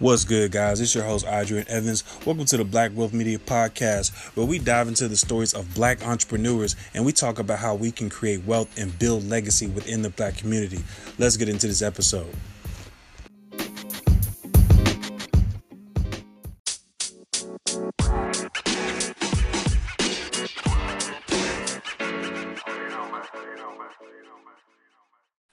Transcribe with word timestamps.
What's 0.00 0.22
good, 0.24 0.52
guys? 0.52 0.80
It's 0.80 0.94
your 0.94 1.02
host, 1.02 1.26
Adrian 1.26 1.66
Evans. 1.68 2.04
Welcome 2.24 2.44
to 2.44 2.56
the 2.56 2.64
Black 2.64 2.92
Wealth 2.94 3.12
Media 3.12 3.36
Podcast, 3.36 4.14
where 4.36 4.46
we 4.46 4.60
dive 4.60 4.86
into 4.86 5.08
the 5.08 5.16
stories 5.16 5.54
of 5.54 5.74
black 5.74 6.06
entrepreneurs 6.06 6.76
and 6.94 7.04
we 7.04 7.10
talk 7.10 7.40
about 7.40 7.58
how 7.58 7.74
we 7.74 7.90
can 7.90 8.08
create 8.08 8.44
wealth 8.44 8.78
and 8.78 8.96
build 9.00 9.28
legacy 9.28 9.66
within 9.66 10.02
the 10.02 10.10
black 10.10 10.36
community. 10.36 10.78
Let's 11.18 11.36
get 11.36 11.48
into 11.48 11.66
this 11.66 11.82
episode. 11.82 12.32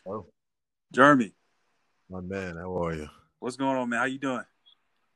Oh, 0.06 0.28
Jeremy, 0.94 1.34
my 2.12 2.22
man, 2.22 2.58
how 2.58 2.78
are 2.84 2.94
you? 2.94 3.10
What's 3.40 3.56
going 3.56 3.78
on, 3.78 3.90
man? 3.90 4.00
How 4.00 4.06
you 4.06 4.20
doing? 4.20 4.46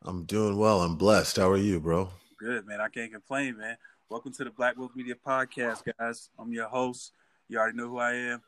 I'm 0.03 0.23
doing 0.25 0.57
well. 0.57 0.81
I'm 0.81 0.95
blessed. 0.95 1.37
How 1.37 1.49
are 1.49 1.57
you, 1.57 1.79
bro? 1.79 2.09
Good, 2.39 2.65
man. 2.65 2.79
I 2.81 2.87
can't 2.87 3.11
complain, 3.11 3.57
man. 3.57 3.77
Welcome 4.09 4.33
to 4.33 4.43
the 4.43 4.51
Black 4.51 4.77
Wealth 4.77 4.95
Media 4.95 5.15
Podcast, 5.15 5.83
guys. 5.99 6.29
I'm 6.39 6.51
your 6.51 6.67
host. 6.67 7.11
You 7.47 7.57
already 7.59 7.77
know 7.77 7.87
who 7.87 7.99
I 7.99 8.13
am. 8.13 8.41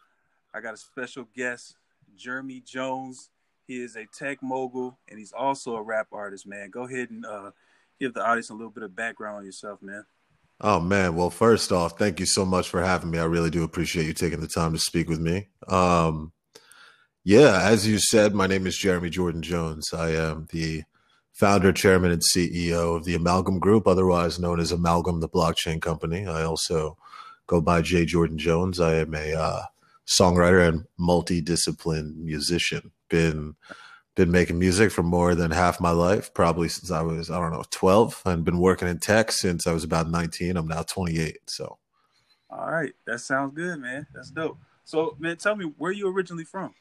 I 0.54 0.62
got 0.62 0.74
a 0.74 0.78
special 0.78 1.28
guest, 1.36 1.76
Jeremy 2.16 2.62
Jones. 2.66 3.30
He 3.68 3.82
is 3.82 3.96
a 3.96 4.06
tech 4.18 4.42
mogul 4.42 5.00
and 5.10 5.18
he's 5.18 5.32
also 5.32 5.76
a 5.76 5.82
rap 5.82 6.08
artist, 6.12 6.46
man. 6.48 6.70
Go 6.70 6.84
ahead 6.84 7.10
and 7.10 7.26
uh, 7.26 7.52
give 8.00 8.14
the 8.14 8.26
audience 8.26 8.50
a 8.50 8.54
little 8.54 8.72
bit 8.72 8.84
of 8.84 8.96
background 8.96 9.38
on 9.38 9.46
yourself, 9.46 9.82
man. 9.82 10.06
Oh 10.60 10.80
man, 10.80 11.16
well 11.16 11.30
first 11.30 11.72
off, 11.72 11.98
thank 11.98 12.20
you 12.20 12.26
so 12.26 12.46
much 12.46 12.70
for 12.70 12.82
having 12.82 13.10
me. 13.10 13.18
I 13.18 13.24
really 13.24 13.50
do 13.50 13.64
appreciate 13.64 14.06
you 14.06 14.14
taking 14.14 14.42
the 14.42 14.48
time 14.48 14.74
to 14.74 14.80
speak 14.80 15.10
with 15.10 15.20
me. 15.20 15.48
Um 15.68 16.34
yeah, 17.24 17.62
as 17.62 17.88
you 17.88 18.00
said, 18.00 18.34
my 18.34 18.48
name 18.48 18.66
is 18.66 18.78
Jeremy 18.78 19.10
Jordan 19.10 19.42
Jones. 19.44 19.94
I 19.94 20.10
am 20.12 20.48
the 20.52 20.84
founder, 21.34 21.72
chairman, 21.72 22.12
and 22.12 22.22
CEO 22.22 22.96
of 22.96 23.06
the 23.06 23.16
Amalgam 23.16 23.60
Group, 23.60 23.88
otherwise 23.88 24.40
known 24.40 24.60
as 24.60 24.72
Amalgam, 24.72 25.20
the 25.20 25.30
blockchain 25.30 25.82
company. 25.82 26.26
I 26.26 26.44
also 26.44 26.98
go 27.46 27.62
by 27.62 27.82
J. 27.82 28.06
Jordan 28.06 28.38
Jones. 28.38 28.80
I 28.80 28.96
am 28.96 29.14
a 29.14 29.34
uh, 29.34 29.62
songwriter 30.08 30.68
and 30.68 30.86
multidisciplined 31.00 32.16
musician. 32.16 32.92
Been 33.10 33.56
been 34.16 34.32
making 34.32 34.60
music 34.60 34.92
for 34.92 35.04
more 35.04 35.36
than 35.36 35.52
half 35.52 35.80
my 35.80 35.92
life, 35.92 36.34
probably 36.34 36.70
since 36.70 36.92
I 36.92 37.02
was 37.02 37.30
I 37.30 37.40
don't 37.40 37.52
know 37.52 37.64
twelve, 37.70 38.22
and 38.26 38.44
been 38.44 38.60
working 38.60 38.88
in 38.88 39.00
tech 39.00 39.32
since 39.32 39.68
I 39.68 39.74
was 39.74 39.84
about 39.84 40.10
nineteen. 40.10 40.58
I'm 40.58 40.68
now 40.68 40.82
28. 40.82 41.38
So, 41.48 41.78
All 42.50 42.72
right, 42.72 42.94
that 43.06 43.20
sounds 43.20 43.54
good, 43.54 43.80
man. 43.80 44.08
That's 44.14 44.32
dope. 44.32 44.58
So, 44.84 45.16
man, 45.20 45.38
tell 45.38 45.56
me 45.56 45.66
where 45.78 45.92
you 45.92 46.08
originally 46.08 46.44
from? 46.44 46.74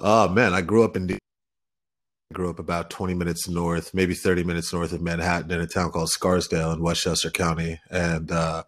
oh 0.00 0.28
man, 0.28 0.54
I 0.54 0.60
grew 0.60 0.84
up 0.84 0.96
in. 0.96 1.10
I 1.12 2.34
grew 2.34 2.48
up 2.48 2.60
about 2.60 2.90
20 2.90 3.14
minutes 3.14 3.48
north, 3.48 3.92
maybe 3.92 4.14
30 4.14 4.44
minutes 4.44 4.72
north 4.72 4.92
of 4.92 5.02
Manhattan 5.02 5.50
in 5.50 5.60
a 5.60 5.66
town 5.66 5.90
called 5.90 6.10
Scarsdale 6.10 6.70
in 6.70 6.80
Westchester 6.80 7.28
County. 7.28 7.80
And 7.90 8.30
uh, 8.30 8.62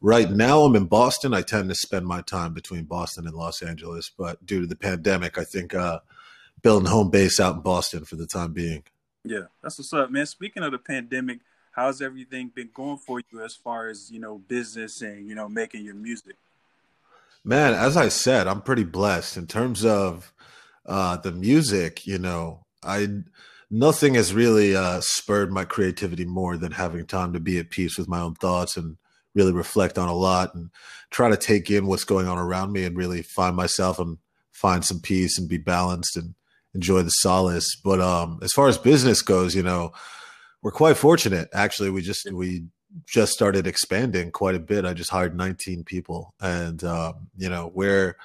right 0.00 0.30
now 0.30 0.62
I'm 0.62 0.74
in 0.74 0.86
Boston. 0.86 1.34
I 1.34 1.42
tend 1.42 1.68
to 1.68 1.74
spend 1.74 2.06
my 2.06 2.22
time 2.22 2.54
between 2.54 2.84
Boston 2.84 3.26
and 3.26 3.36
Los 3.36 3.60
Angeles, 3.60 4.10
but 4.16 4.44
due 4.46 4.62
to 4.62 4.66
the 4.66 4.74
pandemic, 4.74 5.36
I 5.36 5.44
think 5.44 5.74
uh, 5.74 6.00
building 6.62 6.88
home 6.88 7.10
base 7.10 7.38
out 7.38 7.56
in 7.56 7.60
Boston 7.60 8.06
for 8.06 8.16
the 8.16 8.26
time 8.26 8.54
being. 8.54 8.84
Yeah, 9.22 9.48
that's 9.62 9.76
what's 9.78 9.92
up, 9.92 10.10
man. 10.10 10.24
Speaking 10.24 10.62
of 10.62 10.72
the 10.72 10.78
pandemic, 10.78 11.40
how's 11.72 12.00
everything 12.00 12.52
been 12.54 12.70
going 12.72 12.98
for 12.98 13.20
you 13.30 13.42
as 13.42 13.54
far 13.54 13.88
as 13.88 14.10
you 14.10 14.18
know 14.18 14.38
business 14.38 15.02
and 15.02 15.28
you 15.28 15.34
know 15.34 15.48
making 15.48 15.84
your 15.84 15.94
music? 15.94 16.36
Man, 17.44 17.74
as 17.74 17.96
I 17.96 18.08
said, 18.08 18.46
I'm 18.46 18.62
pretty 18.62 18.84
blessed 18.84 19.36
in 19.36 19.46
terms 19.46 19.84
of 19.84 20.32
uh, 20.86 21.18
the 21.18 21.32
music. 21.32 22.06
You 22.06 22.18
know, 22.18 22.64
I 22.82 23.08
nothing 23.70 24.14
has 24.14 24.32
really 24.32 24.74
uh, 24.74 25.00
spurred 25.02 25.52
my 25.52 25.64
creativity 25.64 26.24
more 26.24 26.56
than 26.56 26.72
having 26.72 27.06
time 27.06 27.32
to 27.34 27.40
be 27.40 27.58
at 27.58 27.70
peace 27.70 27.98
with 27.98 28.08
my 28.08 28.20
own 28.20 28.34
thoughts 28.34 28.76
and 28.76 28.96
really 29.34 29.52
reflect 29.52 29.98
on 29.98 30.08
a 30.08 30.14
lot 30.14 30.54
and 30.54 30.70
try 31.10 31.28
to 31.28 31.36
take 31.36 31.70
in 31.70 31.86
what's 31.86 32.04
going 32.04 32.28
on 32.28 32.38
around 32.38 32.72
me 32.72 32.84
and 32.84 32.96
really 32.96 33.22
find 33.22 33.56
myself 33.56 33.98
and 33.98 34.18
find 34.52 34.84
some 34.84 35.00
peace 35.00 35.38
and 35.38 35.48
be 35.48 35.58
balanced 35.58 36.16
and 36.16 36.34
enjoy 36.74 37.02
the 37.02 37.10
solace. 37.10 37.76
But 37.84 38.00
um, 38.00 38.38
as 38.42 38.52
far 38.52 38.68
as 38.68 38.78
business 38.78 39.20
goes, 39.22 39.54
you 39.54 39.62
know, 39.62 39.92
we're 40.62 40.70
quite 40.70 40.96
fortunate. 40.96 41.48
Actually, 41.52 41.90
we 41.90 42.00
just 42.00 42.30
we 42.32 42.64
just 43.06 43.32
started 43.32 43.66
expanding 43.66 44.30
quite 44.30 44.54
a 44.54 44.60
bit. 44.60 44.84
I 44.84 44.92
just 44.92 45.10
hired 45.10 45.36
19 45.36 45.84
people, 45.84 46.34
and 46.40 46.82
um, 46.84 47.28
you 47.36 47.48
know, 47.48 47.70
we're 47.74 48.16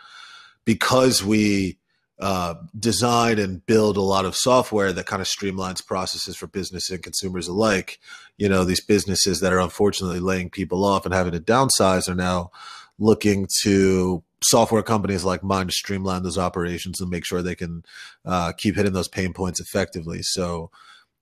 because 0.66 1.24
we 1.24 1.78
uh, 2.20 2.56
design 2.78 3.40
and 3.40 3.66
build 3.66 3.96
a 3.96 4.02
lot 4.02 4.26
of 4.26 4.36
software 4.36 4.92
that 4.92 5.06
kind 5.06 5.22
of 5.22 5.28
streamlines 5.28 5.86
processes 5.86 6.36
for 6.36 6.48
business 6.48 6.90
and 6.90 7.02
consumers 7.02 7.48
alike. 7.48 8.00
You 8.38 8.50
know, 8.50 8.66
these 8.66 8.84
businesses 8.84 9.40
that 9.40 9.54
are 9.54 9.60
unfortunately 9.60 10.20
laying 10.20 10.50
people 10.50 10.84
off 10.84 11.06
and 11.06 11.14
having 11.14 11.32
to 11.32 11.40
downsize 11.40 12.10
are 12.10 12.16
now 12.16 12.52
looking 13.00 13.48
to 13.64 14.22
software 14.44 14.84
companies 14.84 15.24
like 15.24 15.44
mine 15.44 15.68
to 15.68 15.74
streamline 15.74 16.24
those 16.24 16.38
operations 16.38 17.00
and 17.00 17.10
make 17.10 17.26
sure 17.26 17.42
they 17.42 17.56
can 17.56 17.84
uh, 18.26 18.52
keep 18.52 18.76
hitting 18.76 18.94
those 18.94 19.08
pain 19.08 19.34
points 19.34 19.60
effectively. 19.60 20.20
So, 20.22 20.72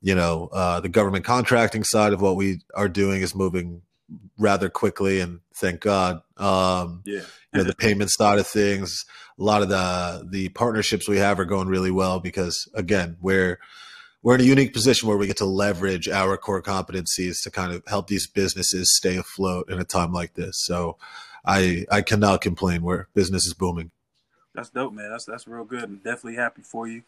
you 0.02 0.16
know, 0.16 0.50
uh, 0.52 0.80
the 0.80 0.90
government 0.90 1.26
contracting 1.26 1.84
side 1.84 2.14
of 2.14 2.22
what 2.22 2.36
we 2.36 2.62
are 2.76 2.90
doing 2.90 3.22
is 3.22 3.34
moving 3.36 3.82
rather 4.38 4.70
quickly, 4.70 5.20
and 5.20 5.40
thank 5.56 5.82
God. 5.82 6.22
Um, 6.38 7.02
Yeah, 7.06 7.22
you 7.54 7.60
know, 7.60 7.64
the 7.64 7.76
payment 7.76 8.12
side 8.12 8.40
of 8.40 8.48
things, 8.48 9.06
a 9.40 9.44
lot 9.44 9.62
of 9.62 9.70
the 9.70 10.28
the 10.30 10.50
partnerships 10.50 11.08
we 11.08 11.18
have 11.18 11.40
are 11.40 11.46
going 11.46 11.68
really 11.68 11.92
well 11.92 12.20
because 12.20 12.70
again, 12.74 13.18
we're 13.22 13.60
we're 14.24 14.36
in 14.36 14.42
a 14.42 14.46
unique 14.46 14.74
position 14.74 15.08
where 15.08 15.18
we 15.18 15.28
get 15.28 15.38
to 15.38 15.46
leverage 15.46 16.10
our 16.10 16.38
core 16.38 16.62
competencies 16.62 17.42
to 17.44 17.52
kind 17.52 17.72
of 17.72 17.84
help 17.88 18.08
these 18.08 18.28
businesses 18.28 18.96
stay 18.98 19.16
afloat 19.16 19.70
in 19.70 19.80
a 19.80 19.84
time 19.86 20.12
like 20.12 20.34
this. 20.34 20.56
So 20.66 20.98
I 21.46 21.86
I 21.92 22.02
cannot 22.02 22.42
complain 22.42 22.84
where 22.84 23.08
business 23.14 23.46
is 23.46 23.54
booming. 23.54 23.92
that's 24.54 24.70
dope, 24.70 24.94
man. 24.94 25.10
That's 25.10 25.26
that's 25.26 25.48
real 25.48 25.66
good. 25.66 25.84
I'm 25.84 25.96
definitely 25.98 26.36
happy 26.36 26.62
for 26.62 26.88
you. 26.88 27.04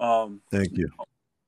Um, 0.00 0.40
Thank 0.50 0.76
you. 0.76 0.90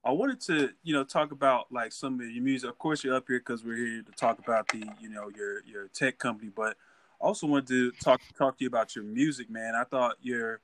I 0.06 0.12
wanted 0.12 0.40
to, 0.42 0.70
you 0.84 0.94
know, 0.94 1.02
talk 1.02 1.32
about 1.32 1.72
like 1.72 1.90
some 1.90 2.20
of 2.20 2.30
your 2.30 2.42
music. 2.42 2.70
Of 2.70 2.78
course, 2.78 3.02
you're 3.02 3.16
up 3.16 3.24
here 3.26 3.40
because 3.40 3.64
we're 3.64 3.76
here 3.76 4.02
to 4.02 4.12
talk 4.12 4.38
about 4.38 4.68
the, 4.68 4.88
you 5.00 5.08
know, 5.08 5.28
your 5.36 5.64
your 5.64 5.88
tech 5.88 6.16
company. 6.18 6.48
But 6.54 6.76
I 7.20 7.24
also 7.26 7.48
wanted 7.48 7.66
to 7.68 7.90
talk 8.00 8.20
talk 8.38 8.56
to 8.58 8.64
you 8.64 8.68
about 8.68 8.94
your 8.94 9.04
music, 9.04 9.50
man. 9.50 9.74
I 9.74 9.82
thought 9.82 10.14
your 10.22 10.60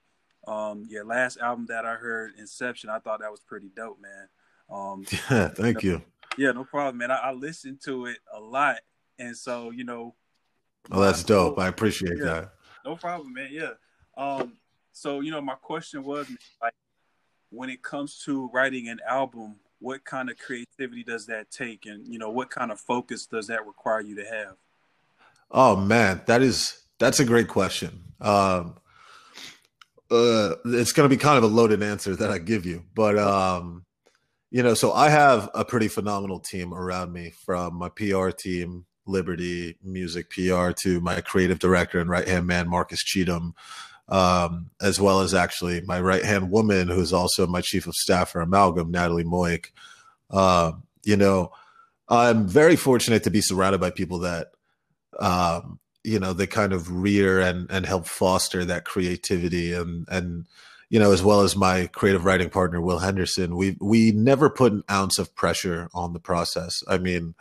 um 0.47 0.87
your 0.89 1.05
last 1.05 1.39
album 1.39 1.67
that 1.67 1.85
I 1.85 1.95
heard, 1.95 2.35
Inception, 2.39 2.89
I 2.89 3.01
thought 3.01 3.19
that 3.19 3.33
was 3.33 3.41
pretty 3.41 3.69
dope, 3.75 4.01
man. 4.01 4.29
Um, 4.71 5.05
Yeah, 5.11 5.49
thank 5.55 5.83
you. 5.83 6.03
yeah, 6.39 6.53
no 6.53 6.63
problem, 6.63 6.99
man. 6.99 7.11
I, 7.11 7.17
I 7.17 7.33
listened 7.33 7.81
to 7.83 8.07
it 8.07 8.19
a 8.33 8.39
lot, 8.39 8.79
and 9.19 9.37
so 9.37 9.71
you 9.71 9.83
know, 9.83 10.15
Well, 10.89 11.01
that's 11.01 11.25
dope. 11.25 11.59
I 11.59 11.67
appreciate 11.67 12.17
Yeah. 12.17 12.25
that. 12.25 12.53
no 12.85 12.95
problem, 12.95 13.33
man. 13.33 13.49
Yeah. 13.51 13.73
Um, 14.17 14.53
so 14.93 15.19
you 15.19 15.33
know, 15.33 15.41
my 15.41 15.57
question 15.57 16.05
was 16.05 16.29
like, 16.63 16.75
when 17.53 17.69
it 17.69 17.83
comes 17.83 18.23
to 18.25 18.49
writing 18.53 18.89
an 18.89 18.99
album, 19.09 19.57
what 19.79 20.05
kind 20.05 20.31
of 20.31 20.39
creativity 20.39 21.05
does 21.05 21.27
that 21.27 21.51
take, 21.51 21.87
and 21.87 22.07
you 22.07 22.19
know, 22.19 22.31
what 22.31 22.51
kind 22.51 22.73
of 22.73 22.81
focus 22.81 23.27
does 23.27 23.47
that 23.49 23.67
require 23.67 24.01
you 24.01 24.15
to 24.17 24.25
have? 24.25 24.57
Oh 25.51 25.77
man, 25.77 26.23
that 26.27 26.43
is 26.43 26.83
that's 26.99 27.21
a 27.21 27.25
great 27.25 27.49
question. 27.49 28.05
Um, 28.21 28.77
uh, 30.11 30.55
it's 30.67 30.93
going 30.93 31.09
to 31.09 31.15
be 31.15 31.21
kind 31.21 31.39
of 31.39 31.45
a 31.45 31.49
loaded 31.49 31.83
answer 31.83 32.15
that 32.17 32.31
I 32.31 32.39
give 32.39 32.65
you, 32.65 32.85
but 32.95 33.19
um, 33.19 33.85
you 34.51 34.63
know, 34.63 34.75
so 34.75 34.93
I 34.93 35.09
have 35.09 35.51
a 35.55 35.65
pretty 35.65 35.89
phenomenal 35.89 36.39
team 36.39 36.73
around 36.73 37.13
me, 37.13 37.31
from 37.45 37.75
my 37.75 37.89
PR 37.89 38.31
team, 38.31 38.85
Liberty 39.07 39.77
Music 39.83 40.31
PR, 40.31 40.71
to 40.83 41.01
my 41.01 41.21
creative 41.21 41.59
director 41.59 42.01
and 42.01 42.09
right 42.09 42.29
hand 42.29 42.47
man, 42.47 42.69
Marcus 42.69 43.03
Cheatham, 43.03 43.55
um, 44.13 44.69
as 44.83 45.01
well 45.01 45.21
as 45.21 45.33
actually 45.33 45.81
my 45.81 45.99
right 45.99 46.23
hand 46.23 46.51
woman, 46.51 46.89
who's 46.89 47.15
also 47.15 47.47
my 47.47 47.63
chief 47.63 47.87
of 47.87 47.95
staff 47.95 48.31
for 48.31 48.43
Amalgam, 48.43 48.91
Natalie 48.91 49.25
Moik. 49.25 49.71
Uh, 50.31 50.73
you 51.03 51.17
know, 51.17 51.51
I'm 52.11 52.47
very 52.47 52.77
fortunate 52.77 53.25
to 53.25 53.31
be 53.31 53.41
surrounded 53.41 53.81
by 53.81 53.89
people 53.89 54.19
that 54.19 54.49
um, 55.19 55.81
you 56.05 56.19
know 56.19 56.35
they 56.35 56.47
kind 56.47 56.75
of 56.75 56.93
rear 56.93 57.41
and 57.41 57.71
and 57.71 57.87
help 57.87 58.07
foster 58.07 58.67
that 58.67 58.85
creativity 58.85 59.73
and 59.73 60.07
and 60.11 60.45
you 60.91 60.99
know 60.99 61.13
as 61.13 61.23
well 61.23 61.41
as 61.41 61.57
my 61.57 61.87
creative 61.87 62.27
writing 62.27 62.51
partner 62.51 62.83
Will 62.83 62.99
Henderson. 62.99 63.57
We 63.57 63.79
we 63.81 64.13
never 64.13 64.51
put 64.51 64.73
an 64.73 64.85
ounce 64.91 65.19
of 65.19 65.35
pressure 65.35 65.89
on 65.95 66.13
the 66.13 66.21
process. 66.21 66.83
I 66.87 66.99
mean 66.99 67.35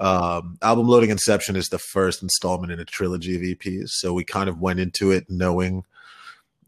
um, 0.00 0.58
album 0.62 0.88
loading 0.88 1.10
inception 1.10 1.54
is 1.54 1.68
the 1.68 1.78
first 1.78 2.22
installment 2.22 2.72
in 2.72 2.80
a 2.80 2.84
trilogy 2.84 3.36
of 3.36 3.42
EPs 3.42 3.90
so 3.90 4.12
we 4.12 4.22
kind 4.24 4.48
of 4.48 4.60
went 4.60 4.78
into 4.78 5.10
it 5.10 5.26
knowing 5.28 5.84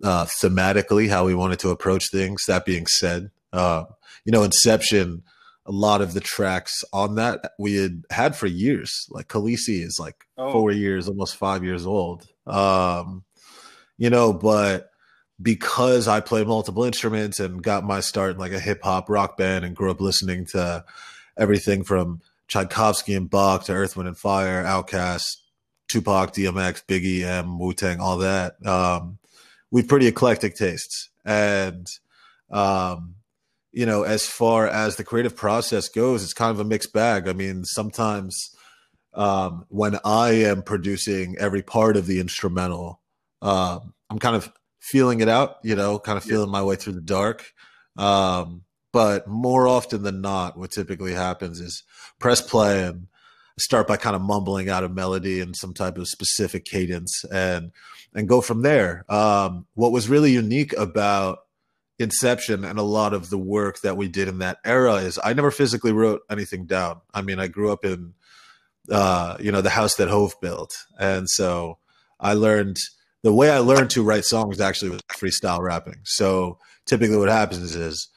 uh, 0.02 0.24
thematically 0.42 1.08
how 1.08 1.24
we 1.26 1.34
wanted 1.34 1.58
to 1.58 1.70
approach 1.70 2.10
things 2.10 2.44
that 2.46 2.64
being 2.64 2.86
said 2.86 3.30
uh, 3.52 3.84
you 4.24 4.32
know 4.32 4.42
inception 4.42 5.22
a 5.66 5.72
lot 5.72 6.00
of 6.00 6.14
the 6.14 6.20
tracks 6.20 6.82
on 6.92 7.14
that 7.16 7.52
we 7.58 7.76
had 7.76 8.02
had 8.10 8.34
for 8.34 8.46
years. 8.46 9.06
Like 9.10 9.28
Khaleesi 9.28 9.84
is 9.84 9.98
like 10.00 10.16
Oh. 10.38 10.50
four 10.52 10.72
years, 10.72 11.06
almost 11.06 11.36
five 11.36 11.62
years 11.62 11.86
old. 11.86 12.26
Um, 12.46 13.24
you 13.98 14.08
know, 14.10 14.32
but 14.32 14.90
because 15.40 16.08
I 16.08 16.20
play 16.20 16.44
multiple 16.44 16.84
instruments 16.84 17.38
and 17.40 17.62
got 17.62 17.84
my 17.84 18.00
start 18.00 18.32
in 18.32 18.38
like 18.38 18.52
a 18.52 18.58
hip 18.58 18.80
hop 18.82 19.08
rock 19.10 19.36
band 19.36 19.64
and 19.64 19.76
grew 19.76 19.90
up 19.90 20.00
listening 20.00 20.46
to 20.46 20.84
everything 21.36 21.84
from 21.84 22.20
Tchaikovsky 22.48 23.14
and 23.14 23.28
Bach 23.30 23.64
to 23.64 23.72
Earth, 23.72 23.96
Wind 23.96 24.08
and 24.08 24.18
Fire, 24.18 24.64
Outkast, 24.64 25.36
Tupac, 25.88 26.32
DMX, 26.32 26.82
Biggie, 26.86 27.22
M, 27.22 27.58
Wu 27.58 27.74
Tang, 27.74 28.00
all 28.00 28.18
that. 28.18 28.54
Um, 28.66 29.18
we've 29.70 29.88
pretty 29.88 30.06
eclectic 30.06 30.54
tastes, 30.54 31.10
and 31.24 31.86
um, 32.50 33.16
you 33.72 33.86
know, 33.86 34.02
as 34.02 34.26
far 34.26 34.66
as 34.66 34.96
the 34.96 35.04
creative 35.04 35.36
process 35.36 35.88
goes, 35.88 36.22
it's 36.22 36.34
kind 36.34 36.50
of 36.50 36.60
a 36.60 36.64
mixed 36.64 36.92
bag. 36.92 37.28
I 37.28 37.32
mean, 37.32 37.64
sometimes 37.64 38.54
um, 39.14 39.64
when 39.68 39.98
I 40.04 40.30
am 40.30 40.62
producing 40.62 41.36
every 41.38 41.62
part 41.62 41.96
of 41.96 42.06
the 42.06 42.20
instrumental, 42.20 43.00
uh, 43.42 43.78
I'm 44.08 44.18
kind 44.18 44.36
of 44.36 44.52
feeling 44.80 45.20
it 45.20 45.28
out, 45.28 45.56
you 45.62 45.76
know, 45.76 45.98
kind 45.98 46.18
of 46.18 46.24
feeling 46.24 46.48
yeah. 46.48 46.52
my 46.52 46.62
way 46.62 46.76
through 46.76 46.94
the 46.94 47.00
dark. 47.00 47.52
Um, 47.96 48.62
but 48.92 49.28
more 49.28 49.68
often 49.68 50.02
than 50.02 50.20
not, 50.20 50.58
what 50.58 50.72
typically 50.72 51.12
happens 51.14 51.60
is 51.60 51.84
press 52.18 52.40
play 52.40 52.84
and 52.84 53.06
start 53.58 53.86
by 53.86 53.96
kind 53.96 54.16
of 54.16 54.22
mumbling 54.22 54.68
out 54.68 54.84
a 54.84 54.88
melody 54.88 55.40
and 55.40 55.56
some 55.56 55.74
type 55.74 55.98
of 55.98 56.08
specific 56.08 56.64
cadence 56.64 57.24
and 57.32 57.72
and 58.14 58.28
go 58.28 58.40
from 58.40 58.62
there. 58.62 59.04
Um, 59.08 59.66
what 59.74 59.92
was 59.92 60.08
really 60.08 60.32
unique 60.32 60.72
about 60.74 61.40
Inception 62.00 62.64
and 62.64 62.78
a 62.78 62.82
lot 62.82 63.12
of 63.12 63.28
the 63.28 63.36
work 63.36 63.82
that 63.82 63.98
we 63.98 64.08
did 64.08 64.26
in 64.26 64.38
that 64.38 64.56
era 64.64 64.94
is 64.94 65.20
I 65.22 65.34
never 65.34 65.50
physically 65.50 65.92
wrote 65.92 66.22
anything 66.30 66.64
down. 66.64 67.02
I 67.12 67.20
mean, 67.20 67.38
I 67.38 67.46
grew 67.46 67.70
up 67.70 67.84
in 67.84 68.14
uh, 68.90 69.36
you 69.38 69.52
know 69.52 69.60
the 69.60 69.68
house 69.68 69.96
that 69.96 70.08
Hove 70.08 70.34
built, 70.40 70.74
and 70.98 71.28
so 71.28 71.76
I 72.18 72.32
learned 72.32 72.78
the 73.22 73.34
way 73.34 73.50
I 73.50 73.58
learned 73.58 73.90
to 73.90 74.02
write 74.02 74.24
songs 74.24 74.62
actually 74.62 74.92
was 74.92 75.02
freestyle 75.12 75.60
rapping. 75.60 76.00
So 76.04 76.58
typically, 76.86 77.18
what 77.18 77.28
happens 77.28 77.76
is 77.76 78.08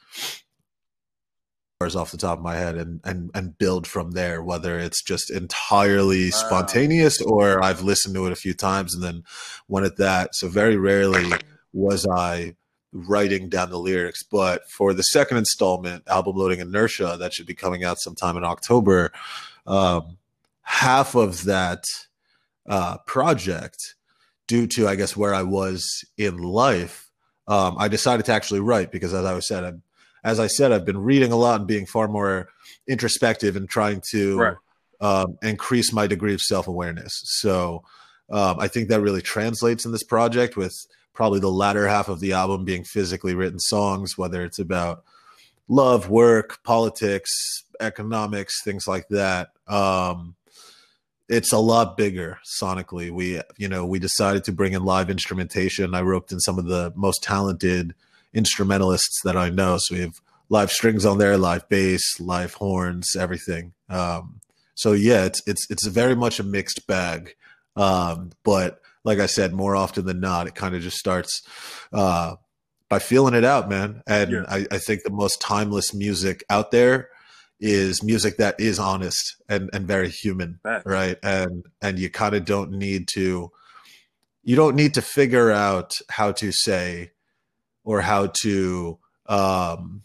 off 1.94 2.10
the 2.10 2.16
top 2.16 2.38
of 2.38 2.44
my 2.44 2.56
head 2.56 2.76
and 2.76 3.00
and 3.04 3.30
and 3.34 3.58
build 3.58 3.86
from 3.86 4.12
there 4.12 4.42
whether 4.42 4.78
it's 4.78 5.02
just 5.02 5.30
entirely 5.30 6.30
spontaneous 6.30 7.20
or 7.20 7.62
I've 7.62 7.82
listened 7.82 8.14
to 8.14 8.26
it 8.26 8.32
a 8.32 8.36
few 8.36 8.54
times 8.54 8.94
and 8.94 9.02
then 9.02 9.24
went 9.68 9.86
at 9.86 9.96
that. 9.98 10.34
So 10.34 10.48
very 10.48 10.76
rarely 10.76 11.30
was 11.72 12.06
I 12.06 12.56
writing 12.92 13.48
down 13.48 13.70
the 13.70 13.78
lyrics 13.78 14.22
but 14.22 14.62
for 14.70 14.94
the 14.94 15.02
second 15.02 15.36
installment 15.36 16.04
album 16.06 16.36
loading 16.36 16.60
inertia 16.60 17.16
that 17.18 17.32
should 17.34 17.46
be 17.46 17.54
coming 17.54 17.84
out 17.84 17.98
sometime 17.98 18.36
in 18.36 18.44
October 18.44 19.12
um, 19.66 20.18
half 20.62 21.14
of 21.14 21.44
that 21.44 21.84
uh, 22.68 22.98
project 22.98 23.94
due 24.46 24.66
to 24.66 24.88
I 24.88 24.96
guess 24.96 25.16
where 25.16 25.34
I 25.34 25.42
was 25.42 26.04
in 26.16 26.38
life, 26.38 27.10
um, 27.46 27.76
I 27.78 27.88
decided 27.88 28.26
to 28.26 28.32
actually 28.32 28.60
write 28.60 28.90
because, 28.90 29.12
as 29.14 29.24
I 29.24 29.34
was 29.34 29.46
said, 29.46 29.64
I'm, 29.64 29.82
as 30.24 30.40
I 30.40 30.46
said, 30.46 30.72
I've 30.72 30.86
been 30.86 30.98
reading 30.98 31.32
a 31.32 31.36
lot 31.36 31.60
and 31.60 31.68
being 31.68 31.86
far 31.86 32.08
more 32.08 32.48
introspective 32.88 33.56
and 33.56 33.68
trying 33.68 34.02
to 34.10 34.38
right. 34.38 34.56
um, 35.00 35.38
increase 35.42 35.92
my 35.92 36.06
degree 36.06 36.34
of 36.34 36.40
self 36.40 36.66
awareness. 36.66 37.20
So 37.24 37.84
um, 38.30 38.58
I 38.58 38.68
think 38.68 38.88
that 38.88 39.02
really 39.02 39.22
translates 39.22 39.84
in 39.84 39.92
this 39.92 40.02
project 40.02 40.56
with 40.56 40.74
probably 41.12 41.40
the 41.40 41.50
latter 41.50 41.86
half 41.86 42.08
of 42.08 42.20
the 42.20 42.32
album 42.32 42.64
being 42.64 42.84
physically 42.84 43.34
written 43.34 43.58
songs, 43.58 44.16
whether 44.16 44.42
it's 44.44 44.58
about 44.58 45.04
love, 45.68 46.08
work, 46.08 46.62
politics, 46.64 47.64
economics, 47.80 48.62
things 48.64 48.88
like 48.88 49.08
that. 49.08 49.50
Um, 49.68 50.36
it's 51.28 51.52
a 51.52 51.58
lot 51.58 51.96
bigger 51.96 52.38
sonically. 52.44 53.10
We, 53.10 53.40
you 53.56 53.68
know, 53.68 53.86
we 53.86 53.98
decided 53.98 54.44
to 54.44 54.52
bring 54.52 54.72
in 54.72 54.84
live 54.84 55.10
instrumentation. 55.10 55.94
I 55.94 56.02
roped 56.02 56.32
in 56.32 56.40
some 56.40 56.58
of 56.58 56.66
the 56.66 56.92
most 56.96 57.22
talented 57.22 57.94
instrumentalists 58.34 59.20
that 59.24 59.36
I 59.36 59.50
know. 59.50 59.78
So 59.78 59.94
we 59.94 60.00
have 60.02 60.20
live 60.48 60.70
strings 60.70 61.04
on 61.04 61.18
there, 61.18 61.38
live 61.38 61.68
bass, 61.68 62.20
live 62.20 62.54
horns, 62.54 63.16
everything. 63.16 63.72
Um, 63.88 64.40
so 64.74 64.92
yeah, 64.92 65.24
it's 65.24 65.42
it's 65.46 65.70
it's 65.70 65.86
very 65.86 66.16
much 66.16 66.40
a 66.40 66.44
mixed 66.44 66.86
bag. 66.86 67.36
Um, 67.76 68.30
but 68.44 68.80
like 69.04 69.18
I 69.18 69.26
said, 69.26 69.52
more 69.52 69.76
often 69.76 70.06
than 70.06 70.20
not, 70.20 70.46
it 70.46 70.54
kind 70.54 70.74
of 70.74 70.82
just 70.82 70.96
starts 70.96 71.42
uh, 71.92 72.36
by 72.88 72.98
feeling 72.98 73.34
it 73.34 73.44
out, 73.44 73.68
man. 73.68 74.02
And 74.06 74.30
yeah. 74.30 74.44
I, 74.48 74.66
I 74.70 74.78
think 74.78 75.02
the 75.02 75.10
most 75.10 75.40
timeless 75.40 75.94
music 75.94 76.44
out 76.50 76.70
there 76.70 77.08
is 77.60 78.02
music 78.02 78.36
that 78.36 78.58
is 78.58 78.78
honest 78.78 79.36
and 79.48 79.70
and 79.72 79.86
very 79.86 80.10
human 80.10 80.58
right 80.84 81.18
and 81.22 81.64
and 81.80 81.98
you 81.98 82.10
kind 82.10 82.34
of 82.34 82.44
don't 82.44 82.72
need 82.72 83.06
to 83.06 83.50
you 84.42 84.56
don't 84.56 84.74
need 84.74 84.92
to 84.92 85.00
figure 85.00 85.50
out 85.50 85.92
how 86.10 86.32
to 86.32 86.50
say 86.52 87.10
or 87.84 88.00
how 88.00 88.26
to 88.42 88.98
um 89.26 90.02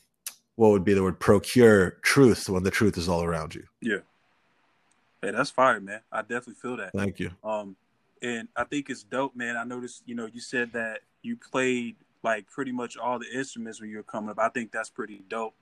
what 0.55 0.71
would 0.71 0.83
be 0.83 0.93
the 0.93 1.01
word 1.01 1.19
procure 1.19 1.91
truth 2.01 2.49
when 2.49 2.63
the 2.63 2.71
truth 2.71 2.97
is 2.97 3.07
all 3.07 3.23
around 3.23 3.55
you. 3.55 3.63
Yeah. 3.81 3.99
Hey 5.21 5.31
that's 5.31 5.49
fire 5.49 5.79
man. 5.79 6.01
I 6.11 6.21
definitely 6.21 6.55
feel 6.55 6.77
that. 6.77 6.91
Thank 6.93 7.19
you. 7.19 7.31
Um 7.43 7.75
and 8.21 8.49
i 8.57 8.65
think 8.65 8.89
it's 8.89 9.03
dope 9.03 9.35
man. 9.35 9.55
I 9.55 9.63
noticed 9.63 10.03
you 10.05 10.15
know 10.15 10.27
you 10.31 10.41
said 10.41 10.73
that 10.73 10.99
you 11.21 11.37
played 11.37 11.95
like 12.23 12.49
pretty 12.49 12.71
much 12.71 12.97
all 12.97 13.19
the 13.19 13.31
instruments 13.33 13.79
when 13.79 13.89
you 13.89 13.97
were 13.97 14.03
coming 14.03 14.29
up. 14.29 14.39
I 14.39 14.49
think 14.49 14.71
that's 14.71 14.89
pretty 14.89 15.21
dope 15.29 15.55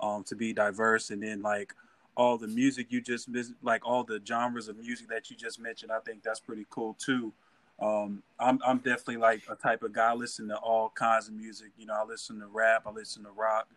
um, 0.00 0.24
to 0.24 0.34
be 0.34 0.52
diverse, 0.52 1.10
and 1.10 1.22
then 1.22 1.42
like 1.42 1.74
all 2.16 2.36
the 2.36 2.48
music 2.48 2.88
you 2.90 3.00
just 3.00 3.28
like 3.62 3.86
all 3.86 4.04
the 4.04 4.20
genres 4.26 4.68
of 4.68 4.76
music 4.78 5.08
that 5.08 5.30
you 5.30 5.36
just 5.36 5.60
mentioned. 5.60 5.92
I 5.92 6.00
think 6.00 6.22
that's 6.22 6.40
pretty 6.40 6.66
cool 6.70 6.96
too. 6.98 7.32
Um, 7.80 8.22
I'm 8.38 8.60
I'm 8.66 8.78
definitely 8.78 9.16
like 9.16 9.42
a 9.50 9.54
type 9.54 9.82
of 9.82 9.92
guy. 9.92 10.10
I 10.10 10.14
listen 10.14 10.48
to 10.48 10.56
all 10.56 10.90
kinds 10.90 11.28
of 11.28 11.34
music. 11.34 11.68
You 11.78 11.86
know, 11.86 11.94
I 11.94 12.04
listen 12.04 12.38
to 12.40 12.46
rap, 12.46 12.82
I 12.86 12.90
listen 12.90 13.24
to 13.24 13.30
rock, 13.30 13.68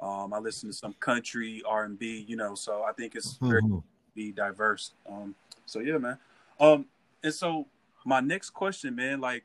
um, 0.00 0.32
I 0.32 0.38
listen 0.38 0.68
to 0.70 0.74
some 0.74 0.94
country, 1.00 1.62
R 1.66 1.84
and 1.84 1.98
B. 1.98 2.24
You 2.26 2.36
know, 2.36 2.54
so 2.54 2.82
I 2.82 2.92
think 2.92 3.14
it's 3.14 3.34
very 3.34 3.62
mm-hmm. 3.62 3.78
be 4.14 4.32
diverse. 4.32 4.92
Um, 5.08 5.34
so 5.66 5.80
yeah, 5.80 5.98
man. 5.98 6.18
Um, 6.58 6.86
and 7.22 7.32
so 7.32 7.66
my 8.04 8.20
next 8.20 8.50
question, 8.50 8.94
man, 8.94 9.20
like, 9.20 9.44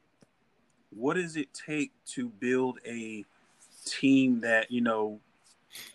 what 0.90 1.14
does 1.14 1.38
it 1.38 1.50
take 1.54 1.92
to 2.08 2.30
build 2.30 2.80
a 2.86 3.26
team 3.86 4.42
that 4.42 4.72
you 4.72 4.82
know 4.82 5.20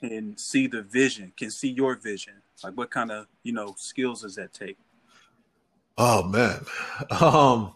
can 0.01 0.37
see 0.37 0.67
the 0.67 0.83
vision, 0.83 1.33
can 1.37 1.51
see 1.51 1.71
your 1.71 1.97
vision? 1.97 2.35
Like 2.63 2.77
what 2.77 2.91
kind 2.91 3.11
of, 3.11 3.27
you 3.43 3.53
know, 3.53 3.75
skills 3.77 4.23
does 4.23 4.37
that 4.37 4.53
take? 4.53 4.79
Oh 5.99 6.23
man. 6.23 6.65
Um 7.21 7.75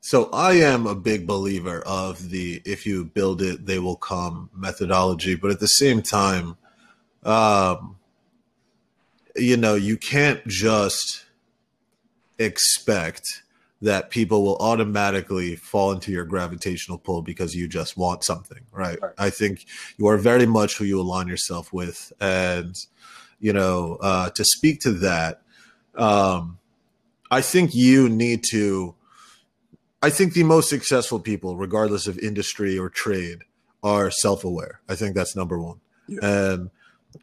so 0.00 0.30
I 0.32 0.54
am 0.54 0.86
a 0.86 0.94
big 0.94 1.26
believer 1.26 1.82
of 1.86 2.30
the 2.30 2.62
if 2.64 2.86
you 2.86 3.04
build 3.04 3.42
it 3.42 3.66
they 3.66 3.78
will 3.78 3.96
come 3.96 4.50
methodology, 4.54 5.34
but 5.34 5.50
at 5.50 5.60
the 5.60 5.66
same 5.66 6.02
time 6.02 6.56
um 7.24 7.96
you 9.38 9.56
know, 9.56 9.74
you 9.74 9.96
can't 9.96 10.46
just 10.46 11.24
expect 12.38 13.42
that 13.80 14.10
people 14.10 14.42
will 14.42 14.56
automatically 14.56 15.54
fall 15.54 15.92
into 15.92 16.10
your 16.10 16.24
gravitational 16.24 16.98
pull 16.98 17.22
because 17.22 17.54
you 17.54 17.68
just 17.68 17.96
want 17.96 18.24
something, 18.24 18.60
right? 18.72 19.00
right. 19.00 19.12
I 19.18 19.30
think 19.30 19.66
you 19.96 20.08
are 20.08 20.16
very 20.16 20.46
much 20.46 20.76
who 20.76 20.84
you 20.84 21.00
align 21.00 21.28
yourself 21.28 21.72
with. 21.72 22.12
And, 22.20 22.74
you 23.38 23.52
know, 23.52 23.98
uh, 24.00 24.30
to 24.30 24.44
speak 24.44 24.80
to 24.80 24.92
that, 24.94 25.42
um, 25.94 26.58
I 27.30 27.40
think 27.40 27.74
you 27.74 28.08
need 28.08 28.42
to, 28.50 28.94
I 30.02 30.10
think 30.10 30.32
the 30.32 30.44
most 30.44 30.68
successful 30.68 31.20
people, 31.20 31.56
regardless 31.56 32.06
of 32.06 32.18
industry 32.18 32.78
or 32.78 32.88
trade, 32.88 33.38
are 33.82 34.10
self 34.10 34.44
aware. 34.44 34.80
I 34.88 34.94
think 34.94 35.14
that's 35.14 35.36
number 35.36 35.58
one. 35.60 35.80
Yeah. 36.06 36.18
And 36.22 36.70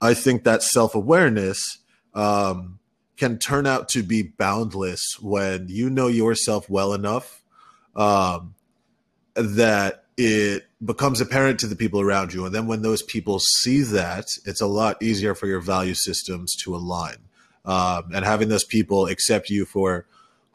I 0.02 0.14
think 0.14 0.44
that 0.44 0.64
self 0.64 0.96
awareness, 0.96 1.80
um, 2.14 2.80
can 3.18 3.38
turn 3.38 3.66
out 3.66 3.88
to 3.90 4.04
be 4.04 4.24
boundless 4.24 5.18
when 5.22 5.68
you 5.70 5.90
know 5.90 6.08
yourself 6.08 6.70
well 6.70 6.94
enough 6.94 7.44
um, 7.96 8.56
that 9.36 10.06
it 10.18 10.66
becomes 10.84 11.22
apparent 11.22 11.60
to 11.60 11.68
the 11.68 11.76
people 11.76 12.02
around 12.02 12.34
you. 12.34 12.46
And 12.46 12.54
then 12.54 12.68
when 12.68 12.82
those 12.82 13.02
people 13.02 13.40
see 13.40 13.82
that, 13.82 14.26
it's 14.46 14.62
a 14.62 14.68
lot 14.68 15.02
easier 15.02 15.36
for 15.36 15.48
your 15.48 15.60
value 15.60 15.94
systems 15.94 16.56
to 16.64 16.76
align. 16.76 17.18
Um, 17.66 18.12
and 18.14 18.24
having 18.24 18.50
those 18.50 18.64
people 18.64 19.08
accept 19.08 19.50
you 19.50 19.66
for 19.66 20.06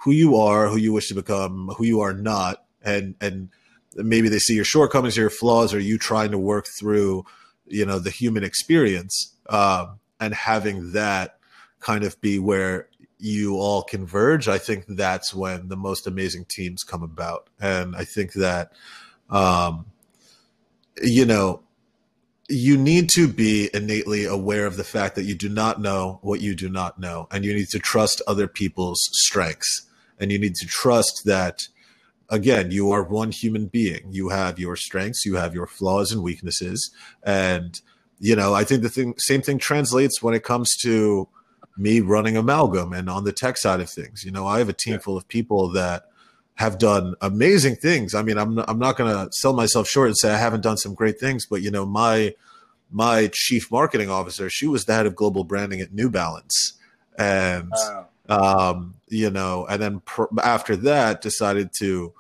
who 0.03 0.11
you 0.11 0.37
are, 0.37 0.69
who 0.69 0.77
you 0.77 0.93
wish 0.93 1.09
to 1.09 1.15
become, 1.15 1.71
who 1.77 1.85
you 1.85 2.01
are 2.01 2.15
not, 2.15 2.65
and 2.83 3.15
and 3.21 3.51
maybe 3.97 4.29
they 4.29 4.39
see 4.39 4.55
your 4.55 4.65
shortcomings, 4.65 5.17
your 5.17 5.31
flaws, 5.31 5.75
or 5.75 5.81
you 5.81 5.99
trying 5.99 6.31
to 6.31 6.39
work 6.39 6.67
through, 6.67 7.25
you 7.67 7.85
know, 7.85 7.99
the 7.99 8.11
human 8.11 8.45
experience, 8.45 9.35
um, 9.49 9.99
and 10.19 10.35
having 10.35 10.93
that 10.93 11.39
kind 11.81 12.05
of 12.05 12.21
be 12.21 12.39
where 12.39 12.89
you 13.21 13.57
all 13.57 13.83
converge, 13.83 14.49
I 14.49 14.59
think 14.59 14.85
that's 14.89 15.35
when 15.35 15.69
the 15.69 15.77
most 15.77 16.07
amazing 16.07 16.47
teams 16.49 16.83
come 16.83 17.03
about. 17.03 17.49
And 17.61 17.95
I 17.95 18.05
think 18.05 18.33
that, 18.35 18.73
um, 19.29 19.87
you 21.03 21.27
know, 21.27 21.63
you 22.49 22.77
need 22.77 23.09
to 23.11 23.29
be 23.29 23.71
innately 23.73 24.25
aware 24.25 24.67
of 24.67 24.77
the 24.77 24.85
fact 24.85 25.15
that 25.15 25.25
you 25.25 25.35
do 25.35 25.49
not 25.49 25.81
know 25.81 26.19
what 26.23 26.41
you 26.41 26.57
do 26.57 26.69
not 26.69 26.99
know. 26.99 27.29
And 27.31 27.45
you 27.45 27.55
need 27.55 27.69
to 27.69 27.79
trust 27.79 28.23
other 28.27 28.49
people's 28.49 29.01
strengths. 29.13 29.87
And 30.21 30.31
you 30.31 30.39
need 30.39 30.55
to 30.57 30.67
trust 30.67 31.23
that 31.25 31.69
again, 32.29 32.71
you 32.71 32.91
are 32.93 33.03
one 33.03 33.33
human 33.33 33.67
being. 33.67 34.03
You 34.11 34.29
have 34.29 34.59
your 34.59 34.77
strengths, 34.77 35.25
you 35.25 35.37
have 35.37 35.55
your 35.55 35.67
flaws 35.67 36.13
and 36.13 36.23
weaknesses, 36.23 36.91
and 37.23 37.81
you 38.21 38.37
know, 38.37 38.55
I 38.55 38.65
think 38.65 38.83
the 38.83 38.91
thing, 38.91 39.15
same 39.17 39.41
thing 39.41 39.59
translates 39.59 40.23
when 40.23 40.35
it 40.35 40.45
comes 40.45 40.77
to 40.83 41.27
me 41.79 42.01
running 42.01 42.37
Amalgam 42.37 42.93
and 42.93 43.09
on 43.09 43.25
the 43.25 43.33
tech 43.33 43.57
side 43.57 43.81
of 43.81 43.89
things. 43.89 44.25
You 44.25 44.31
know, 44.31 44.47
I 44.47 44.59
have 44.59 44.69
a 44.69 44.75
team 44.75 44.99
full 44.99 45.17
of 45.17 45.27
people 45.27 45.73
that 45.73 46.05
have 46.57 46.79
done 46.79 47.15
amazing 47.23 47.77
things. 47.77 48.15
I 48.15 48.23
mean, 48.23 48.37
I'm 48.37 48.59
I'm 48.59 48.79
not 48.79 48.97
going 48.97 49.11
to 49.11 49.33
sell 49.33 49.55
myself 49.55 49.89
short 49.89 50.09
and 50.09 50.19
say 50.19 50.31
I 50.31 50.37
haven't 50.37 50.61
done 50.61 50.77
some 50.77 50.95
great 50.95 51.19
things, 51.19 51.47
but 51.47 51.63
you 51.63 51.71
know, 51.71 51.87
my 51.87 52.35
my 52.91 53.31
chief 53.33 53.71
marketing 53.73 54.11
officer, 54.11 54.51
she 54.51 54.67
was 54.67 54.85
the 54.85 54.93
head 54.93 55.07
of 55.07 55.15
global 55.15 55.45
branding 55.45 55.81
at 55.81 55.95
New 55.95 56.11
Balance, 56.11 56.75
and 57.19 57.71
wow. 57.71 58.09
Um, 58.31 58.95
you 59.09 59.29
know, 59.29 59.67
and 59.67 59.83
then 59.83 60.01
pr- 60.01 60.25
after 60.43 60.77
that, 60.77 61.21
decided 61.21 61.71
to 61.81 62.15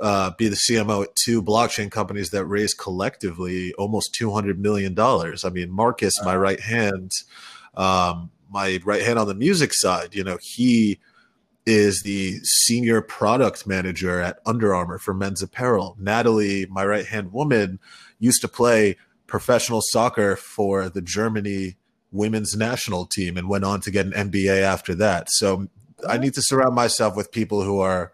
uh, 0.00 0.30
be 0.36 0.48
the 0.48 0.56
CMO 0.56 1.04
at 1.04 1.16
two 1.16 1.42
blockchain 1.42 1.90
companies 1.90 2.30
that 2.30 2.44
raised 2.44 2.78
collectively 2.78 3.72
almost 3.74 4.14
two 4.14 4.30
hundred 4.30 4.60
million 4.60 4.94
dollars. 4.94 5.44
I 5.44 5.50
mean, 5.50 5.70
Marcus, 5.70 6.22
my 6.22 6.36
right 6.36 6.60
hand, 6.60 7.10
um, 7.74 8.30
my 8.50 8.78
right 8.84 9.02
hand 9.02 9.18
on 9.18 9.26
the 9.26 9.34
music 9.34 9.72
side, 9.72 10.14
you 10.14 10.22
know, 10.22 10.38
he 10.40 11.00
is 11.64 12.02
the 12.04 12.38
senior 12.44 13.00
product 13.00 13.66
manager 13.66 14.20
at 14.20 14.38
Under 14.46 14.74
Armour 14.74 14.98
for 14.98 15.12
men's 15.14 15.42
apparel. 15.42 15.96
Natalie, 15.98 16.66
my 16.66 16.84
right 16.84 17.06
hand 17.06 17.32
woman, 17.32 17.80
used 18.20 18.40
to 18.42 18.48
play 18.48 18.96
professional 19.26 19.80
soccer 19.82 20.36
for 20.36 20.88
the 20.88 21.02
Germany 21.02 21.76
women's 22.16 22.56
national 22.56 23.06
team 23.06 23.36
and 23.36 23.48
went 23.48 23.64
on 23.64 23.80
to 23.82 23.90
get 23.90 24.06
an 24.06 24.30
MBA 24.30 24.62
after 24.62 24.94
that. 24.96 25.28
So 25.30 25.68
I 26.08 26.18
need 26.18 26.34
to 26.34 26.42
surround 26.42 26.74
myself 26.74 27.16
with 27.16 27.32
people 27.32 27.62
who 27.62 27.80
are 27.80 28.12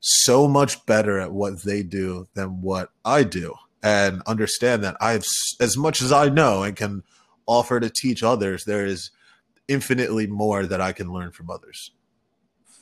so 0.00 0.48
much 0.48 0.84
better 0.86 1.18
at 1.20 1.32
what 1.32 1.62
they 1.62 1.82
do 1.82 2.26
than 2.34 2.60
what 2.60 2.90
I 3.04 3.22
do 3.22 3.54
and 3.82 4.22
understand 4.26 4.82
that 4.84 4.96
I've 5.00 5.24
as 5.60 5.76
much 5.76 6.02
as 6.02 6.12
I 6.12 6.28
know 6.28 6.62
and 6.62 6.76
can 6.76 7.02
offer 7.46 7.80
to 7.80 7.90
teach 7.90 8.22
others 8.22 8.64
there 8.64 8.86
is 8.86 9.10
infinitely 9.68 10.26
more 10.26 10.66
that 10.66 10.80
I 10.80 10.92
can 10.92 11.12
learn 11.12 11.32
from 11.32 11.50
others. 11.50 11.92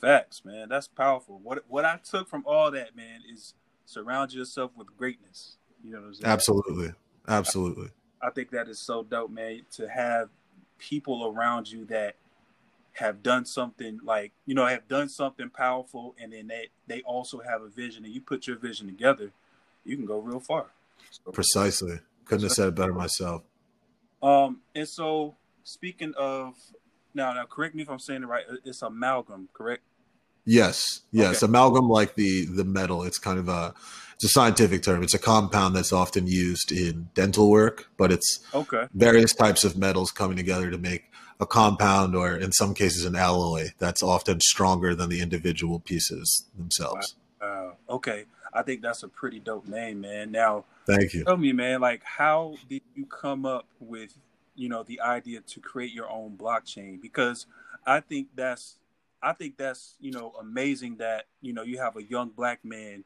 Facts, 0.01 0.43
man. 0.43 0.69
That's 0.69 0.87
powerful. 0.87 1.39
What 1.43 1.63
what 1.67 1.85
I 1.85 1.99
took 2.03 2.27
from 2.27 2.43
all 2.45 2.71
that, 2.71 2.95
man, 2.95 3.21
is 3.31 3.53
surround 3.85 4.33
yourself 4.33 4.71
with 4.75 4.95
greatness. 4.97 5.57
You 5.83 5.93
know 5.93 5.99
what 5.99 6.07
I'm 6.07 6.13
saying? 6.15 6.25
Absolutely. 6.25 6.93
Absolutely. 7.27 7.89
I, 8.21 8.27
I 8.27 8.29
think 8.31 8.51
that 8.51 8.67
is 8.67 8.85
so 8.85 9.03
dope, 9.03 9.31
man, 9.31 9.61
to 9.73 9.87
have 9.87 10.29
people 10.81 11.31
around 11.33 11.71
you 11.71 11.85
that 11.85 12.15
have 12.93 13.23
done 13.23 13.45
something 13.45 13.99
like, 14.03 14.33
you 14.45 14.53
know, 14.53 14.65
have 14.65 14.87
done 14.87 15.07
something 15.07 15.49
powerful 15.49 16.15
and 16.21 16.33
then 16.33 16.47
they 16.47 16.67
they 16.87 17.01
also 17.03 17.39
have 17.39 17.61
a 17.61 17.69
vision 17.69 18.03
and 18.03 18.13
you 18.13 18.19
put 18.19 18.47
your 18.47 18.57
vision 18.57 18.87
together, 18.87 19.31
you 19.85 19.95
can 19.95 20.05
go 20.05 20.19
real 20.19 20.39
far. 20.39 20.67
So, 21.09 21.31
Precisely. 21.31 21.99
Couldn't 22.25 22.43
have 22.43 22.51
said 22.53 22.67
it 22.69 22.75
better 22.75 22.93
myself. 22.93 23.43
Um, 24.21 24.61
and 24.75 24.87
so 24.87 25.35
speaking 25.63 26.13
of 26.17 26.55
now, 27.13 27.33
now 27.33 27.45
correct 27.45 27.75
me 27.75 27.83
if 27.83 27.89
I'm 27.89 27.99
saying 27.99 28.23
it 28.23 28.27
right. 28.27 28.43
It's 28.65 28.81
amalgam, 28.81 29.49
correct? 29.53 29.83
Yes, 30.45 31.01
yes. 31.11 31.43
Okay. 31.43 31.49
Amalgam, 31.49 31.87
like 31.87 32.15
the 32.15 32.45
the 32.45 32.65
metal, 32.65 33.03
it's 33.03 33.19
kind 33.19 33.39
of 33.39 33.47
a 33.47 33.73
it's 34.15 34.23
a 34.25 34.29
scientific 34.29 34.83
term. 34.83 35.03
It's 35.03 35.13
a 35.13 35.19
compound 35.19 35.75
that's 35.75 35.91
often 35.91 36.27
used 36.27 36.71
in 36.71 37.09
dental 37.13 37.49
work, 37.49 37.89
but 37.97 38.11
it's 38.11 38.39
okay. 38.53 38.87
various 38.93 39.33
types 39.33 39.63
of 39.63 39.77
metals 39.77 40.11
coming 40.11 40.37
together 40.37 40.69
to 40.69 40.77
make 40.77 41.11
a 41.39 41.45
compound, 41.47 42.15
or 42.15 42.35
in 42.37 42.51
some 42.51 42.73
cases, 42.73 43.03
an 43.03 43.15
alloy 43.15 43.69
that's 43.79 44.03
often 44.03 44.39
stronger 44.39 44.93
than 44.93 45.09
the 45.09 45.21
individual 45.21 45.79
pieces 45.79 46.45
themselves. 46.55 47.15
Wow. 47.41 47.77
Okay, 47.89 48.25
I 48.53 48.61
think 48.61 48.81
that's 48.81 49.03
a 49.03 49.07
pretty 49.07 49.39
dope 49.39 49.67
name, 49.67 50.01
man. 50.01 50.31
Now, 50.31 50.65
thank 50.85 51.13
you. 51.13 51.23
Tell 51.23 51.37
me, 51.37 51.51
man, 51.51 51.81
like 51.81 52.03
how 52.03 52.55
did 52.69 52.83
you 52.95 53.05
come 53.05 53.45
up 53.45 53.65
with 53.79 54.17
you 54.55 54.69
know 54.69 54.83
the 54.83 55.01
idea 55.01 55.41
to 55.41 55.59
create 55.59 55.91
your 55.91 56.09
own 56.09 56.37
blockchain? 56.37 57.01
Because 57.01 57.47
I 57.85 58.01
think 58.01 58.27
that's 58.35 58.77
I 59.21 59.33
think 59.33 59.57
that's 59.57 59.95
you 59.99 60.11
know 60.11 60.33
amazing 60.39 60.97
that 60.97 61.25
you 61.41 61.53
know 61.53 61.63
you 61.63 61.77
have 61.79 61.95
a 61.95 62.03
young 62.03 62.29
black 62.29 62.63
man 62.63 63.03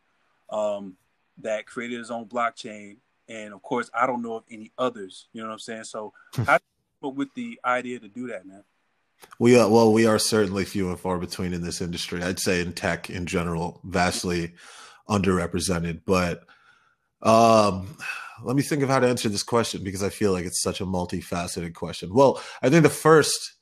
um, 0.50 0.96
that 1.42 1.66
created 1.66 2.00
his 2.00 2.12
own 2.12 2.26
blockchain, 2.26 2.98
and 3.28 3.54
of 3.54 3.62
course 3.62 3.90
I 3.94 4.06
don't 4.08 4.22
know 4.22 4.36
of 4.36 4.44
any 4.50 4.72
others. 4.78 5.28
You 5.34 5.42
know 5.42 5.48
what 5.48 5.54
I'm 5.54 5.60
saying? 5.60 5.84
So 5.86 6.14
hmm. 6.34 6.44
how 6.44 6.60
with 7.02 7.34
the 7.36 7.60
idea 7.64 8.00
to 8.00 8.08
do 8.08 8.28
that, 8.28 8.48
man? 8.48 8.64
We 9.40 9.58
are 9.58 9.70
well, 9.70 9.92
we 9.92 10.06
are 10.06 10.20
certainly 10.20 10.66
few 10.66 10.90
and 10.90 11.00
far 11.00 11.18
between 11.18 11.54
in 11.54 11.62
this 11.62 11.82
industry. 11.82 12.22
I'd 12.22 12.40
say 12.40 12.62
in 12.62 12.74
tech 12.74 13.10
in 13.10 13.26
general, 13.26 13.82
vastly 13.84 14.54
underrepresented. 15.10 16.02
But 16.06 16.44
um, 17.22 17.98
let 18.44 18.56
me 18.56 18.62
think 18.62 18.84
of 18.84 18.90
how 18.90 19.00
to 19.00 19.08
answer 19.08 19.30
this 19.30 19.44
question 19.44 19.84
because 19.84 20.04
I 20.04 20.10
feel 20.10 20.32
like 20.32 20.46
it's 20.46 20.62
such 20.62 20.82
a 20.82 20.86
multifaceted 20.86 21.74
question. 21.74 22.14
Well, 22.14 22.42
I 22.62 22.70
think 22.70 22.84
the 22.84 22.90
first 22.90 23.55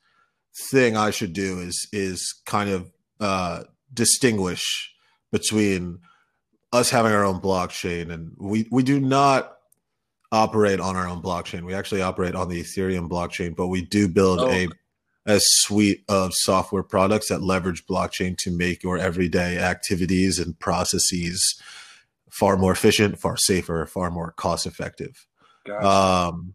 thing 0.56 0.96
I 0.96 1.10
should 1.10 1.32
do 1.32 1.60
is 1.60 1.88
is 1.92 2.34
kind 2.46 2.70
of 2.70 2.90
uh, 3.20 3.64
distinguish 3.92 4.92
between 5.32 6.00
us 6.72 6.90
having 6.90 7.12
our 7.12 7.24
own 7.24 7.40
blockchain 7.40 8.12
and 8.12 8.32
we 8.38 8.66
we 8.70 8.82
do 8.82 9.00
not 9.00 9.56
operate 10.32 10.80
on 10.80 10.96
our 10.96 11.06
own 11.06 11.22
blockchain. 11.22 11.62
We 11.62 11.74
actually 11.74 12.02
operate 12.02 12.34
on 12.34 12.48
the 12.48 12.60
Ethereum 12.60 13.08
blockchain, 13.08 13.54
but 13.54 13.68
we 13.68 13.82
do 13.82 14.08
build 14.08 14.40
oh. 14.40 14.50
a 14.50 14.68
a 15.26 15.38
suite 15.40 16.04
of 16.08 16.32
software 16.34 16.82
products 16.82 17.30
that 17.30 17.42
leverage 17.42 17.86
blockchain 17.86 18.36
to 18.38 18.50
make 18.50 18.82
your 18.82 18.98
everyday 18.98 19.58
activities 19.58 20.38
and 20.38 20.58
processes 20.58 21.58
far 22.30 22.58
more 22.58 22.72
efficient, 22.72 23.18
far 23.18 23.36
safer, 23.38 23.86
far 23.86 24.10
more 24.10 24.32
cost 24.32 24.66
effective. 24.66 25.26
Gotcha. 25.64 25.86
Um, 25.86 26.54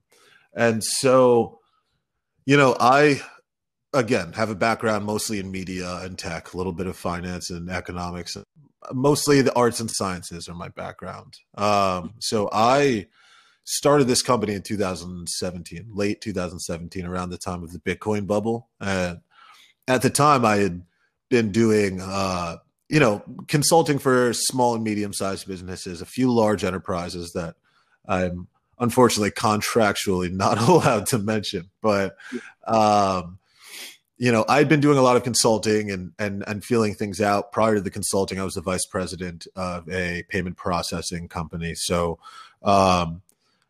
and 0.53 0.84
so, 0.84 1.60
you 2.46 2.58
know, 2.58 2.75
I 2.79 3.22
again 3.93 4.34
have 4.34 4.50
a 4.50 4.55
background 4.55 5.05
mostly 5.05 5.39
in 5.39 5.51
media 5.51 6.00
and 6.01 6.17
tech, 6.17 6.53
a 6.53 6.58
little 6.58 6.74
bit 6.74 6.88
of 6.88 6.96
finance 6.96 7.50
and 7.50 7.69
economics. 7.69 8.38
Mostly 8.93 9.41
the 9.41 9.55
arts 9.55 9.79
and 9.79 9.91
sciences 9.91 10.48
are 10.48 10.55
my 10.55 10.69
background. 10.69 11.36
Um, 11.58 12.13
so 12.19 12.50
I 12.51 13.08
started 13.65 14.05
this 14.05 14.22
company 14.22 14.53
in 14.53 14.62
2017, 14.62 15.89
late 15.93 16.22
2017, 16.22 17.05
around 17.05 17.29
the 17.29 17.38
time 17.38 17.63
of 17.63 17.72
the 17.72 17.79
Bitcoin 17.79 18.25
bubble. 18.25 18.69
And 18.79 19.19
at 19.88 20.01
the 20.01 20.10
time, 20.10 20.46
I 20.46 20.58
had 20.58 20.84
been 21.29 21.51
doing, 21.51 22.01
uh, 22.01 22.58
you 22.89 23.00
know, 23.00 23.24
consulting 23.48 24.00
for 24.00 24.34
small 24.34 24.75
and 24.75 24.84
medium 24.84 25.13
sized 25.13 25.48
businesses, 25.48 26.01
a 26.01 26.05
few 26.05 26.31
large 26.31 26.63
enterprises 26.63 27.34
that 27.34 27.55
I'm 28.08 28.48
unfortunately 28.79 29.31
contractually 29.31 30.31
not 30.36 30.58
allowed 30.58 31.08
to 31.08 31.19
mention. 31.19 31.69
But 31.81 32.15
um, 32.65 33.38
you 34.20 34.34
know, 34.34 34.44
I'd 34.50 34.68
been 34.68 34.82
doing 34.82 34.98
a 34.98 35.02
lot 35.02 35.16
of 35.16 35.24
consulting 35.24 35.90
and 35.90 36.12
and 36.20 36.44
and 36.46 36.64
feeling 36.64 36.94
things 36.94 37.22
out. 37.22 37.54
Prior 37.54 37.76
to 37.76 37.82
the 37.82 37.90
consulting, 37.90 38.40
I 38.40 38.44
was 38.44 38.54
the 38.54 38.62
vice 38.62 38.86
president 38.86 39.48
of 39.56 39.90
a 39.90 40.24
payment 40.28 40.58
processing 40.58 41.30
company. 41.30 41.74
So, 41.74 42.20
um, 42.62 43.22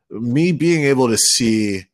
me 0.10 0.52
being 0.52 0.86
able 0.86 1.08
to 1.08 1.18
see 1.18 1.86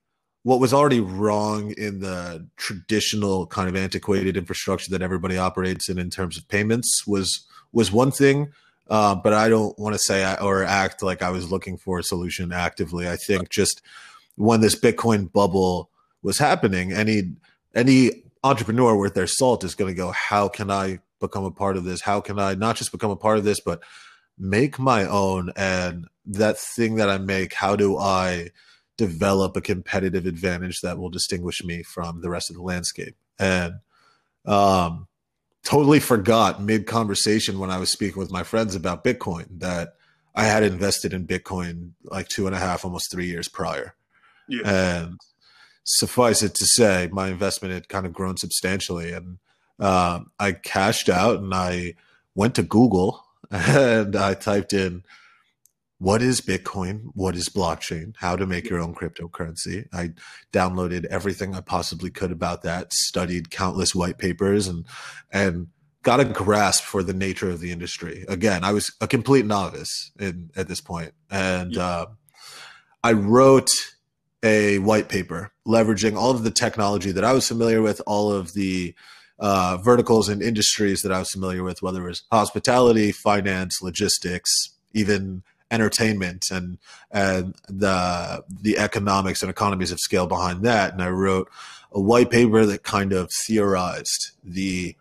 what 0.43 0.61
was 0.61 0.73
already 0.73 1.01
wrong 1.01 1.73
in 1.77 1.99
the 1.99 2.47
traditional 2.55 3.45
kind 3.47 3.67
of 3.67 3.75
antiquated 3.75 4.37
infrastructure 4.37 4.91
that 4.91 5.01
everybody 5.01 5.37
operates 5.37 5.89
in 5.89 5.99
in 5.99 6.09
terms 6.09 6.37
of 6.37 6.47
payments 6.47 7.05
was 7.05 7.45
was 7.73 7.91
one 7.91 8.11
thing. 8.11 8.53
Uh, 8.89 9.15
but 9.15 9.33
I 9.33 9.49
don't 9.49 9.77
want 9.77 9.95
to 9.95 9.99
say 9.99 10.23
I, 10.23 10.35
or 10.35 10.63
act 10.63 11.03
like 11.03 11.21
I 11.21 11.31
was 11.31 11.51
looking 11.51 11.77
for 11.77 11.99
a 11.99 12.03
solution 12.03 12.53
actively. 12.53 13.09
I 13.09 13.17
think 13.17 13.49
just 13.49 13.81
when 14.35 14.61
this 14.61 14.79
Bitcoin 14.79 15.29
bubble 15.29 15.89
was 16.21 16.37
happening, 16.37 16.93
any 16.93 17.33
any 17.73 18.24
entrepreneur 18.45 18.95
worth 18.95 19.15
their 19.15 19.27
salt 19.27 19.63
is 19.63 19.73
going 19.73 19.91
to 19.91 19.97
go, 19.97 20.11
how 20.11 20.47
can 20.47 20.69
I 20.69 20.99
become 21.19 21.45
a 21.45 21.51
part 21.51 21.77
of 21.77 21.83
this? 21.83 22.01
How 22.01 22.21
can 22.21 22.37
I 22.37 22.53
not 22.53 22.75
just 22.75 22.91
become 22.91 23.09
a 23.09 23.15
part 23.15 23.39
of 23.39 23.43
this, 23.43 23.59
but 23.59 23.81
make 24.37 24.77
my 24.77 25.05
own? 25.05 25.51
And 25.55 26.07
that 26.27 26.59
thing 26.59 26.95
that 26.95 27.09
I 27.09 27.17
make, 27.17 27.53
how 27.53 27.75
do 27.75 27.97
I 27.97 28.51
develop 28.97 29.57
a 29.57 29.61
competitive 29.61 30.27
advantage 30.27 30.81
that 30.81 30.99
will 30.99 31.09
distinguish 31.09 31.63
me 31.63 31.81
from 31.81 32.21
the 32.21 32.29
rest 32.29 32.51
of 32.51 32.55
the 32.55 32.61
landscape? 32.61 33.15
And 33.39 33.79
um, 34.45 35.07
totally 35.63 35.99
forgot 35.99 36.61
mid 36.61 36.85
conversation 36.85 37.57
when 37.57 37.71
I 37.71 37.79
was 37.79 37.91
speaking 37.91 38.19
with 38.19 38.31
my 38.31 38.43
friends 38.43 38.75
about 38.75 39.03
Bitcoin 39.03 39.59
that 39.59 39.95
I 40.35 40.43
had 40.43 40.61
invested 40.61 41.13
in 41.13 41.25
Bitcoin 41.25 41.93
like 42.03 42.27
two 42.27 42.45
and 42.45 42.55
a 42.55 42.59
half, 42.59 42.85
almost 42.85 43.11
three 43.11 43.25
years 43.25 43.47
prior. 43.47 43.95
Yeah. 44.47 45.01
And 45.03 45.19
suffice 45.85 46.43
it 46.43 46.53
to 46.55 46.65
say, 46.65 47.09
my 47.11 47.29
investment 47.29 47.73
had 47.73 47.87
kind 47.87 48.05
of 48.05 48.13
grown 48.13 48.35
substantially, 48.35 49.13
and 49.13 49.37
uh, 49.79 50.21
I 50.39 50.51
cashed 50.51 51.09
out 51.09 51.39
and 51.39 51.53
I 51.53 51.95
went 52.33 52.55
to 52.55 52.63
Google 52.63 53.23
and 53.51 54.15
I 54.15 54.33
typed 54.33 54.73
in 54.73 55.03
what 55.97 56.21
is 56.21 56.41
Bitcoin, 56.41 57.11
what 57.13 57.35
is 57.35 57.47
blockchain, 57.47 58.15
how 58.17 58.35
to 58.35 58.45
make 58.45 58.69
your 58.69 58.81
own 58.81 58.93
cryptocurrency. 58.93 59.87
I 59.93 60.11
downloaded 60.51 61.05
everything 61.05 61.55
I 61.55 61.61
possibly 61.61 62.09
could 62.09 62.31
about 62.31 62.63
that, 62.63 62.91
studied 62.91 63.49
countless 63.49 63.95
white 63.95 64.17
papers, 64.17 64.67
and 64.67 64.85
and 65.31 65.67
got 66.03 66.19
a 66.19 66.25
grasp 66.25 66.83
for 66.83 67.01
the 67.01 67.13
nature 67.13 67.49
of 67.49 67.61
the 67.61 67.71
industry. 67.71 68.25
Again, 68.27 68.63
I 68.63 68.73
was 68.73 68.93
a 68.99 69.07
complete 69.07 69.45
novice 69.45 70.11
in 70.19 70.51
at 70.55 70.67
this 70.67 70.81
point, 70.81 71.13
and 71.31 71.77
uh, 71.77 72.07
I 73.03 73.13
wrote 73.13 73.69
a 74.45 74.77
white 74.79 75.09
paper 75.09 75.51
leveraging 75.67 76.15
all 76.15 76.31
of 76.31 76.43
the 76.43 76.51
technology 76.51 77.11
that 77.11 77.23
I 77.23 77.33
was 77.33 77.47
familiar 77.47 77.81
with, 77.81 77.99
all 78.05 78.31
of 78.31 78.53
the 78.53 78.93
uh, 79.39 79.77
verticals 79.77 80.29
and 80.29 80.41
industries 80.41 81.01
that 81.01 81.11
I 81.11 81.19
was 81.19 81.31
familiar 81.31 81.63
with, 81.63 81.81
whether 81.81 82.05
it 82.05 82.09
was 82.09 82.23
hospitality, 82.31 83.11
finance, 83.11 83.81
logistics, 83.81 84.51
even 84.93 85.43
entertainment, 85.71 86.45
and 86.51 86.77
and 87.11 87.55
the 87.67 88.43
the 88.61 88.77
economics 88.77 89.41
and 89.41 89.49
economies 89.49 89.91
of 89.91 89.99
scale 89.99 90.27
behind 90.27 90.63
that. 90.63 90.93
And 90.93 91.01
I 91.01 91.09
wrote 91.09 91.49
a 91.91 91.99
white 91.99 92.29
paper 92.29 92.65
that 92.65 92.83
kind 92.83 93.13
of 93.13 93.31
theorized 93.47 94.31
the 94.43 94.95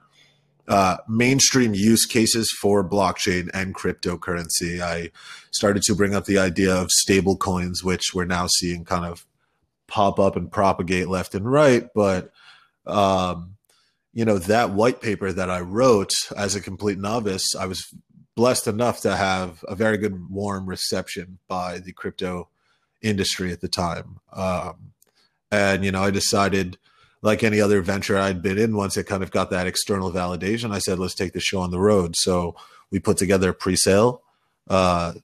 uh, 0.67 0.97
mainstream 1.07 1.75
use 1.75 2.07
cases 2.07 2.51
for 2.61 2.83
blockchain 2.89 3.51
and 3.53 3.75
cryptocurrency. 3.75 4.81
I 4.81 5.11
started 5.51 5.83
to 5.85 5.95
bring 5.95 6.15
up 6.15 6.25
the 6.25 6.39
idea 6.39 6.75
of 6.75 6.91
stable 6.91 7.37
coins, 7.37 7.85
which 7.85 8.15
we're 8.15 8.25
now 8.25 8.47
seeing 8.47 8.85
kind 8.85 9.05
of 9.05 9.27
pop 9.87 10.19
up 10.19 10.37
and 10.37 10.51
propagate 10.51 11.09
left 11.09 11.35
and 11.35 11.51
right. 11.51 11.89
But, 11.95 12.33
um, 12.87 13.57
you 14.13 14.25
know, 14.25 14.39
that 14.39 14.71
white 14.71 15.01
paper 15.01 15.33
that 15.33 15.51
I 15.51 15.61
wrote 15.61 16.13
as 16.37 16.55
a 16.55 16.61
complete 16.61 16.99
novice, 16.99 17.55
I 17.55 17.67
was 17.67 17.93
blessed 18.37 18.67
enough 18.67 19.01
to 19.03 19.17
have 19.17 19.65
a 19.69 19.75
very 19.75 19.97
good, 19.97 20.31
warm 20.31 20.67
reception 20.67 21.39
by 21.49 21.79
the 21.79 21.93
crypto 21.93 22.49
industry 23.03 23.53
at 23.53 23.61
the 23.61 23.69
time. 23.69 24.21
Um, 24.33 24.93
and, 25.51 25.85
you 25.85 25.93
know, 25.93 26.03
I 26.03 26.11
decided, 26.11 26.79
like 27.23 27.43
any 27.43 27.61
other 27.61 27.81
venture 27.81 28.19
I'd 28.19 28.43
been 28.43 28.59
in, 28.59 28.77
once 28.77 28.97
it 28.97 29.07
kind 29.07 29.23
of 29.23 29.31
got 29.31 29.51
that 29.51 29.67
external 29.67 30.13
validation, 30.13 30.73
I 30.73 30.79
said, 30.79 30.99
let's 30.99 31.15
take 31.15 31.33
the 31.33 31.41
show 31.41 31.61
on 31.61 31.71
the 31.71 31.81
road. 31.81 32.15
So 32.17 32.55
we 32.91 32.99
put 32.99 33.17
together 33.17 33.51
a 33.51 33.55
pre 33.55 33.77
sale. 33.77 34.23
Uh, 34.69 35.15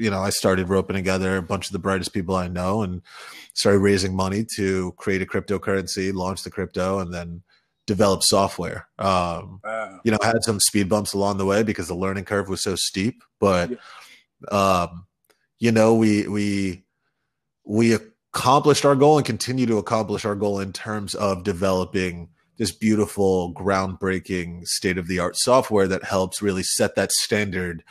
you 0.00 0.10
know, 0.10 0.22
I 0.22 0.30
started 0.30 0.70
roping 0.70 0.96
together 0.96 1.36
a 1.36 1.42
bunch 1.42 1.66
of 1.66 1.72
the 1.72 1.78
brightest 1.78 2.14
people 2.14 2.34
I 2.34 2.48
know 2.48 2.82
and 2.82 3.02
started 3.52 3.80
raising 3.80 4.16
money 4.16 4.46
to 4.56 4.92
create 4.96 5.20
a 5.20 5.26
cryptocurrency, 5.26 6.12
launch 6.14 6.42
the 6.42 6.50
crypto, 6.50 7.00
and 7.00 7.12
then 7.12 7.42
develop 7.86 8.22
software. 8.22 8.88
Um, 8.98 9.60
wow. 9.62 10.00
You 10.02 10.12
know, 10.12 10.18
I 10.22 10.28
had 10.28 10.42
some 10.42 10.58
speed 10.58 10.88
bumps 10.88 11.12
along 11.12 11.36
the 11.36 11.44
way 11.44 11.62
because 11.62 11.86
the 11.86 11.94
learning 11.94 12.24
curve 12.24 12.48
was 12.48 12.62
so 12.62 12.76
steep, 12.76 13.22
but, 13.38 13.72
um, 14.50 15.06
you 15.58 15.70
know, 15.70 15.94
we, 15.94 16.26
we, 16.26 16.84
we 17.64 17.92
accomplished 17.92 18.86
our 18.86 18.96
goal 18.96 19.18
and 19.18 19.26
continue 19.26 19.66
to 19.66 19.76
accomplish 19.76 20.24
our 20.24 20.34
goal 20.34 20.60
in 20.60 20.72
terms 20.72 21.14
of 21.14 21.44
developing 21.44 22.30
this 22.56 22.72
beautiful, 22.72 23.52
groundbreaking, 23.54 24.66
state 24.66 24.96
of 24.96 25.08
the 25.08 25.18
art 25.18 25.36
software 25.36 25.88
that 25.88 26.04
helps 26.04 26.40
really 26.40 26.62
set 26.62 26.94
that 26.94 27.12
standard 27.12 27.84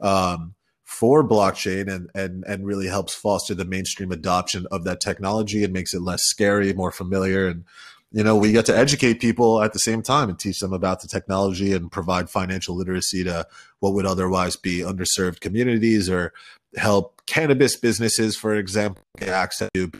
um, 0.00 0.54
for 0.98 1.26
blockchain 1.26 1.92
and 1.92 2.10
and 2.14 2.44
and 2.46 2.66
really 2.66 2.86
helps 2.86 3.14
foster 3.14 3.54
the 3.54 3.64
mainstream 3.64 4.12
adoption 4.12 4.66
of 4.70 4.84
that 4.84 5.00
technology 5.00 5.64
and 5.64 5.72
makes 5.72 5.94
it 5.94 6.02
less 6.02 6.22
scary, 6.24 6.72
more 6.72 6.92
familiar, 6.92 7.46
and 7.48 7.64
you 8.12 8.22
know 8.22 8.36
we 8.36 8.52
get 8.52 8.66
to 8.66 8.76
educate 8.76 9.20
people 9.20 9.62
at 9.62 9.72
the 9.72 9.78
same 9.78 10.02
time 10.02 10.28
and 10.28 10.38
teach 10.38 10.60
them 10.60 10.72
about 10.72 11.02
the 11.02 11.08
technology 11.08 11.72
and 11.72 11.90
provide 11.90 12.30
financial 12.30 12.76
literacy 12.76 13.24
to 13.24 13.46
what 13.80 13.92
would 13.94 14.06
otherwise 14.06 14.56
be 14.56 14.78
underserved 14.78 15.40
communities 15.40 16.08
or 16.08 16.32
help 16.76 17.22
cannabis 17.26 17.76
businesses, 17.76 18.36
for 18.36 18.54
example, 18.54 19.02
get 19.18 19.28
access 19.28 19.68
to 19.74 19.90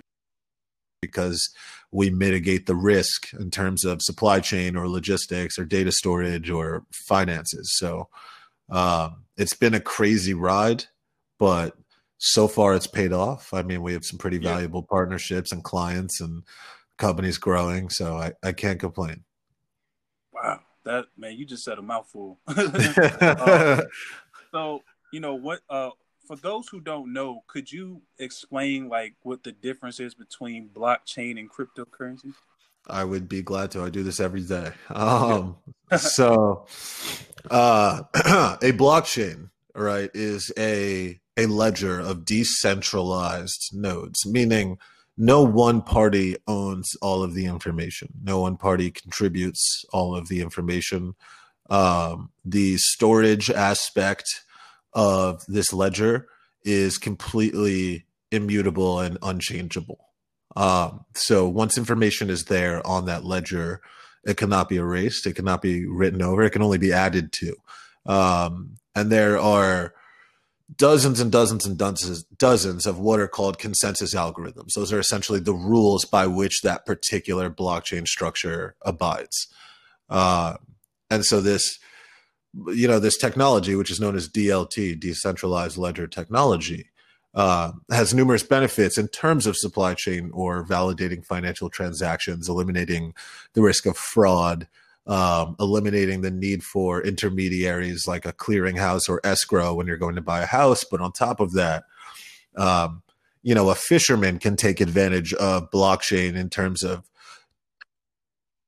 because 1.03 1.51
we 1.93 2.11
mitigate 2.11 2.67
the 2.67 2.75
risk 2.75 3.33
in 3.35 3.51
terms 3.51 3.85
of 3.85 4.03
supply 4.03 4.41
chain 4.41 4.75
or 4.75 4.89
logistics 4.89 5.59
or 5.59 5.65
data 5.65 5.93
storage 5.93 6.51
or 6.51 6.85
finances. 6.91 7.77
So 7.77 8.09
um, 8.71 9.24
it's 9.37 9.55
been 9.55 9.75
a 9.75 9.81
crazy 9.81 10.35
ride, 10.35 10.85
but 11.39 11.77
so 12.19 12.49
far 12.49 12.75
it's 12.75 12.87
paid 12.87 13.13
off. 13.13 13.53
I 13.53 13.63
mean, 13.63 13.83
we 13.83 13.93
have 13.93 14.05
some 14.05 14.19
pretty 14.19 14.39
valuable 14.39 14.81
yeah. 14.81 14.95
partnerships 14.95 15.53
and 15.53 15.63
clients 15.63 16.21
and 16.21 16.43
companies 16.97 17.39
growing. 17.39 17.91
So 17.91 18.17
I, 18.17 18.33
I 18.43 18.53
can't 18.53 18.81
complain. 18.81 19.25
Wow. 20.33 20.61
That 20.85 21.07
man, 21.17 21.33
you 21.37 21.47
just 21.47 21.65
said 21.65 21.79
a 21.79 21.83
mouthful. 21.83 22.39
uh, 22.47 23.83
so, 24.53 24.83
you 25.13 25.21
know, 25.21 25.35
what, 25.35 25.61
uh, 25.71 25.91
for 26.27 26.37
those 26.37 26.69
who 26.69 26.81
don't 26.81 27.13
know, 27.13 27.43
could 27.47 27.71
you 27.71 28.03
explain 28.19 28.89
like 28.89 29.15
what 29.23 29.43
the 29.43 29.53
difference 29.53 30.01
is 30.01 30.15
between 30.15 30.69
blockchain 30.69 31.39
and 31.39 31.51
cryptocurrency? 31.51 32.35
I 32.87 33.05
would 33.05 33.29
be 33.29 33.43
glad 33.43 33.71
to. 33.73 33.83
I 33.83 33.91
do 33.91 34.03
this 34.03 34.21
every 34.21 34.43
day. 34.43 34.73
Um, 34.91 35.57
so, 35.97 36.67
uh, 37.51 38.03
a 38.15 38.73
blockchain, 38.73 39.51
right, 39.75 40.11
is 40.15 40.53
a 40.59 41.21
a 41.37 41.47
ledger 41.47 42.01
of 42.01 42.25
decentralized 42.25 43.71
nodes, 43.73 44.25
meaning 44.25 44.79
no 45.17 45.43
one 45.43 45.83
party 45.83 46.37
owns 46.47 46.97
all 47.01 47.23
of 47.23 47.35
the 47.35 47.47
information. 47.47 48.09
No 48.23 48.41
one 48.41 48.57
party 48.57 48.91
contributes 48.91 49.85
all 49.93 50.17
of 50.17 50.29
the 50.29 50.41
information. 50.41 51.15
Um, 51.71 52.31
the 52.45 52.77
storage 52.79 53.51
aspect 53.51 54.27
of 54.93 55.45
this 55.47 55.73
ledger 55.73 56.29
is 56.63 56.99
completely 56.99 58.07
immutable 58.31 59.01
and 59.01 59.19
unchangeable. 59.23 60.09
Um, 60.57 61.05
so 61.15 61.49
once 61.49 61.79
information 61.79 62.31
is 62.31 62.45
there 62.45 62.87
on 62.87 63.07
that 63.07 63.25
ledger, 63.25 63.81
it 64.25 64.37
cannot 64.37 64.69
be 64.69 64.77
erased. 64.77 65.27
It 65.27 65.35
cannot 65.37 65.63
be 65.63 65.87
written 65.87 66.23
over. 66.23 66.43
It 66.43 66.51
can 66.51 66.63
only 66.63 66.79
be 66.79 66.93
added 66.93 67.33
to. 67.33 67.55
Um, 68.07 68.77
and 68.95 69.11
there 69.11 69.39
are 69.39 69.95
dozens 70.77 71.21
and 71.21 71.31
dozens 71.31 71.67
and 71.67 71.77
dozens, 71.77 72.25
dozens 72.25 72.87
of 72.87 72.99
what 72.99 73.21
are 73.21 73.29
called 73.29 73.59
consensus 73.59 74.15
algorithms. 74.15 74.75
Those 74.75 74.93
are 74.93 74.99
essentially 74.99 75.41
the 75.41 75.55
rules 75.55 76.05
by 76.05 76.27
which 76.27 76.63
that 76.63 76.87
particular 76.87 77.51
blockchain 77.51 78.07
structure 78.07 78.77
abides. 78.83 79.49
Uh, 80.09 80.57
and 81.11 81.25
so 81.25 81.41
this 81.41 81.79
you 82.69 82.87
know 82.87 83.01
this 83.01 83.17
technology 83.17 83.75
which 83.75 83.91
is 83.91 84.01
known 84.01 84.15
as 84.15 84.29
dlt 84.29 85.01
decentralized 85.01 85.77
ledger 85.77 86.07
technology 86.07 86.91
uh, 87.35 87.73
has 87.91 88.15
numerous 88.15 88.43
benefits 88.43 88.97
in 88.97 89.09
terms 89.09 89.47
of 89.47 89.57
supply 89.57 89.95
chain 89.95 90.31
or 90.33 90.65
validating 90.65 91.25
financial 91.25 91.69
transactions 91.69 92.49
eliminating 92.49 93.15
the 93.55 93.63
risk 93.63 93.87
of 93.87 93.97
fraud 93.97 94.69
um, 95.07 95.55
eliminating 95.61 96.23
the 96.23 96.31
need 96.31 96.63
for 96.63 97.03
intermediaries 97.03 98.07
like 98.07 98.25
a 98.25 98.33
clearinghouse 98.33 99.09
or 99.09 99.21
escrow 99.23 99.75
when 99.75 99.87
you're 99.87 99.99
going 99.99 100.15
to 100.15 100.23
buy 100.23 100.41
a 100.41 100.47
house. 100.47 100.83
But 100.91 101.03
on 101.03 101.13
top 101.13 101.41
of 101.41 101.53
that 101.53 101.85
um, 102.57 103.03
you 103.43 103.55
know 103.55 103.69
a 103.69 103.75
fisherman 103.75 104.39
can 104.39 104.57
take 104.57 104.81
advantage 104.81 105.35
of 105.35 105.71
blockchain 105.71 106.37
in 106.37 106.49
terms 106.49 106.83
of 106.83 107.05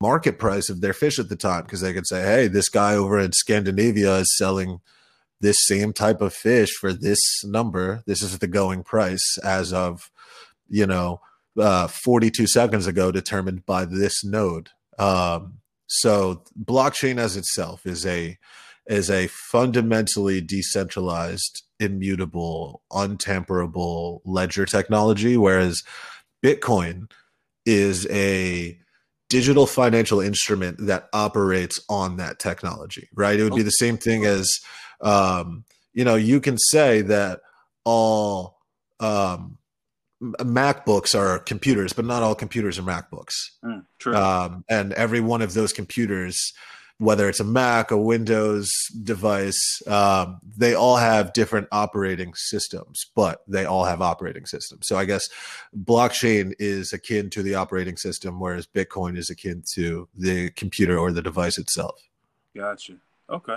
market 0.00 0.38
price 0.38 0.68
of 0.68 0.81
their 0.81 0.92
fish 0.92 1.18
at 1.18 1.29
the 1.29 1.37
time 1.37 1.62
because 1.62 1.81
they 1.81 1.92
could 1.92 2.07
say, 2.07 2.22
hey, 2.22 2.48
this 2.48 2.68
guy 2.68 2.94
over 2.94 3.18
in 3.18 3.33
Scandinavia 3.33 4.16
is 4.18 4.37
selling 4.37 4.81
this 5.40 5.66
same 5.66 5.92
type 5.92 6.20
of 6.20 6.33
fish 6.35 6.70
for 6.72 6.92
this 6.92 7.20
number. 7.44 8.03
This 8.07 8.22
is 8.22 8.38
the 8.38 8.46
going 8.46 8.83
price 8.83 9.38
as 9.44 9.72
of, 9.72 10.11
you 10.68 10.87
know, 10.87 11.20
uh, 11.59 11.88
42 11.88 12.46
seconds 12.46 12.87
ago, 12.87 13.11
determined 13.11 13.66
by 13.66 13.85
this 13.85 14.25
node. 14.25 14.70
Um, 14.99 15.59
so 15.87 16.42
blockchain 16.59 17.18
as 17.18 17.37
itself 17.37 17.87
is 17.87 18.05
a 18.07 18.38
is 18.87 19.11
a 19.11 19.27
fundamentally 19.27 20.40
decentralized, 20.40 21.64
immutable, 21.81 22.83
untamperable 22.92 24.22
ledger 24.25 24.64
technology, 24.64 25.37
whereas 25.37 25.83
Bitcoin 26.42 27.11
is 27.64 28.07
a 28.11 28.79
digital 29.28 29.66
financial 29.66 30.20
instrument 30.20 30.78
that 30.86 31.08
operates 31.12 31.80
on 31.88 32.16
that 32.16 32.38
technology, 32.38 33.08
right? 33.14 33.38
It 33.38 33.44
would 33.44 33.56
be 33.56 33.62
the 33.62 33.70
same 33.70 33.96
thing 33.96 34.24
as, 34.24 34.48
um, 35.00 35.64
you 35.92 36.04
know, 36.04 36.14
you 36.14 36.40
can 36.40 36.58
say 36.58 37.02
that 37.02 37.40
all 37.84 38.58
um, 39.00 39.58
MacBooks 40.22 41.18
are 41.18 41.38
computers, 41.38 41.92
but 41.92 42.04
not 42.04 42.22
all 42.22 42.34
computers 42.34 42.78
are 42.78 42.82
MacBooks. 42.82 43.34
Mm, 43.64 43.84
true. 43.98 44.14
Um, 44.14 44.64
and 44.68 44.92
every 44.92 45.20
one 45.20 45.42
of 45.42 45.54
those 45.54 45.72
computers 45.72 46.52
whether 46.98 47.28
it's 47.28 47.40
a 47.40 47.44
Mac, 47.44 47.90
a 47.90 47.96
Windows 47.96 48.70
device, 49.02 49.82
um, 49.87 50.40
they 50.56 50.74
all 50.74 50.96
have 50.96 51.32
different 51.35 51.68
operating 51.70 52.32
systems, 52.35 53.06
but 53.14 53.42
they 53.46 53.66
all 53.66 53.85
have 53.85 54.00
operating 54.00 54.46
systems. 54.46 54.87
So 54.87 54.96
I 54.96 55.04
guess 55.04 55.28
blockchain 55.76 56.54
is 56.59 56.92
akin 56.92 57.28
to 57.30 57.42
the 57.42 57.54
operating 57.54 57.96
system, 57.96 58.40
whereas 58.40 58.66
Bitcoin 58.66 59.18
is 59.18 59.28
akin 59.28 59.62
to 59.74 60.09
the 60.16 60.50
computer 60.50 60.98
or 60.98 61.12
the 61.12 61.22
device 61.22 61.59
itself. 61.59 62.00
Gotcha. 62.54 62.96
Okay. 63.28 63.56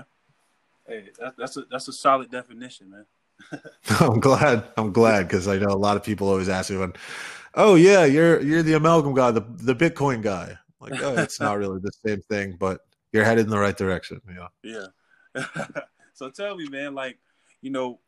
Hey, 0.85 1.05
that, 1.19 1.37
that's 1.37 1.55
a 1.55 1.61
that's 1.71 1.87
a 1.87 1.93
solid 1.93 2.29
definition, 2.31 2.89
man. 2.89 3.05
I'm 4.01 4.19
glad. 4.19 4.65
I'm 4.75 4.91
glad 4.91 5.27
because 5.27 5.47
I 5.47 5.57
know 5.57 5.69
a 5.69 5.77
lot 5.77 5.95
of 5.95 6.03
people 6.03 6.27
always 6.27 6.49
ask 6.49 6.71
me 6.71 6.77
when, 6.77 6.93
oh 7.55 7.75
yeah, 7.75 8.03
you're 8.03 8.41
you're 8.41 8.63
the 8.63 8.73
amalgam 8.73 9.13
guy, 9.13 9.31
the 9.31 9.41
the 9.41 9.75
Bitcoin 9.75 10.21
guy. 10.21 10.57
Like, 10.81 11.01
oh, 11.01 11.15
it's 11.15 11.39
not 11.39 11.57
really 11.57 11.79
the 11.79 11.91
same 12.05 12.21
thing, 12.21 12.55
but 12.57 12.85
you're 13.11 13.23
headed 13.23 13.45
in 13.45 13.51
the 13.51 13.59
right 13.59 13.77
direction. 13.77 14.21
Yeah. 14.27 14.87
Yeah. 15.35 15.45
so 16.13 16.29
tell 16.29 16.55
me, 16.55 16.67
man, 16.69 16.93
like, 16.95 17.17
you 17.61 17.71
know, 17.71 17.99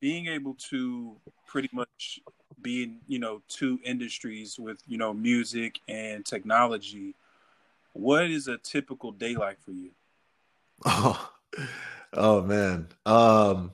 being 0.00 0.26
able 0.26 0.54
to 0.70 1.16
pretty 1.46 1.70
much 1.72 2.20
be 2.62 2.82
in, 2.82 2.98
you 3.06 3.18
know, 3.18 3.42
two 3.48 3.78
industries 3.84 4.58
with, 4.58 4.78
you 4.86 4.98
know, 4.98 5.12
music 5.12 5.80
and 5.88 6.24
technology, 6.24 7.14
what 7.92 8.30
is 8.30 8.48
a 8.48 8.58
typical 8.58 9.12
day 9.12 9.36
like 9.36 9.60
for 9.60 9.72
you? 9.72 9.90
Oh, 10.84 11.30
oh 12.12 12.42
man. 12.42 12.88
Um 13.04 13.72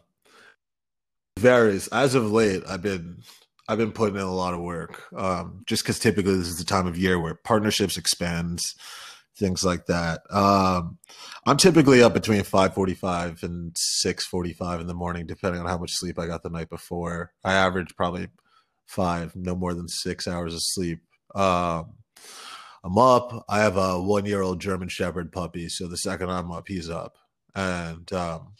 varies. 1.39 1.89
As 1.89 2.15
of 2.15 2.31
late, 2.31 2.63
I've 2.69 2.83
been 2.83 3.23
I've 3.69 3.79
been 3.79 3.93
putting 3.93 4.17
in 4.17 4.23
a 4.23 4.35
lot 4.35 4.55
of 4.55 4.61
work. 4.61 5.03
Um, 5.17 5.63
just 5.67 5.83
because 5.83 5.99
typically 5.99 6.37
this 6.37 6.49
is 6.49 6.59
the 6.59 6.65
time 6.65 6.87
of 6.87 6.97
year 6.99 7.19
where 7.19 7.35
partnerships 7.35 7.97
expands, 7.97 8.75
things 9.43 9.65
like 9.65 9.87
that. 9.87 10.23
Um, 10.31 10.99
I'm 11.47 11.57
typically 11.57 12.03
up 12.03 12.15
between 12.15 12.43
5:45 12.43 13.43
and 13.43 13.77
6:45 13.77 14.81
in 14.81 14.87
the 14.87 14.95
morning, 14.95 15.27
depending 15.27 15.61
on 15.61 15.67
how 15.67 15.79
much 15.79 15.93
sleep 15.93 16.19
I 16.19 16.27
got 16.27 16.43
the 16.43 16.51
night 16.51 16.71
before. 16.71 17.33
I 17.45 17.55
average 17.55 17.97
probably 17.97 18.29
five, 18.87 19.35
no 19.35 19.55
more 19.57 19.75
than 19.75 19.89
six 19.89 20.29
hours 20.29 20.55
of 20.55 20.61
sleep. 20.63 21.01
Um, 21.35 21.95
I'm 22.85 22.99
up. 22.99 23.45
I 23.49 23.61
have 23.61 23.77
a 23.77 24.01
one 24.01 24.27
year 24.27 24.43
old 24.43 24.61
German 24.61 24.89
Shepherd 24.89 25.33
puppy, 25.33 25.69
so 25.69 25.89
the 25.89 25.97
second 25.97 26.31
I'm 26.31 26.53
up, 26.53 26.69
he's 26.69 26.89
up, 26.89 27.17
and 27.55 28.11
um, 28.13 28.55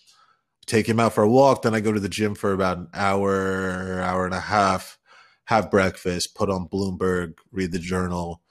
take 0.67 0.89
him 0.89 1.01
out 1.01 1.13
for 1.13 1.23
a 1.25 1.31
walk. 1.31 1.63
Then 1.63 1.75
I 1.75 1.81
go 1.81 1.93
to 1.93 2.01
the 2.01 2.09
gym 2.09 2.35
for 2.35 2.53
about 2.53 2.79
an 2.79 2.89
hour, 2.95 4.01
hour 4.01 4.25
and 4.25 4.35
a 4.35 4.41
half, 4.41 4.99
have 5.45 5.71
breakfast, 5.71 6.35
put 6.35 6.51
on 6.51 6.69
Bloomberg, 6.69 7.35
read 7.53 7.73
the 7.73 7.79
journal. 7.79 8.43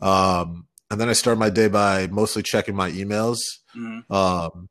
Um, 0.00 0.66
and 0.90 1.00
then 1.00 1.08
I 1.08 1.14
start 1.14 1.38
my 1.38 1.50
day 1.50 1.68
by 1.68 2.06
mostly 2.06 2.42
checking 2.42 2.76
my 2.76 2.90
emails. 2.90 3.38
Mm-hmm. 3.76 4.12
Um, 4.12 4.68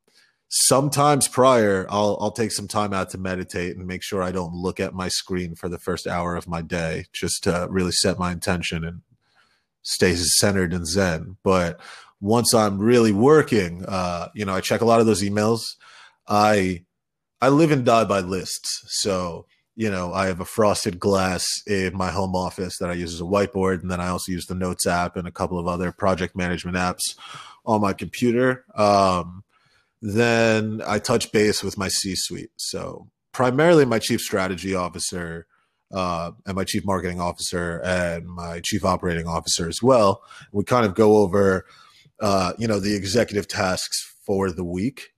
sometimes 0.50 1.28
prior, 1.28 1.86
I'll 1.90 2.18
I'll 2.22 2.32
take 2.32 2.52
some 2.52 2.68
time 2.68 2.94
out 2.94 3.10
to 3.12 3.18
meditate 3.18 3.76
and 3.76 3.86
make 3.88 4.04
sure 4.04 4.24
I 4.24 4.32
don't 4.32 4.54
look 4.54 4.80
at 4.80 4.94
my 4.94 5.10
screen 5.10 5.56
for 5.56 5.70
the 5.70 5.80
first 5.80 6.08
hour 6.08 6.36
of 6.36 6.48
my 6.48 6.62
day, 6.62 7.06
just 7.14 7.44
to 7.44 7.68
really 7.70 7.92
set 7.92 8.20
my 8.20 8.32
intention 8.32 8.84
and 8.84 9.02
stay 9.82 10.16
centered 10.16 10.74
and 10.74 10.88
zen. 10.88 11.38
But 11.44 11.80
once 12.22 12.54
I'm 12.54 12.80
really 12.80 13.12
working, 13.12 13.86
uh, 13.86 14.30
you 14.34 14.46
know, 14.46 14.56
I 14.56 14.62
check 14.62 14.82
a 14.82 14.86
lot 14.86 15.00
of 15.00 15.06
those 15.06 15.22
emails. 15.22 15.62
I 16.28 16.84
I 17.42 17.50
live 17.50 17.72
and 17.72 17.86
die 17.86 18.06
by 18.06 18.22
lists. 18.22 18.84
So, 19.02 19.46
you 19.76 19.92
know, 19.92 20.14
I 20.14 20.28
have 20.28 20.40
a 20.40 20.46
frosted 20.46 21.00
glass 21.00 21.46
in 21.68 21.96
my 21.96 22.10
home 22.10 22.36
office 22.36 22.78
that 22.80 22.90
I 22.90 22.94
use 22.94 23.14
as 23.14 23.22
a 23.22 23.26
whiteboard. 23.26 23.82
And 23.82 23.92
then 23.92 24.00
I 24.00 24.08
also 24.08 24.32
use 24.32 24.46
the 24.46 24.56
Notes 24.56 24.88
app 24.88 25.18
and 25.18 25.28
a 25.28 25.32
couple 25.32 25.60
of 25.60 25.68
other 25.68 25.92
project 25.92 26.36
management 26.36 26.78
apps 26.78 27.18
on 27.66 27.82
my 27.82 27.94
computer. 27.94 28.66
Um, 28.76 29.44
then 30.02 30.82
I 30.86 31.00
touch 31.00 31.32
base 31.32 31.64
with 31.64 31.78
my 31.78 31.90
C 31.90 32.14
suite. 32.16 32.52
So, 32.58 33.10
primarily 33.34 33.84
my 33.84 34.00
chief 34.00 34.22
strategy 34.22 34.76
officer 34.76 35.46
uh, 35.94 36.32
and 36.46 36.56
my 36.56 36.64
chief 36.64 36.86
marketing 36.86 37.20
officer 37.20 37.82
and 37.84 38.28
my 38.28 38.62
chief 38.64 38.86
operating 38.86 39.28
officer 39.28 39.68
as 39.68 39.82
well. 39.82 40.22
We 40.54 40.64
kind 40.64 40.86
of 40.86 40.96
go 40.96 41.18
over, 41.18 41.66
uh, 42.22 42.54
you 42.58 42.68
know, 42.68 42.80
the 42.80 42.96
executive 42.96 43.48
tasks 43.48 43.98
for 44.26 44.52
the 44.52 44.64
week 44.64 45.10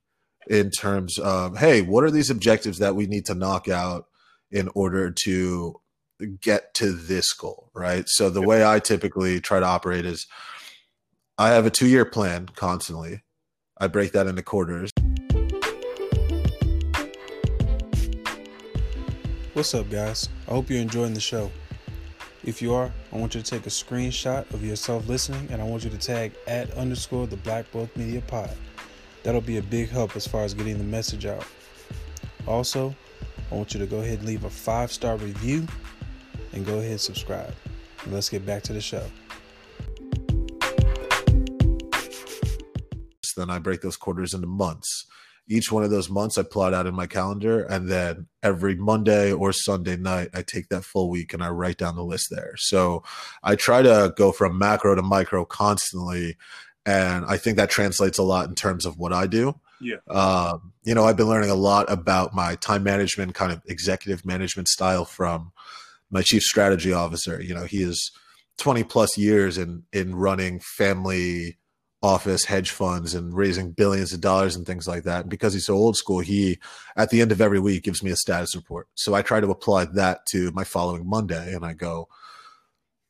in 0.50 0.72
terms 0.72 1.18
of 1.20 1.58
hey 1.58 1.82
what 1.82 2.06
are 2.06 2.12
these 2.12 2.30
objectives 2.30 2.80
that 2.80 2.96
we 2.96 3.06
need 3.06 3.26
to 3.26 3.36
knock 3.36 3.68
out 3.68 4.06
in 4.52 4.70
order 4.74 5.12
to 5.12 5.80
get 6.42 6.74
to 6.74 6.92
this 6.92 7.32
goal 7.34 7.70
right? 7.74 8.08
So 8.08 8.30
the 8.30 8.42
way 8.42 8.66
i 8.66 8.80
typically 8.80 9.40
try 9.40 9.60
to 9.60 9.66
operate 9.66 10.06
is 10.06 10.26
i 11.38 11.50
have 11.50 11.66
a 11.66 11.70
two 11.70 11.88
year 11.88 12.06
plan 12.06 12.48
constantly. 12.56 13.24
I 13.80 13.88
break 13.88 14.12
that 14.14 14.26
into 14.26 14.42
quarters. 14.42 14.90
What's 19.54 19.74
up 19.74 19.90
guys? 19.90 20.30
I 20.48 20.52
hope 20.52 20.70
you're 20.70 20.82
enjoying 20.82 21.14
the 21.14 21.20
show. 21.20 21.52
If 22.44 22.62
you 22.62 22.74
are 22.74 22.92
i 23.12 23.18
want 23.18 23.36
you 23.36 23.42
to 23.42 23.50
take 23.50 23.66
a 23.68 23.70
screenshot 23.70 24.52
of 24.54 24.64
yourself 24.64 25.08
listening 25.08 25.48
and 25.52 25.62
i 25.62 25.66
want 25.66 25.84
you 25.84 25.90
to 25.90 25.98
tag 25.98 26.34
at 26.48 26.72
underscore 26.72 27.28
the 27.28 27.38
black 27.38 27.72
book 27.72 27.96
media 27.96 28.22
pod. 28.22 28.52
That'll 29.24 29.42
be 29.42 29.58
a 29.58 29.62
big 29.62 29.90
help 29.90 30.16
as 30.16 30.26
far 30.26 30.44
as 30.44 30.54
getting 30.54 30.78
the 30.78 30.84
message 30.84 31.26
out. 31.26 31.46
Also, 32.48 32.96
I 33.52 33.56
want 33.56 33.74
you 33.74 33.80
to 33.80 33.86
go 33.86 34.00
ahead 34.00 34.20
and 34.20 34.28
leave 34.28 34.44
a 34.44 34.50
five 34.50 34.92
star 34.92 35.18
review 35.18 35.68
and 36.54 36.66
go 36.66 36.80
ahead 36.80 36.92
and 36.92 37.02
subscribe. 37.02 37.54
And 38.04 38.14
let's 38.14 38.30
get 38.30 38.46
back 38.46 38.64
to 38.64 38.74
the 38.74 38.82
show. 38.82 39.06
Then 43.36 43.50
I 43.52 43.60
break 43.60 43.82
those 43.82 43.98
quarters 43.98 44.34
into 44.34 44.48
months. 44.48 45.06
Each 45.48 45.72
one 45.72 45.84
of 45.84 45.92
those 45.92 46.10
months 46.10 46.38
I 46.38 46.44
plot 46.44 46.74
out 46.74 46.88
in 46.88 46.96
my 46.96 47.06
calendar, 47.06 47.64
and 47.64 47.88
then 47.88 48.28
every 48.42 48.76
Monday 48.76 49.32
or 49.32 49.54
Sunday 49.54 49.96
night 49.96 50.30
I 50.34 50.42
take 50.42 50.70
that 50.70 50.84
full 50.84 51.10
week 51.10 51.34
and 51.34 51.44
I 51.44 51.50
write 51.50 51.78
down 51.78 51.96
the 51.96 52.04
list 52.04 52.30
there. 52.32 52.56
So 52.58 53.04
I 53.44 53.56
try 53.56 53.84
to 53.84 54.14
go 54.18 54.32
from 54.32 54.58
macro 54.58 54.96
to 54.96 55.04
micro 55.04 55.46
constantly 55.46 56.36
and 56.86 57.26
I 57.26 57.38
think 57.38 57.58
that 57.58 57.70
translates 57.70 58.18
a 58.18 58.24
lot 58.24 58.48
in 58.48 58.56
terms 58.56 58.86
of 58.86 58.98
what 58.98 59.12
I 59.12 59.28
do. 59.28 59.60
Yeah. 59.80 59.98
Um, 60.10 60.74
you 60.84 60.96
know, 60.96 61.06
I've 61.06 61.18
been 61.18 61.28
learning 61.28 61.50
a 61.50 61.56
lot 61.56 61.92
about 61.92 62.34
my 62.34 62.56
time 62.56 62.84
management, 62.84 63.36
kind 63.36 63.52
of 63.52 63.62
executive 63.68 64.26
management 64.26 64.68
style 64.68 65.06
from 65.06 65.52
my 66.10 66.22
chief 66.22 66.44
strategy 66.44 66.94
officer. 66.94 67.42
You 67.42 67.54
know, 67.54 67.66
he 67.66 67.82
is 67.82 68.12
20 68.58 68.84
plus 68.84 69.18
years 69.18 69.58
in 69.58 69.84
in 69.94 70.16
running 70.16 70.60
family 70.60 71.58
office 72.04 72.46
hedge 72.46 72.70
funds 72.72 73.16
and 73.16 73.36
raising 73.36 73.72
billions 73.72 74.14
of 74.14 74.22
dollars 74.22 74.56
and 74.56 74.66
things 74.66 74.88
like 74.88 75.04
that. 75.04 75.22
And 75.22 75.30
because 75.30 75.54
he's 75.54 75.66
so 75.66 75.76
old 75.76 75.98
school, 75.98 76.20
he 76.20 76.60
at 76.96 77.10
the 77.10 77.22
end 77.22 77.32
of 77.32 77.42
every 77.42 77.60
week 77.60 77.84
gives 77.84 78.04
me 78.04 78.12
a 78.12 78.16
status 78.16 78.56
report. 78.56 78.88
So 78.94 79.14
I 79.14 79.22
try 79.22 79.40
to 79.40 79.50
apply 79.50 79.86
that 79.86 80.26
to 80.28 80.52
my 80.52 80.64
following 80.64 81.10
Monday 81.10 81.54
and 81.54 81.66
I 81.66 81.74
go, 81.74 82.08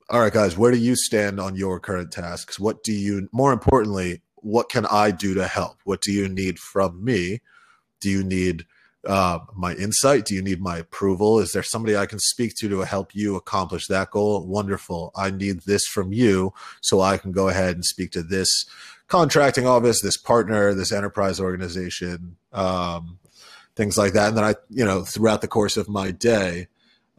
all 0.10 0.22
right, 0.22 0.32
guys, 0.32 0.58
where 0.58 0.72
do 0.72 0.78
you 0.78 0.96
stand 0.96 1.40
on 1.40 1.56
your 1.56 1.82
current 1.82 2.12
tasks? 2.14 2.58
What 2.58 2.82
do 2.84 2.94
you, 2.94 3.28
more 3.34 3.52
importantly, 3.52 4.22
what 4.38 4.70
can 4.70 4.86
I 4.86 5.12
do 5.12 5.34
to 5.34 5.48
help? 5.48 5.78
What 5.84 6.02
do 6.02 6.12
you 6.12 6.28
need 6.30 6.60
from 6.60 7.04
me? 7.04 7.42
Do 8.00 8.10
you 8.10 8.24
need 8.24 8.66
uh, 9.06 9.40
my 9.56 9.74
insight? 9.76 10.26
Do 10.26 10.36
you 10.36 10.42
need 10.42 10.62
my 10.62 10.78
approval? 10.78 11.40
Is 11.40 11.52
there 11.52 11.64
somebody 11.64 11.96
I 11.96 12.06
can 12.06 12.20
speak 12.20 12.56
to 12.58 12.70
to 12.70 12.82
help 12.82 13.16
you 13.16 13.36
accomplish 13.36 13.88
that 13.88 14.12
goal? 14.12 14.46
Wonderful. 14.46 15.12
I 15.16 15.32
need 15.32 15.62
this 15.62 15.86
from 15.86 16.14
you 16.14 16.54
so 16.82 17.02
I 17.02 17.18
can 17.18 17.32
go 17.32 17.48
ahead 17.48 17.76
and 17.76 17.86
speak 17.86 18.12
to 18.12 18.24
this 18.24 18.66
contracting 19.08 19.66
office, 19.66 20.02
this 20.02 20.18
partner, 20.18 20.74
this 20.74 20.92
enterprise 20.92 21.40
organization, 21.40 22.36
um, 22.52 23.20
things 23.76 23.98
like 23.98 24.14
that. 24.14 24.30
And 24.30 24.38
then 24.38 24.44
I, 24.44 24.56
you 24.70 24.84
know, 24.84 25.04
throughout 25.04 25.42
the 25.42 25.48
course 25.48 25.78
of 25.78 25.88
my 25.88 26.12
day, 26.12 26.68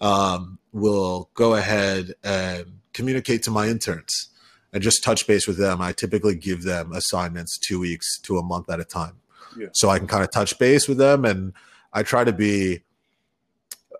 um, 0.00 0.58
will 0.72 1.30
go 1.34 1.54
ahead 1.54 2.14
and 2.22 2.80
communicate 2.92 3.42
to 3.44 3.50
my 3.50 3.68
interns 3.68 4.28
and 4.72 4.82
just 4.82 5.02
touch 5.02 5.26
base 5.26 5.46
with 5.46 5.58
them. 5.58 5.80
I 5.80 5.92
typically 5.92 6.34
give 6.34 6.62
them 6.62 6.92
assignments 6.92 7.58
two 7.58 7.80
weeks 7.80 8.18
to 8.20 8.38
a 8.38 8.42
month 8.42 8.70
at 8.70 8.80
a 8.80 8.84
time. 8.84 9.16
Yeah. 9.56 9.68
So 9.72 9.88
I 9.88 9.98
can 9.98 10.06
kind 10.06 10.22
of 10.22 10.30
touch 10.30 10.58
base 10.58 10.88
with 10.88 10.98
them 10.98 11.24
and 11.24 11.52
I 11.92 12.02
try 12.02 12.24
to 12.24 12.32
be 12.32 12.82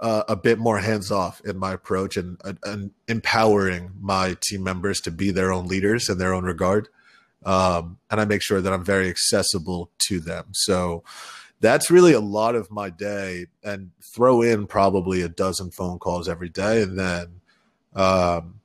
uh, 0.00 0.24
a 0.28 0.36
bit 0.36 0.58
more 0.58 0.78
hands 0.78 1.10
off 1.10 1.40
in 1.44 1.58
my 1.58 1.72
approach 1.72 2.16
and, 2.16 2.40
and 2.64 2.90
empowering 3.08 3.90
my 4.00 4.36
team 4.40 4.62
members 4.62 5.00
to 5.00 5.10
be 5.10 5.30
their 5.30 5.52
own 5.52 5.66
leaders 5.66 6.08
in 6.08 6.18
their 6.18 6.34
own 6.34 6.44
regard. 6.44 6.88
Um, 7.44 7.98
and 8.10 8.20
I 8.20 8.24
make 8.24 8.42
sure 8.42 8.60
that 8.60 8.72
I'm 8.72 8.84
very 8.84 9.08
accessible 9.08 9.90
to 10.08 10.20
them. 10.20 10.46
So 10.52 11.02
that's 11.60 11.90
really 11.90 12.12
a 12.12 12.20
lot 12.20 12.54
of 12.54 12.70
my 12.70 12.90
day 12.90 13.46
and 13.64 13.90
throw 14.02 14.42
in 14.42 14.66
probably 14.66 15.22
a 15.22 15.28
dozen 15.28 15.70
phone 15.70 15.98
calls 15.98 16.28
every 16.28 16.48
day. 16.48 16.82
And 16.82 16.98
then, 16.98 17.40
um, 17.94 18.60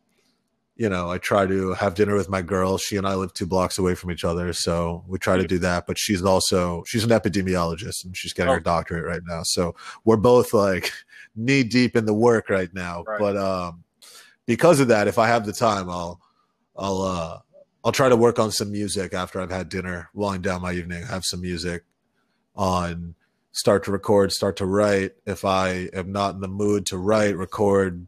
you 0.84 0.90
know, 0.90 1.10
I 1.10 1.18
try 1.18 1.46
to 1.46 1.72
have 1.76 1.94
dinner 1.94 2.14
with 2.14 2.28
my 2.28 2.42
girl. 2.42 2.78
She 2.78 2.98
and 2.98 3.08
I 3.08 3.16
live 3.16 3.34
two 3.34 3.46
blocks 3.46 3.78
away 3.78 3.96
from 3.96 4.12
each 4.12 4.26
other, 4.26 4.52
so 4.52 5.06
we 5.08 5.18
try 5.18 5.38
to 5.38 5.48
do 5.48 5.58
that. 5.60 5.88
But 5.88 5.98
she's 5.98 6.22
also 6.22 6.84
she's 6.86 7.06
an 7.06 7.10
epidemiologist 7.12 8.04
and 8.04 8.18
she's 8.18 8.34
getting 8.34 8.52
oh. 8.52 8.56
her 8.56 8.60
doctorate 8.60 9.06
right 9.06 9.22
now. 9.26 9.44
So 9.44 9.76
we're 10.04 10.18
both 10.18 10.54
like 10.54 10.92
knee 11.38 11.64
deep 11.64 11.96
in 11.96 12.06
the 12.06 12.14
work 12.14 12.50
right 12.50 12.68
now. 12.74 13.06
Right. 13.08 13.18
But 13.18 13.38
um, 13.38 13.86
because 14.46 14.82
of 14.82 14.90
that, 14.90 15.08
if 15.08 15.18
I 15.18 15.28
have 15.28 15.46
the 15.46 15.54
time, 15.54 15.90
I'll 15.90 16.20
I'll 16.76 17.02
uh, 17.02 17.40
I'll 17.86 17.94
try 17.94 18.10
to 18.10 18.18
work 18.18 18.38
on 18.38 18.52
some 18.52 18.70
music 18.70 19.14
after 19.14 19.40
I've 19.40 19.52
had 19.52 19.70
dinner, 19.70 20.10
wind 20.14 20.44
down 20.44 20.62
my 20.62 20.74
evening, 20.74 21.06
have 21.06 21.24
some 21.24 21.40
music 21.40 21.86
on, 22.58 23.16
start 23.54 23.86
to 23.86 23.92
record, 23.94 24.34
start 24.34 24.58
to 24.58 24.66
write. 24.66 25.14
If 25.26 25.46
I 25.46 25.88
am 25.94 26.12
not 26.12 26.36
in 26.36 26.42
the 26.42 26.50
mood 26.50 26.86
to 26.88 26.98
write, 26.98 27.38
record, 27.38 28.06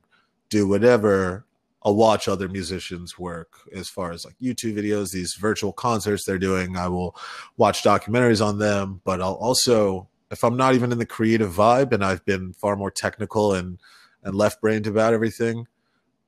do 0.49 0.67
whatever, 0.67 1.45
I'll 1.85 1.95
watch 1.95 2.27
other 2.27 2.49
musicians 2.49 3.19
work 3.19 3.59
as 3.71 3.87
far 3.87 4.11
as 4.11 4.25
like 4.25 4.35
YouTube 4.41 4.75
videos, 4.75 5.11
these 5.11 5.35
virtual 5.35 5.71
concerts 5.71 6.25
they're 6.25 6.39
doing. 6.39 6.75
I 6.75 6.87
will 6.87 7.15
watch 7.57 7.83
documentaries 7.83 8.43
on 8.43 8.57
them, 8.57 9.01
but 9.03 9.21
I'll 9.21 9.35
also, 9.35 10.09
if 10.31 10.43
I'm 10.43 10.57
not 10.57 10.73
even 10.73 10.91
in 10.91 10.97
the 10.97 11.05
creative 11.05 11.51
vibe 11.51 11.91
and 11.91 12.03
I've 12.03 12.25
been 12.25 12.53
far 12.53 12.75
more 12.75 12.89
technical 12.89 13.53
and 13.53 13.77
and 14.23 14.33
left 14.33 14.59
brained 14.59 14.87
about 14.87 15.13
everything, 15.13 15.67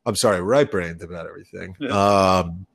I'm 0.06 0.16
sorry, 0.16 0.40
right 0.42 0.70
brained 0.70 1.02
about 1.02 1.26
everything. 1.26 1.76
Yeah. 1.80 1.90
Um, 1.90 2.68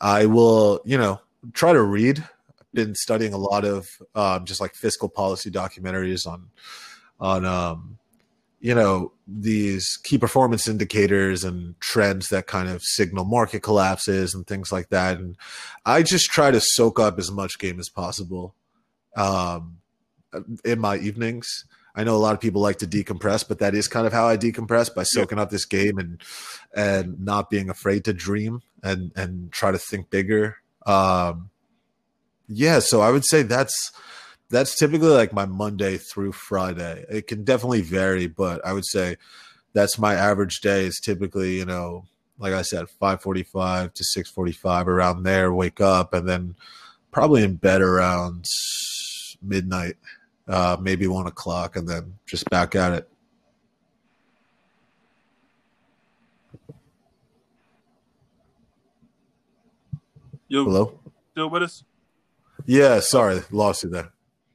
I 0.00 0.26
will, 0.26 0.80
you 0.84 0.96
know, 0.96 1.20
try 1.52 1.72
to 1.72 1.82
read. 1.82 2.20
I've 2.20 2.72
been 2.72 2.94
studying 2.94 3.34
a 3.34 3.38
lot 3.38 3.64
of 3.64 3.88
um, 4.14 4.44
just 4.44 4.60
like 4.60 4.76
fiscal 4.76 5.08
policy 5.08 5.50
documentaries 5.50 6.24
on 6.24 6.50
on 7.18 7.44
um, 7.44 7.98
you 8.60 8.74
know 8.74 9.12
these 9.26 9.98
key 10.04 10.18
performance 10.18 10.68
indicators 10.68 11.44
and 11.44 11.78
trends 11.80 12.28
that 12.28 12.46
kind 12.46 12.68
of 12.68 12.82
signal 12.82 13.24
market 13.24 13.62
collapses 13.62 14.34
and 14.34 14.46
things 14.46 14.70
like 14.70 14.90
that. 14.90 15.18
And 15.18 15.36
I 15.86 16.02
just 16.02 16.30
try 16.30 16.50
to 16.50 16.60
soak 16.60 17.00
up 17.00 17.18
as 17.18 17.30
much 17.30 17.58
game 17.58 17.80
as 17.80 17.88
possible 17.88 18.54
um, 19.16 19.78
in 20.64 20.78
my 20.78 20.98
evenings. 20.98 21.64
I 21.94 22.04
know 22.04 22.14
a 22.14 22.18
lot 22.18 22.34
of 22.34 22.40
people 22.40 22.60
like 22.60 22.78
to 22.78 22.86
decompress, 22.86 23.46
but 23.46 23.58
that 23.58 23.74
is 23.74 23.88
kind 23.88 24.06
of 24.06 24.12
how 24.12 24.28
I 24.28 24.36
decompress 24.36 24.94
by 24.94 25.02
soaking 25.02 25.38
up 25.38 25.50
this 25.50 25.64
game 25.64 25.98
and 25.98 26.22
and 26.74 27.18
not 27.18 27.50
being 27.50 27.68
afraid 27.70 28.04
to 28.04 28.12
dream 28.12 28.62
and 28.82 29.10
and 29.16 29.50
try 29.50 29.72
to 29.72 29.78
think 29.78 30.10
bigger. 30.10 30.56
Um, 30.86 31.50
yeah, 32.46 32.78
so 32.80 33.00
I 33.00 33.10
would 33.10 33.24
say 33.24 33.42
that's 33.42 33.92
that's 34.50 34.76
typically 34.76 35.08
like 35.08 35.32
my 35.32 35.46
Monday 35.46 35.96
through 35.96 36.32
Friday. 36.32 37.04
It 37.08 37.26
can 37.26 37.44
definitely 37.44 37.82
vary, 37.82 38.26
but 38.26 38.64
I 38.66 38.72
would 38.72 38.84
say 38.84 39.16
that's 39.72 39.98
my 39.98 40.14
average 40.14 40.60
day 40.60 40.84
is 40.84 41.00
typically, 41.00 41.56
you 41.56 41.64
know, 41.64 42.04
like 42.38 42.52
I 42.52 42.62
said, 42.62 42.88
545 42.88 43.94
to 43.94 44.04
645 44.04 44.88
around 44.88 45.22
there, 45.22 45.52
wake 45.52 45.80
up 45.80 46.12
and 46.12 46.28
then 46.28 46.56
probably 47.12 47.44
in 47.44 47.56
bed 47.56 47.80
around 47.80 48.44
midnight 49.42 49.96
uh, 50.50 50.76
maybe 50.80 51.06
one 51.06 51.26
o'clock, 51.26 51.76
and 51.76 51.88
then 51.88 52.14
just 52.26 52.48
back 52.50 52.74
at 52.74 52.92
it. 52.92 53.08
Yo, 60.48 60.64
Hello. 60.64 60.98
Still 61.30 61.50
with 61.50 61.62
us? 61.62 61.84
Yeah, 62.66 62.98
sorry, 62.98 63.42
lost 63.52 63.84
you 63.84 63.90
there. 63.90 64.10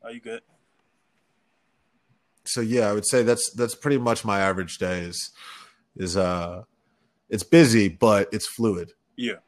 Are 0.05 0.11
you 0.11 0.19
good? 0.19 0.41
So 2.45 2.61
yeah, 2.61 2.89
I 2.89 2.93
would 2.93 3.07
say 3.07 3.23
that's 3.23 3.49
that's 3.51 3.73
pretty 3.73 3.97
much 3.97 4.23
my 4.23 4.39
average 4.39 4.77
day 4.77 4.99
is 4.99 5.31
is 5.97 6.15
uh 6.15 6.63
it's 7.27 7.43
busy 7.43 7.89
but 7.89 8.29
it's 8.31 8.47
fluid. 8.47 8.91
Yeah. 9.15 9.39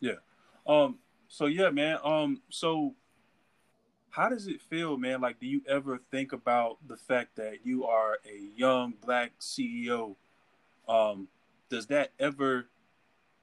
Yeah. 0.00 0.18
Um 0.66 0.98
so 1.28 1.46
yeah, 1.46 1.70
man. 1.70 1.98
Um 2.02 2.42
so 2.50 2.94
how 4.10 4.28
does 4.28 4.48
it 4.48 4.60
feel, 4.60 4.96
man? 4.96 5.20
Like, 5.20 5.38
do 5.38 5.46
you 5.46 5.62
ever 5.68 6.00
think 6.10 6.32
about 6.32 6.78
the 6.88 6.96
fact 6.96 7.36
that 7.36 7.58
you 7.64 7.84
are 7.84 8.18
a 8.26 8.40
young 8.56 8.94
black 9.04 9.30
CEO? 9.40 10.16
Um, 10.88 11.28
does 11.70 11.86
that 11.86 12.10
ever 12.18 12.66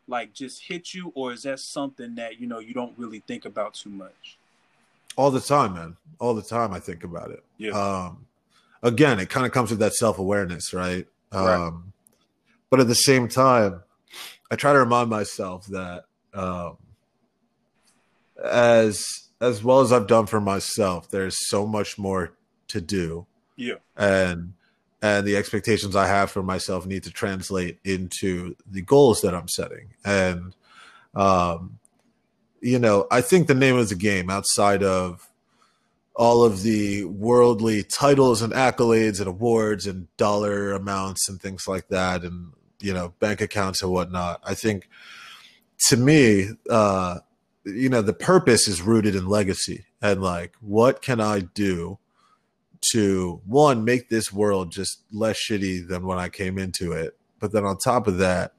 like 0.06 0.34
just 0.34 0.64
hit 0.64 0.94
you, 0.94 1.14
or 1.16 1.32
is 1.32 1.44
that 1.44 1.62
something 1.62 2.16
that 2.16 2.42
you 2.42 2.48
know 2.48 2.60
you 2.60 2.74
don't 2.74 2.94
really 2.98 3.20
think 3.20 3.46
about 3.46 3.76
too 3.76 3.90
much? 3.90 4.38
All 5.16 5.32
the 5.32 5.42
time, 5.42 5.74
man. 5.74 5.98
All 6.20 6.34
the 6.34 6.42
time, 6.42 6.74
I 6.74 6.80
think 6.80 7.04
about 7.04 7.32
it. 7.32 7.44
Yeah. 7.58 7.72
Um, 7.72 8.26
again, 8.84 9.20
it 9.20 9.30
kind 9.30 9.46
of 9.46 9.52
comes 9.52 9.70
with 9.70 9.80
that 9.80 9.94
self 9.94 10.20
awareness, 10.20 10.74
right? 10.74 11.08
Right. 11.34 11.56
Um, 11.56 11.94
but 12.70 12.80
at 12.80 12.88
the 12.88 12.96
same 12.96 13.28
time, 13.28 13.82
I 14.50 14.56
try 14.56 14.74
to 14.74 14.80
remind 14.80 15.10
myself 15.10 15.66
that 15.68 16.06
um, 16.34 16.78
as 18.44 19.06
as 19.42 19.64
well 19.64 19.82
as 19.82 19.92
I've 19.92 20.08
done 20.08 20.26
for 20.26 20.40
myself, 20.40 21.10
there's 21.10 21.50
so 21.50 21.66
much 21.66 21.98
more 21.98 22.34
to 22.70 22.82
do. 22.82 23.26
Yeah. 23.56 23.76
And 23.98 24.54
and 25.02 25.26
the 25.26 25.36
expectations 25.38 25.96
I 25.96 26.08
have 26.08 26.32
for 26.32 26.44
myself 26.44 26.86
need 26.86 27.04
to 27.04 27.12
translate 27.12 27.80
into 27.84 28.56
the 28.70 28.82
goals 28.82 29.22
that 29.22 29.36
I'm 29.36 29.48
setting. 29.48 29.94
And 30.04 30.56
um 31.14 31.80
you 32.66 32.80
know, 32.80 33.06
I 33.12 33.22
think 33.22 33.46
the 33.46 33.54
name 33.54 33.78
of 33.78 33.90
the 33.90 33.96
game 33.96 34.32
outside 34.32 34.82
of 34.82 35.30
all 36.16 36.44
of 36.44 36.64
the 36.64 37.06
worldly 37.06 37.84
titles 37.84 38.42
and 38.42 38.52
accolades 38.54 39.20
and 39.20 39.28
awards 39.28 39.86
and 39.86 40.08
dollar 40.18 40.72
amounts 40.72 41.30
and 41.30 41.40
things 41.40 41.68
like 41.68 41.90
that 41.90 42.24
and 42.24 42.54
you 42.80 42.92
know 42.94 43.14
bank 43.20 43.42
accounts 43.42 43.82
and 43.82 43.92
whatnot 43.92 44.40
i 44.46 44.54
think 44.54 44.88
to 45.90 45.98
me 45.98 46.48
uh 46.70 47.18
you 47.66 47.90
know 47.90 48.02
the 48.02 48.14
purpose 48.14 48.68
is 48.68 48.82
rooted 48.82 49.14
in 49.14 49.28
legacy 49.28 49.86
and 50.02 50.22
like 50.22 50.54
what 50.62 51.02
can 51.02 51.20
i 51.20 51.40
do 51.40 51.98
to 52.94 53.42
one 53.46 53.84
make 53.84 54.08
this 54.08 54.32
world 54.32 54.72
just 54.72 55.02
less 55.12 55.38
shitty 55.38 55.86
than 55.86 56.06
when 56.06 56.18
i 56.18 56.30
came 56.30 56.58
into 56.58 56.94
it 56.94 57.18
but 57.40 57.52
then 57.52 57.66
on 57.66 57.78
top 57.78 58.08
of 58.08 58.20
that 58.20 58.54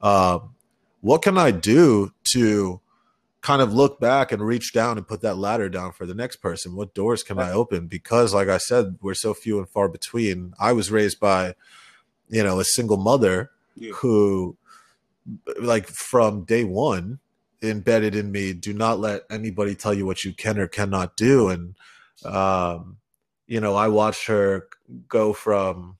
um, 0.00 0.54
what 1.02 1.22
can 1.22 1.38
i 1.38 1.52
do 1.52 2.12
to 2.24 2.80
kind 3.46 3.62
of 3.62 3.72
look 3.72 4.00
back 4.00 4.32
and 4.32 4.42
reach 4.44 4.72
down 4.72 4.98
and 4.98 5.06
put 5.06 5.20
that 5.20 5.38
ladder 5.38 5.68
down 5.68 5.92
for 5.92 6.04
the 6.04 6.14
next 6.16 6.36
person. 6.38 6.74
What 6.74 6.94
doors 6.94 7.22
can 7.22 7.38
i 7.38 7.52
open? 7.52 7.86
Because 7.86 8.34
like 8.34 8.48
i 8.48 8.58
said 8.58 8.96
we're 9.00 9.14
so 9.14 9.34
few 9.34 9.58
and 9.60 9.68
far 9.68 9.88
between. 9.88 10.52
I 10.58 10.72
was 10.72 10.90
raised 10.90 11.20
by 11.20 11.54
you 12.28 12.42
know 12.42 12.58
a 12.58 12.64
single 12.64 12.96
mother 12.96 13.50
Yeah. 13.76 13.92
who 14.00 14.56
like 15.60 15.86
from 15.86 16.42
day 16.44 16.64
one 16.64 17.20
embedded 17.62 18.16
in 18.16 18.32
me 18.32 18.52
do 18.52 18.72
not 18.72 18.98
let 18.98 19.22
anybody 19.30 19.76
tell 19.76 19.94
you 19.94 20.04
what 20.06 20.24
you 20.24 20.32
can 20.32 20.58
or 20.58 20.66
cannot 20.66 21.16
do. 21.16 21.48
And 21.48 21.76
um 22.24 22.96
you 23.46 23.60
know 23.60 23.76
i 23.76 23.86
watched 23.86 24.26
her 24.26 24.66
go 25.06 25.32
from 25.32 25.98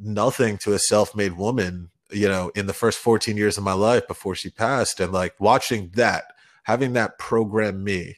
nothing 0.00 0.56
to 0.64 0.72
a 0.72 0.78
self-made 0.78 1.34
woman 1.36 1.90
you 2.10 2.28
know 2.28 2.50
in 2.54 2.64
the 2.66 2.72
first 2.72 2.98
14 2.98 3.36
years 3.36 3.58
of 3.58 3.64
my 3.64 3.74
life 3.74 4.08
before 4.08 4.34
she 4.34 4.48
passed. 4.48 5.00
And 5.00 5.12
like 5.12 5.34
watching 5.38 5.90
that 5.96 6.24
having 6.62 6.92
that 6.94 7.18
program 7.18 7.82
me 7.82 8.16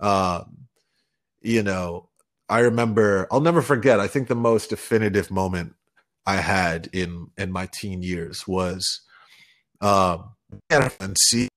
um 0.00 0.56
you 1.40 1.62
know 1.62 2.08
i 2.48 2.60
remember 2.60 3.26
i'll 3.30 3.40
never 3.40 3.62
forget 3.62 4.00
i 4.00 4.06
think 4.06 4.28
the 4.28 4.34
most 4.34 4.70
definitive 4.70 5.30
moment 5.30 5.74
i 6.26 6.36
had 6.36 6.88
in 6.92 7.28
in 7.38 7.50
my 7.50 7.68
teen 7.72 8.02
years 8.02 8.46
was 8.46 9.00
um 9.80 10.32
and 10.70 11.16
see 11.18 11.48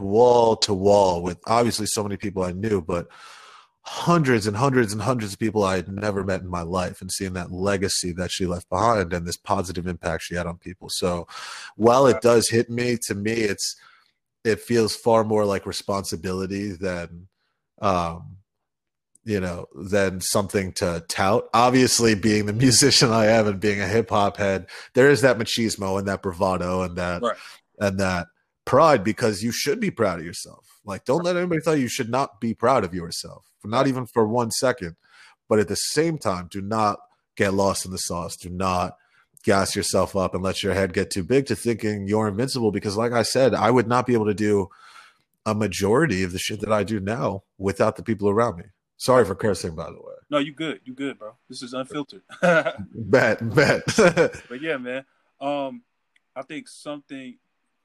wall 0.00 0.56
to 0.56 0.74
wall 0.74 1.22
with 1.22 1.38
obviously 1.46 1.86
so 1.86 2.02
many 2.02 2.16
people 2.16 2.42
I 2.42 2.52
knew, 2.52 2.80
but 2.80 3.08
hundreds 3.82 4.46
and 4.46 4.56
hundreds 4.56 4.92
and 4.92 5.02
hundreds 5.02 5.34
of 5.34 5.38
people 5.38 5.62
I 5.62 5.76
had 5.76 5.88
never 5.88 6.24
met 6.24 6.40
in 6.40 6.48
my 6.48 6.62
life 6.62 7.02
and 7.02 7.12
seeing 7.12 7.34
that 7.34 7.52
legacy 7.52 8.12
that 8.12 8.30
she 8.30 8.46
left 8.46 8.68
behind 8.70 9.12
and 9.12 9.26
this 9.26 9.36
positive 9.36 9.86
impact 9.86 10.22
she 10.22 10.36
had 10.36 10.46
on 10.46 10.56
people. 10.56 10.88
So 10.88 11.26
while 11.76 12.06
it 12.06 12.22
does 12.22 12.48
hit 12.48 12.70
me, 12.70 12.96
to 13.06 13.14
me 13.14 13.32
it's 13.32 13.76
it 14.44 14.60
feels 14.60 14.94
far 14.94 15.24
more 15.24 15.44
like 15.44 15.66
responsibility 15.66 16.72
than 16.72 17.28
um 17.80 18.36
you 19.24 19.40
know 19.40 19.66
than 19.74 20.20
something 20.20 20.72
to 20.72 21.02
tout 21.08 21.48
obviously 21.54 22.14
being 22.14 22.46
the 22.46 22.52
musician 22.66 23.10
i 23.10 23.26
am 23.26 23.46
and 23.46 23.58
being 23.60 23.80
a 23.80 23.86
hip-hop 23.86 24.36
head 24.36 24.66
there 24.94 25.10
is 25.10 25.22
that 25.22 25.38
machismo 25.38 25.98
and 25.98 26.06
that 26.06 26.22
bravado 26.22 26.82
and 26.82 26.96
that 26.96 27.22
Right. 27.22 27.36
and 27.78 27.98
that 27.98 28.26
pride 28.66 29.02
because 29.04 29.42
you 29.42 29.52
should 29.52 29.78
be 29.78 29.90
proud 29.90 30.18
of 30.20 30.24
yourself. 30.24 30.80
Like, 30.86 31.04
don't 31.04 31.22
let 31.22 31.36
anybody 31.36 31.60
tell 31.60 31.76
you 31.76 31.82
you 31.82 31.88
should 31.88 32.08
not 32.08 32.40
be 32.40 32.54
proud 32.54 32.82
of 32.82 32.94
yourself, 32.94 33.44
not 33.62 33.86
even 33.86 34.06
for 34.06 34.26
one 34.26 34.50
second. 34.50 34.96
But 35.50 35.58
at 35.58 35.68
the 35.68 35.76
same 35.76 36.16
time, 36.16 36.48
do 36.50 36.62
not 36.62 37.00
get 37.36 37.52
lost 37.52 37.84
in 37.84 37.92
the 37.92 37.98
sauce. 37.98 38.36
Do 38.36 38.48
not 38.48 38.96
gas 39.44 39.76
yourself 39.76 40.16
up 40.16 40.34
and 40.34 40.42
let 40.42 40.62
your 40.62 40.74
head 40.74 40.92
get 40.92 41.10
too 41.10 41.22
big 41.22 41.46
to 41.46 41.54
thinking 41.56 42.08
you're 42.08 42.26
invincible. 42.28 42.72
Because, 42.72 42.96
like 42.96 43.12
I 43.12 43.22
said, 43.22 43.54
I 43.54 43.70
would 43.70 43.86
not 43.86 44.06
be 44.06 44.14
able 44.14 44.26
to 44.26 44.34
do 44.34 44.68
a 45.46 45.54
majority 45.54 46.22
of 46.22 46.32
the 46.32 46.38
shit 46.38 46.60
that 46.60 46.72
I 46.72 46.82
do 46.84 46.98
now 47.00 47.42
without 47.58 47.96
the 47.96 48.02
people 48.02 48.28
around 48.28 48.56
me. 48.58 48.64
Sorry 48.96 49.24
for 49.24 49.34
cursing, 49.34 49.74
by 49.74 49.86
the 49.86 49.96
way. 50.00 50.14
No, 50.30 50.38
you 50.38 50.52
good. 50.52 50.80
You 50.84 50.94
good, 50.94 51.18
bro. 51.18 51.32
This 51.48 51.62
is 51.62 51.74
unfiltered. 51.74 52.22
Bet, 52.40 53.54
bet. 53.54 53.84
but 53.96 54.60
yeah, 54.62 54.78
man. 54.78 55.04
Um, 55.40 55.82
I 56.34 56.42
think 56.42 56.68
something 56.68 57.36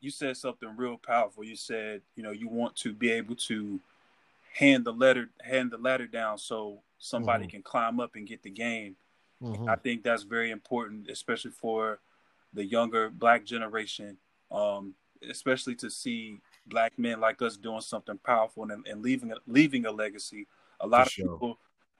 you 0.01 0.11
said 0.11 0.37
something 0.37 0.69
real 0.77 0.97
powerful. 0.97 1.43
You 1.43 1.57
said, 1.57 2.01
you 2.15 2.23
know, 2.23 2.31
you 2.31 2.47
want 2.47 2.75
to 2.77 2.93
be 2.93 3.11
able 3.11 3.35
to 3.47 3.81
hand 4.53 4.85
the 4.85 4.93
letter 4.93 5.29
hand 5.41 5.71
the 5.71 5.77
ladder 5.77 6.07
down 6.07 6.37
so 6.37 6.81
somebody 6.99 7.45
Mhm. 7.45 7.49
can 7.49 7.61
climb 7.63 7.99
up 7.99 8.15
and 8.15 8.25
get 8.25 8.41
the 8.43 8.49
game. 8.49 8.95
Mhm. 9.41 9.67
I 9.67 9.75
think 9.75 10.03
that's 10.03 10.23
very 10.23 10.51
important, 10.51 11.09
especially 11.09 11.51
for 11.51 11.99
the 12.53 12.65
younger 12.65 13.09
black 13.09 13.45
generation. 13.45 14.17
Um, 14.51 14.95
especially 15.27 15.75
to 15.75 15.89
see 15.89 16.39
black 16.67 16.97
men 16.97 17.19
like 17.19 17.41
us 17.41 17.57
doing 17.57 17.81
something 17.81 18.17
powerful 18.19 18.63
and, 18.63 18.85
and 18.87 19.01
leaving 19.01 19.31
a, 19.31 19.35
leaving 19.47 19.85
a 19.85 19.91
legacy. 19.91 20.47
A 20.79 20.87
lot 20.87 21.07
of 21.07 21.11
sure. 21.11 21.25
people, 21.25 21.57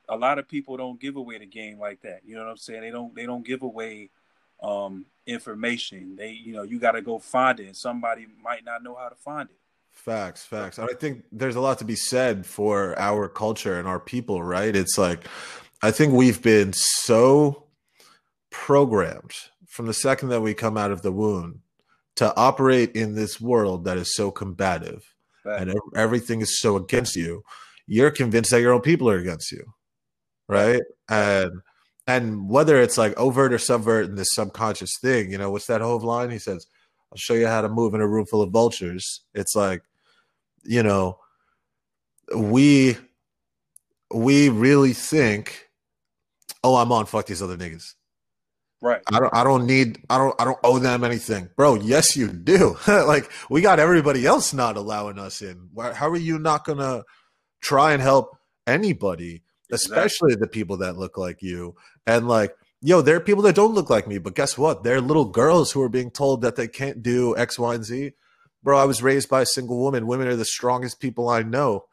a 0.08 0.16
lot 0.16 0.40
of 0.40 0.48
people 0.48 0.78
don't 0.78 1.00
give 1.00 1.16
away 1.16 1.38
the 1.38 1.46
game 1.46 1.80
like 1.80 2.02
that. 2.02 2.22
You 2.26 2.36
know 2.36 2.44
what 2.44 2.52
I'm 2.52 2.58
saying? 2.58 2.82
They 2.82 2.92
don't. 2.92 3.14
They 3.16 3.26
don't 3.26 3.46
give 3.46 3.62
away 3.62 4.10
um, 4.62 5.06
information. 5.26 6.16
They, 6.16 6.32
you 6.32 6.54
know, 6.54 6.64
you 6.64 6.80
got 6.80 6.94
to 6.94 7.02
go 7.02 7.20
find 7.20 7.60
it. 7.60 7.68
And 7.68 7.78
somebody 7.78 8.28
might 8.42 8.64
not 8.64 8.84
know 8.84 8.96
how 8.96 9.10
to 9.10 9.16
find 9.16 9.50
it. 9.50 9.58
Facts, 9.92 10.46
facts. 10.46 10.78
And 10.78 10.90
I 10.90 10.94
think 10.94 11.26
there's 11.32 11.58
a 11.58 11.62
lot 11.62 11.80
to 11.80 11.86
be 11.86 11.96
said 11.96 12.46
for 12.46 12.98
our 12.98 13.28
culture 13.28 13.78
and 13.78 13.88
our 13.88 14.00
people, 14.00 14.42
right? 14.42 14.74
It's 14.74 14.98
like, 14.98 15.28
I 15.82 15.92
think 15.92 16.14
we've 16.14 16.42
been 16.42 16.74
so 16.74 17.64
programmed 18.50 19.34
from 19.68 19.86
the 19.86 19.94
second 19.94 20.30
that 20.30 20.42
we 20.42 20.54
come 20.54 20.78
out 20.78 20.92
of 20.92 21.02
the 21.02 21.12
womb 21.12 21.62
to 22.18 22.36
operate 22.36 22.92
in 22.96 23.16
this 23.16 23.40
world 23.40 23.86
that 23.86 23.98
is 23.98 24.14
so 24.14 24.30
combative 24.30 25.14
right. 25.46 25.68
and 25.68 25.80
everything 25.96 26.42
is 26.42 26.60
so 26.60 26.76
against 26.76 27.16
you, 27.16 27.44
you're 27.88 28.12
convinced 28.12 28.52
that 28.52 28.62
your 28.62 28.74
own 28.74 28.82
people 28.82 29.10
are 29.10 29.18
against 29.18 29.52
you, 29.52 29.64
right? 30.48 30.82
And 31.08 31.62
and 32.08 32.50
whether 32.50 32.82
it's 32.82 32.98
like 32.98 33.18
overt 33.18 33.54
or 33.54 33.60
subvert 33.60 34.06
in 34.06 34.16
this 34.16 34.34
subconscious 34.34 34.98
thing, 35.00 35.32
you 35.32 35.38
know, 35.38 35.52
what's 35.52 35.68
that 35.68 35.82
whole 35.82 36.00
line? 36.00 36.32
He 36.32 36.40
says, 36.40 36.66
"I'll 37.12 37.18
show 37.18 37.36
you 37.36 37.48
how 37.48 37.62
to 37.62 37.70
move 37.70 37.94
in 37.94 38.02
a 38.02 38.08
room 38.08 38.26
full 38.26 38.42
of 38.42 38.52
vultures." 38.52 39.22
It's 39.36 39.56
like, 39.56 39.84
you 40.64 40.82
know, 40.84 41.20
we 42.36 42.98
we 44.12 44.50
really 44.50 44.94
think, 44.94 45.69
"Oh, 46.64 46.76
I'm 46.76 46.92
on 46.92 47.06
fuck 47.06 47.26
these 47.26 47.42
other 47.42 47.58
niggas." 47.58 47.96
Right. 48.82 49.02
I 49.12 49.20
don't 49.20 49.34
I 49.34 49.44
don't 49.44 49.66
need 49.66 50.00
I 50.10 50.18
don't 50.18 50.36
I 50.40 50.46
don't 50.46 50.60
owe 50.64 50.80
them 50.80 51.04
anything. 51.04 51.50
Bro, 51.58 51.76
yes 51.76 52.16
you 52.16 52.30
do. 52.30 52.78
like 52.88 53.30
we 53.50 53.62
got 53.62 53.80
everybody 53.80 54.26
else 54.26 54.54
not 54.54 54.78
allowing 54.78 55.20
us 55.20 55.42
in. 55.42 55.70
How 55.78 56.10
are 56.10 56.18
you 56.18 56.40
not 56.40 56.64
going 56.64 56.78
to 56.78 57.04
try 57.62 57.92
and 57.92 58.02
help 58.02 58.38
anybody, 58.66 59.44
especially 59.70 60.34
exactly. 60.34 60.36
the 60.36 60.48
people 60.48 60.78
that 60.78 60.98
look 60.98 61.18
like 61.18 61.42
you? 61.42 61.76
And 62.08 62.30
like 62.30 62.56
yo, 62.82 63.02
there 63.02 63.18
are 63.18 63.22
people 63.22 63.44
that 63.44 63.56
don't 63.56 63.74
look 63.74 63.90
like 63.90 64.08
me, 64.08 64.18
but 64.18 64.36
guess 64.36 64.58
what? 64.58 64.84
They're 64.84 65.02
little 65.02 65.26
girls 65.26 65.72
who 65.74 65.82
are 65.82 65.90
being 65.90 66.12
told 66.12 66.42
that 66.42 66.56
they 66.56 66.68
can't 66.68 67.04
do 67.04 67.36
X, 67.38 67.60
Y, 67.60 67.76
and 67.76 67.84
Z. 67.84 68.14
Bro, 68.64 68.78
I 68.78 68.86
was 68.86 69.04
raised 69.04 69.30
by 69.30 69.42
a 69.42 69.46
single 69.46 69.78
woman. 69.78 70.08
Women 70.08 70.28
are 70.28 70.36
the 70.36 70.46
strongest 70.46 71.00
people 71.00 71.30
I 71.30 71.44
know. 71.44 71.86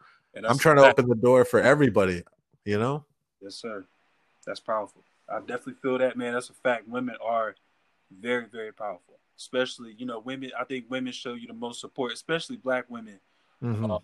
I'm 0.46 0.58
trying 0.58 0.76
to 0.76 0.86
open 0.86 1.08
the 1.08 1.14
door 1.14 1.44
for 1.44 1.60
everybody, 1.60 2.22
you 2.64 2.78
know? 2.78 3.06
Yes, 3.40 3.56
sir. 3.56 3.86
That's 4.46 4.60
powerful. 4.60 5.02
I 5.28 5.40
definitely 5.40 5.74
feel 5.82 5.98
that, 5.98 6.16
man. 6.16 6.34
That's 6.34 6.50
a 6.50 6.54
fact. 6.54 6.88
Women 6.88 7.16
are 7.24 7.56
very, 8.10 8.46
very 8.46 8.72
powerful. 8.72 9.18
Especially, 9.36 9.94
you 9.98 10.06
know, 10.06 10.20
women. 10.20 10.50
I 10.58 10.64
think 10.64 10.86
women 10.88 11.12
show 11.12 11.34
you 11.34 11.46
the 11.46 11.52
most 11.52 11.80
support, 11.80 12.12
especially 12.12 12.56
black 12.56 12.86
women. 12.88 13.18
Mm-hmm. 13.62 13.90
Um, 13.90 14.02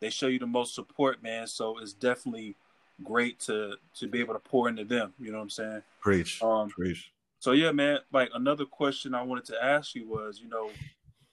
they 0.00 0.10
show 0.10 0.26
you 0.26 0.38
the 0.38 0.46
most 0.46 0.74
support, 0.74 1.22
man. 1.22 1.46
So 1.46 1.78
it's 1.78 1.92
definitely 1.92 2.56
great 3.02 3.38
to 3.40 3.74
to 3.98 4.08
be 4.08 4.20
able 4.20 4.34
to 4.34 4.40
pour 4.40 4.68
into 4.68 4.84
them. 4.84 5.12
You 5.20 5.30
know 5.30 5.38
what 5.38 5.44
I'm 5.44 5.50
saying? 5.50 5.82
Preach. 6.00 6.42
Um, 6.42 6.70
Preach. 6.70 7.12
So 7.38 7.52
yeah, 7.52 7.72
man. 7.72 7.98
Like 8.12 8.30
another 8.34 8.64
question 8.64 9.14
I 9.14 9.22
wanted 9.22 9.44
to 9.46 9.62
ask 9.62 9.94
you 9.94 10.08
was, 10.08 10.40
you 10.42 10.48
know, 10.48 10.70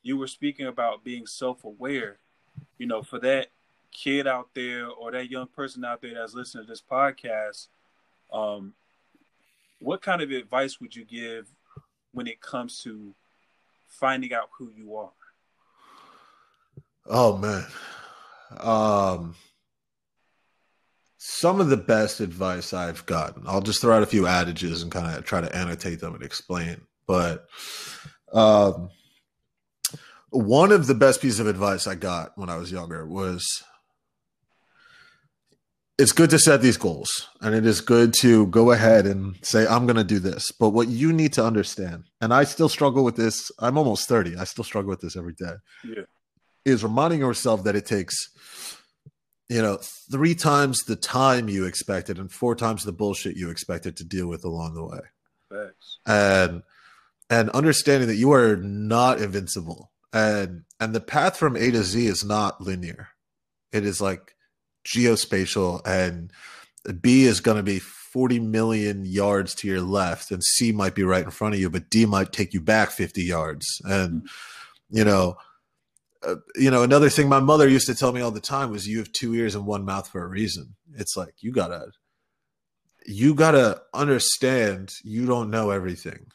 you 0.04 0.18
were 0.18 0.28
speaking 0.28 0.68
about 0.68 1.04
being 1.04 1.26
self 1.26 1.64
aware. 1.64 2.18
You 2.78 2.88
know, 2.88 3.02
for 3.02 3.20
that 3.20 3.48
kid 3.92 4.28
out 4.28 4.50
there 4.54 4.88
or 4.88 5.12
that 5.12 5.30
young 5.30 5.48
person 5.48 5.84
out 5.84 6.02
there 6.02 6.14
that's 6.16 6.34
listening 6.34 6.66
to 6.66 6.70
this 6.70 6.82
podcast, 6.82 7.68
um, 8.32 8.74
what 9.80 10.02
kind 10.02 10.22
of 10.22 10.32
advice 10.32 10.80
would 10.80 10.96
you 10.96 11.06
give 11.06 11.48
when 12.14 12.28
it 12.28 12.42
comes 12.42 12.82
to 12.84 13.14
finding 13.88 14.34
out 14.34 14.50
who 14.58 14.72
you 14.76 14.96
are? 14.96 15.12
Oh 17.08 17.38
man. 17.38 17.66
Um 18.60 19.36
some 21.18 21.62
of 21.62 21.70
the 21.70 21.78
best 21.78 22.20
advice 22.20 22.74
I've 22.74 23.06
gotten. 23.06 23.44
I'll 23.46 23.62
just 23.62 23.80
throw 23.80 23.96
out 23.96 24.04
a 24.04 24.08
few 24.08 24.26
adages 24.28 24.82
and 24.82 24.92
kind 24.92 25.16
of 25.16 25.24
try 25.24 25.40
to 25.42 25.56
annotate 25.56 26.00
them 26.00 26.16
and 26.16 26.24
explain. 26.24 26.82
But 27.08 27.48
um 28.32 28.90
one 30.30 30.72
of 30.72 30.88
the 30.88 30.96
best 30.96 31.22
pieces 31.22 31.40
of 31.40 31.48
advice 31.48 31.88
I 31.88 31.96
got 31.96 32.38
when 32.38 32.50
I 32.50 32.58
was 32.58 32.72
younger 32.72 33.06
was 33.06 33.64
it's 36.02 36.12
good 36.12 36.32
to 36.32 36.40
set 36.40 36.64
these 36.64 36.78
goals 36.78 37.30
and 37.42 37.54
it 37.54 37.64
is 37.64 37.80
good 37.80 38.12
to 38.12 38.48
go 38.48 38.72
ahead 38.72 39.06
and 39.06 39.36
say 39.44 39.68
i'm 39.68 39.86
going 39.86 39.96
to 39.96 40.04
do 40.04 40.18
this 40.18 40.52
but 40.52 40.70
what 40.70 40.88
you 40.88 41.14
need 41.14 41.32
to 41.32 41.46
understand 41.46 42.06
and 42.20 42.34
i 42.34 42.44
still 42.44 42.68
struggle 42.68 43.04
with 43.04 43.16
this 43.16 43.52
i'm 43.60 43.78
almost 43.78 44.10
30 44.10 44.36
i 44.38 44.44
still 44.44 44.64
struggle 44.64 44.90
with 44.90 45.02
this 45.02 45.16
every 45.16 45.34
day 45.34 45.54
yeah. 45.84 46.04
is 46.66 46.84
reminding 46.84 47.20
yourself 47.20 47.64
that 47.64 47.76
it 47.76 47.86
takes 47.86 48.16
you 49.48 49.62
know 49.62 49.78
three 50.12 50.34
times 50.34 50.80
the 50.86 50.96
time 50.96 51.48
you 51.48 51.66
expected 51.66 52.18
and 52.18 52.32
four 52.32 52.56
times 52.56 52.84
the 52.84 52.92
bullshit 52.92 53.38
you 53.38 53.52
expected 53.52 53.96
to 53.96 54.04
deal 54.04 54.28
with 54.28 54.44
along 54.44 54.74
the 54.74 54.84
way 54.84 55.02
Thanks. 55.52 56.00
and 56.08 56.64
and 57.30 57.52
understanding 57.52 58.08
that 58.08 58.16
you 58.16 58.34
are 58.34 58.56
not 58.58 59.22
invincible 59.22 59.92
and 60.12 60.64
and 60.80 60.96
the 60.96 61.00
path 61.00 61.38
from 61.38 61.56
a 61.56 61.70
to 61.70 61.84
z 61.84 62.08
is 62.08 62.26
not 62.26 62.60
linear 62.60 63.10
it 63.72 63.86
is 63.86 64.02
like 64.02 64.36
geospatial 64.86 65.82
and 65.86 66.32
B 67.02 67.26
is 67.26 67.40
going 67.40 67.58
to 67.58 67.64
be 67.64 67.80
40 67.80 68.40
million 68.40 69.06
yards 69.06 69.56
to 69.56 69.68
your 69.68 69.82
left 69.82 70.32
and 70.32 70.44
C 70.44 70.72
might 70.72 70.96
be 70.96 71.04
right 71.04 71.24
in 71.24 71.32
front 71.32 71.54
of 71.54 71.62
you, 71.62 71.70
but 71.70 71.90
D 71.90 72.06
might 72.06 72.34
take 72.34 72.54
you 72.54 72.60
back 72.60 72.92
50 72.92 73.24
yards. 73.24 73.82
And, 73.86 74.28
you 74.90 75.06
know, 75.06 75.38
uh, 76.24 76.36
you 76.56 76.70
know, 76.70 76.84
another 76.84 77.10
thing 77.10 77.30
my 77.30 77.40
mother 77.40 77.68
used 77.68 77.88
to 77.88 77.96
tell 77.96 78.12
me 78.12 78.22
all 78.22 78.32
the 78.32 78.42
time 78.42 78.70
was 78.70 78.88
you 78.88 78.98
have 79.00 79.12
two 79.12 79.34
ears 79.34 79.56
and 79.56 79.66
one 79.66 79.86
mouth 79.86 80.10
for 80.10 80.24
a 80.24 80.28
reason. 80.28 80.76
It's 80.96 81.16
like, 81.16 81.36
you 81.40 81.52
gotta, 81.52 81.92
you 83.06 83.34
gotta 83.34 83.82
understand 83.94 84.94
you 85.04 85.26
don't 85.26 85.50
know 85.50 85.72
everything. 85.72 86.28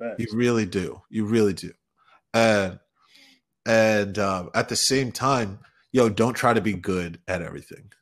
Thanks. 0.00 0.16
You 0.18 0.26
really 0.36 0.66
do. 0.66 1.02
You 1.10 1.26
really 1.26 1.52
do. 1.52 1.72
And, 2.32 2.78
and 3.66 4.18
uh, 4.18 4.46
at 4.54 4.70
the 4.70 4.76
same 4.76 5.12
time, 5.12 5.58
yo, 5.92 6.08
don't 6.08 6.34
try 6.34 6.52
to 6.52 6.60
be 6.60 6.74
good 6.74 7.20
at 7.26 7.42
everything. 7.42 7.92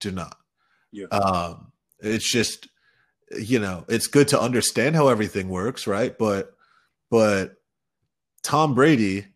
Do 0.00 0.12
not. 0.12 0.36
Yeah. 0.92 1.06
Um, 1.06 1.72
it's 2.00 2.30
just, 2.30 2.68
you 3.38 3.58
know, 3.58 3.84
it's 3.88 4.06
good 4.06 4.28
to 4.28 4.40
understand 4.40 4.94
how 4.94 5.08
everything 5.08 5.48
works, 5.48 5.86
right? 5.86 6.16
But, 6.16 6.54
but 7.10 7.56
Tom 8.42 8.74
Brady 8.74 9.26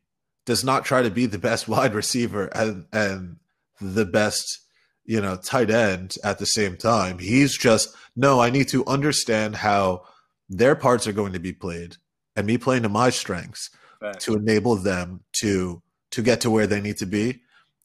does 0.47 0.65
not 0.65 0.85
try 0.85 1.03
to 1.03 1.11
be 1.11 1.27
the 1.27 1.39
best 1.39 1.69
wide 1.75 1.95
receiver 1.95 2.47
and 2.47 2.87
and 2.93 3.37
the 3.81 4.05
best, 4.05 4.61
you 5.05 5.21
know, 5.21 5.37
tight 5.37 5.71
end 5.71 6.15
at 6.23 6.39
the 6.39 6.47
same 6.47 6.77
time. 6.77 7.19
He's 7.19 7.57
just 7.57 7.95
no. 8.17 8.41
I 8.41 8.51
need 8.51 8.69
to 8.69 8.85
understand 8.87 9.57
how 9.57 10.05
their 10.49 10.75
parts 10.75 11.07
are 11.07 11.13
going 11.13 11.33
to 11.33 11.41
be 11.41 11.53
played, 11.53 11.97
and 12.37 12.47
me 12.47 12.59
playing 12.59 12.83
to 12.83 12.89
my 12.89 13.11
strengths 13.11 13.71
right. 14.01 14.19
to 14.21 14.35
enable 14.35 14.77
them 14.77 15.21
to 15.41 15.83
to 16.11 16.23
get 16.23 16.41
to 16.41 16.51
where 16.51 16.67
they 16.67 16.81
need 16.81 16.97
to 16.97 17.07
be 17.07 17.41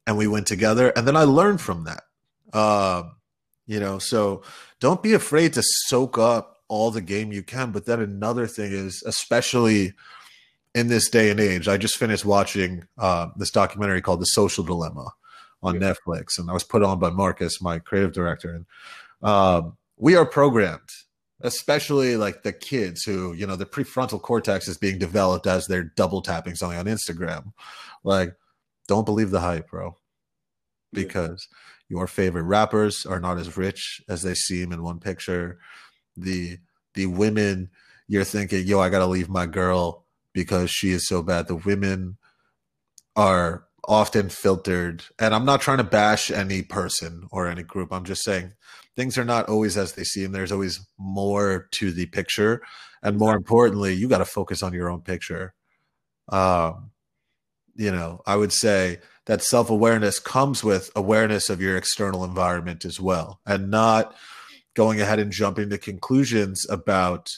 and 0.08 0.18
we 0.18 0.28
went 0.28 0.48
together 0.48 0.90
and 0.90 1.08
then 1.08 1.16
i 1.16 1.24
learned 1.24 1.62
from 1.62 1.84
that 1.84 2.04
uh, 2.54 3.04
you 3.68 3.80
know 3.80 4.00
so 4.00 4.42
don't 4.80 5.04
be 5.04 5.14
afraid 5.14 5.54
to 5.54 5.62
soak 5.64 6.18
up 6.18 6.58
all 6.68 6.92
the 6.92 7.02
game 7.02 7.32
you 7.32 7.44
can 7.44 7.72
but 7.72 7.86
then 7.86 8.00
another 8.00 8.48
thing 8.48 8.72
is 8.72 9.04
especially 9.06 9.94
in 10.74 10.88
this 10.88 11.10
day 11.10 11.30
and 11.30 11.40
age 11.40 11.68
i 11.68 11.78
just 11.78 11.98
finished 11.98 12.26
watching 12.26 12.88
uh, 12.98 13.28
this 13.36 13.52
documentary 13.52 14.02
called 14.02 14.22
the 14.22 14.26
social 14.26 14.64
dilemma 14.64 15.08
on 15.62 15.80
yeah. 15.80 15.94
netflix 15.94 16.38
and 16.38 16.50
i 16.50 16.54
was 16.54 16.64
put 16.64 16.84
on 16.84 17.00
by 17.00 17.10
marcus 17.10 17.62
my 17.62 17.80
creative 17.80 18.14
director 18.14 18.56
and 18.56 18.66
um, 19.22 19.78
we 19.98 20.16
are 20.16 20.26
programmed 20.26 20.90
especially 21.42 22.16
like 22.16 22.44
the 22.44 22.54
kids 22.54 23.04
who 23.04 23.34
you 23.34 23.46
know 23.46 23.56
the 23.56 23.66
prefrontal 23.66 24.22
cortex 24.22 24.68
is 24.68 24.78
being 24.78 24.98
developed 24.98 25.48
as 25.48 25.68
they're 25.68 25.84
double 25.96 26.22
tapping 26.22 26.56
something 26.56 26.80
on 26.80 26.86
instagram 26.86 27.52
like 28.06 28.36
don't 28.88 29.06
believe 29.06 29.32
the 29.32 29.42
hype, 29.42 29.70
bro. 29.70 29.98
Because 30.94 31.48
yeah. 31.90 31.98
your 31.98 32.08
favorite 32.08 32.44
rappers 32.44 33.06
are 33.06 33.20
not 33.20 33.38
as 33.38 33.58
rich 33.58 34.02
as 34.08 34.22
they 34.22 34.34
seem 34.34 34.72
in 34.72 34.84
one 34.84 35.00
picture. 35.00 35.60
The 36.16 36.60
the 36.94 37.08
women 37.08 37.72
you're 38.08 38.24
thinking, 38.24 38.66
yo, 38.66 38.80
I 38.80 38.90
gotta 38.90 39.08
leave 39.08 39.28
my 39.28 39.48
girl 39.48 40.06
because 40.34 40.70
she 40.70 40.92
is 40.92 41.08
so 41.08 41.22
bad. 41.22 41.48
The 41.48 41.56
women 41.56 42.18
are 43.16 43.66
often 43.88 44.30
filtered, 44.30 45.04
and 45.20 45.34
I'm 45.34 45.46
not 45.46 45.62
trying 45.62 45.80
to 45.80 45.84
bash 45.84 46.32
any 46.32 46.62
person 46.62 47.28
or 47.32 47.48
any 47.48 47.64
group. 47.64 47.92
I'm 47.92 48.06
just 48.06 48.24
saying 48.24 48.54
things 48.96 49.18
are 49.18 49.26
not 49.26 49.50
always 49.50 49.78
as 49.78 49.94
they 49.94 50.04
seem. 50.04 50.32
There's 50.32 50.52
always 50.52 50.88
more 50.98 51.68
to 51.72 51.92
the 51.92 52.06
picture, 52.06 52.62
and 53.02 53.18
more 53.18 53.36
importantly, 53.36 53.94
you 53.94 54.08
got 54.08 54.20
to 54.20 54.26
focus 54.26 54.62
on 54.64 54.74
your 54.74 54.90
own 54.90 55.02
picture. 55.02 55.54
Um, 56.30 56.92
you 57.76 57.92
know, 57.92 58.22
I 58.26 58.36
would 58.36 58.54
say 58.54 59.00
that 59.26 59.42
self 59.42 59.70
awareness 59.70 60.20
comes 60.20 60.64
with 60.64 60.92
awareness 60.96 61.50
of 61.50 61.62
your 61.62 61.78
external 61.78 62.24
environment 62.24 62.86
as 62.86 63.00
well, 63.00 63.40
and 63.46 63.70
not 63.70 64.16
going 64.76 65.02
ahead 65.02 65.20
and 65.20 65.32
jumping 65.32 65.70
to 65.70 65.78
conclusions 65.78 66.66
about 66.70 67.32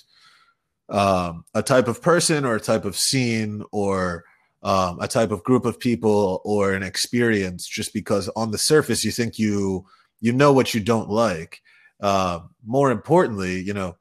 um, 0.90 1.46
a 1.54 1.62
type 1.62 1.88
of 1.88 2.02
person 2.02 2.46
or 2.46 2.56
a 2.56 2.62
type 2.62 2.86
of 2.86 2.96
scene 2.96 3.64
or 3.72 4.26
um, 4.64 5.00
a 5.00 5.08
type 5.08 5.32
of 5.32 5.44
group 5.44 5.66
of 5.66 5.80
people 5.80 6.42
or 6.44 6.74
an 6.74 6.84
experience 6.84 7.68
just 7.68 7.94
because 7.94 8.30
on 8.36 8.52
the 8.52 8.58
surface 8.58 9.04
you 9.04 9.12
think 9.12 9.38
you 9.38 9.86
you 10.20 10.34
know 10.34 10.52
what 10.52 10.74
you 10.74 10.80
don't 10.80 11.10
like. 11.10 11.62
Uh, 12.00 12.40
more 12.66 12.92
importantly, 12.92 13.60
you 13.60 13.74
know, 13.74 13.96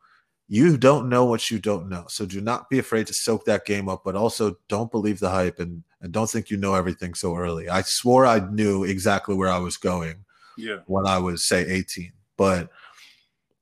you 0.48 0.76
don't 0.76 1.08
know 1.08 1.24
what 1.24 1.50
you 1.50 1.58
don't 1.58 1.88
know. 1.88 2.04
So 2.08 2.24
do 2.24 2.40
not 2.40 2.70
be 2.70 2.78
afraid 2.78 3.08
to 3.08 3.14
soak 3.14 3.44
that 3.46 3.64
game 3.64 3.88
up, 3.88 4.02
but 4.04 4.14
also 4.14 4.56
don't 4.68 4.90
believe 4.90 5.18
the 5.18 5.30
hype 5.30 5.58
and, 5.58 5.82
and 6.00 6.12
don't 6.12 6.30
think 6.30 6.50
you 6.50 6.56
know 6.56 6.74
everything 6.74 7.14
so 7.14 7.36
early. 7.36 7.68
I 7.68 7.82
swore 7.82 8.26
I 8.26 8.38
knew 8.38 8.84
exactly 8.84 9.34
where 9.34 9.48
I 9.48 9.58
was 9.58 9.76
going 9.76 10.24
yeah. 10.56 10.78
when 10.86 11.06
I 11.06 11.18
was, 11.18 11.44
say, 11.44 11.66
18. 11.66 12.12
But, 12.36 12.70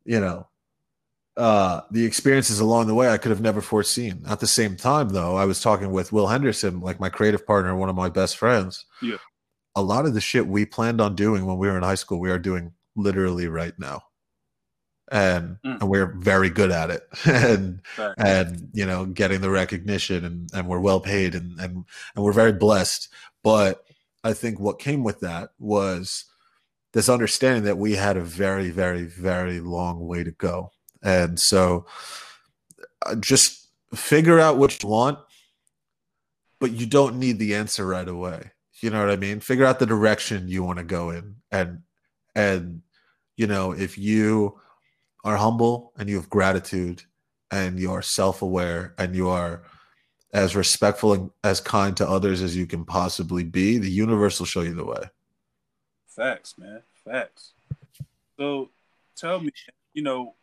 you 0.05 0.21
know, 0.21 0.47
uh, 1.39 1.81
the 1.91 2.05
experiences 2.05 2.61
along 2.61 2.87
the 2.87 2.95
way 2.95 3.09
I 3.09 3.19
could 3.19 3.31
have 3.31 3.41
never 3.41 3.63
foreseen. 3.63 4.23
At 4.29 4.41
the 4.41 4.47
same 4.47 4.77
time, 4.77 5.09
though, 5.09 5.37
I 5.37 5.47
was 5.47 5.61
talking 5.61 5.91
with 5.91 6.13
Will 6.13 6.27
Henderson, 6.27 6.81
like 6.81 7.01
my 7.01 7.09
creative 7.09 7.47
partner, 7.47 7.75
one 7.75 7.89
of 7.89 7.97
my 7.97 8.11
best 8.11 8.37
friends. 8.37 8.85
Yeah. 9.03 9.17
a 9.75 9.83
lot 9.83 10.07
of 10.07 10.15
the 10.15 10.21
shit 10.21 10.47
we 10.47 10.65
planned 10.65 11.01
on 11.01 11.17
doing 11.17 11.47
when 11.47 11.59
we 11.59 11.67
were 11.67 11.77
in 11.77 11.83
high 11.83 11.97
school, 11.97 12.21
we 12.21 12.31
are 12.31 12.39
doing 12.39 12.73
literally 12.95 13.49
right 13.49 13.77
now. 13.79 14.03
And 15.13 15.59
Mm. 15.65 15.81
and 15.81 15.89
we're 15.91 16.15
very 16.19 16.51
good 16.51 16.71
at 16.71 16.91
it. 16.91 17.03
and 17.27 17.81
Right. 17.99 18.15
and 18.17 18.69
you 18.73 18.87
know, 18.87 19.05
getting 19.07 19.41
the 19.41 19.51
recognition 19.51 20.25
and, 20.25 20.49
and 20.55 20.67
we're 20.69 20.81
well 20.81 21.01
paid 21.01 21.35
and, 21.35 21.59
and 21.61 21.85
and 22.15 22.25
we're 22.25 22.33
very 22.33 22.53
blessed. 22.53 23.09
But 23.43 23.85
I 24.23 24.33
think 24.33 24.59
what 24.59 24.79
came 24.79 25.05
with 25.05 25.21
that 25.21 25.51
was 25.59 26.25
this 26.93 27.09
understanding 27.09 27.65
that 27.65 27.77
we 27.77 27.97
had 27.97 28.17
a 28.17 28.23
very, 28.23 28.71
very, 28.71 29.03
very 29.05 29.61
long 29.61 30.07
way 30.07 30.25
to 30.25 30.31
go. 30.31 30.71
And 31.03 31.39
so 31.39 31.87
uh, 33.05 33.17
just 33.17 33.69
figure 33.95 34.41
out 34.41 34.57
what 34.57 34.83
you 34.83 34.89
want, 34.89 35.19
but 36.61 36.71
you 36.73 36.87
don't 36.87 37.17
need 37.19 37.39
the 37.39 37.55
answer 37.55 37.87
right 37.87 38.09
away. 38.09 38.53
You 38.81 38.91
know 38.91 39.01
what 39.01 39.11
I 39.11 39.17
mean? 39.17 39.41
Figure 39.41 39.67
out 39.67 39.79
the 39.79 39.87
direction 39.87 40.49
you 40.49 40.63
want 40.63 40.79
to 40.79 40.85
go 40.85 41.11
in. 41.11 41.37
And 41.51 41.83
and 42.35 42.83
you 43.37 43.47
know, 43.47 43.73
if 43.73 43.99
you 43.99 44.61
are 45.25 45.37
humble 45.37 45.93
and 45.97 46.09
you 46.09 46.17
have 46.17 46.29
gratitude 46.29 47.03
and 47.51 47.81
you 47.81 47.91
are 47.91 48.03
self-aware 48.03 48.95
and 48.99 49.17
you 49.17 49.29
are 49.29 49.63
as 50.33 50.55
respectful 50.55 51.13
and 51.13 51.31
as 51.43 51.61
kind 51.61 51.97
to 51.97 52.09
others 52.09 52.43
as 52.43 52.57
you 52.57 52.67
can 52.67 52.85
possibly 52.85 53.45
be, 53.45 53.79
the 53.79 53.91
universe 53.91 54.39
will 54.39 54.47
show 54.47 54.61
you 54.61 54.75
the 54.75 54.85
way. 54.85 55.03
Facts, 56.09 56.55
man. 56.59 56.83
Facts. 57.05 57.53
So 58.39 58.71
tell 59.17 59.41
me, 59.41 59.51
you 59.95 60.03
know, 60.03 60.35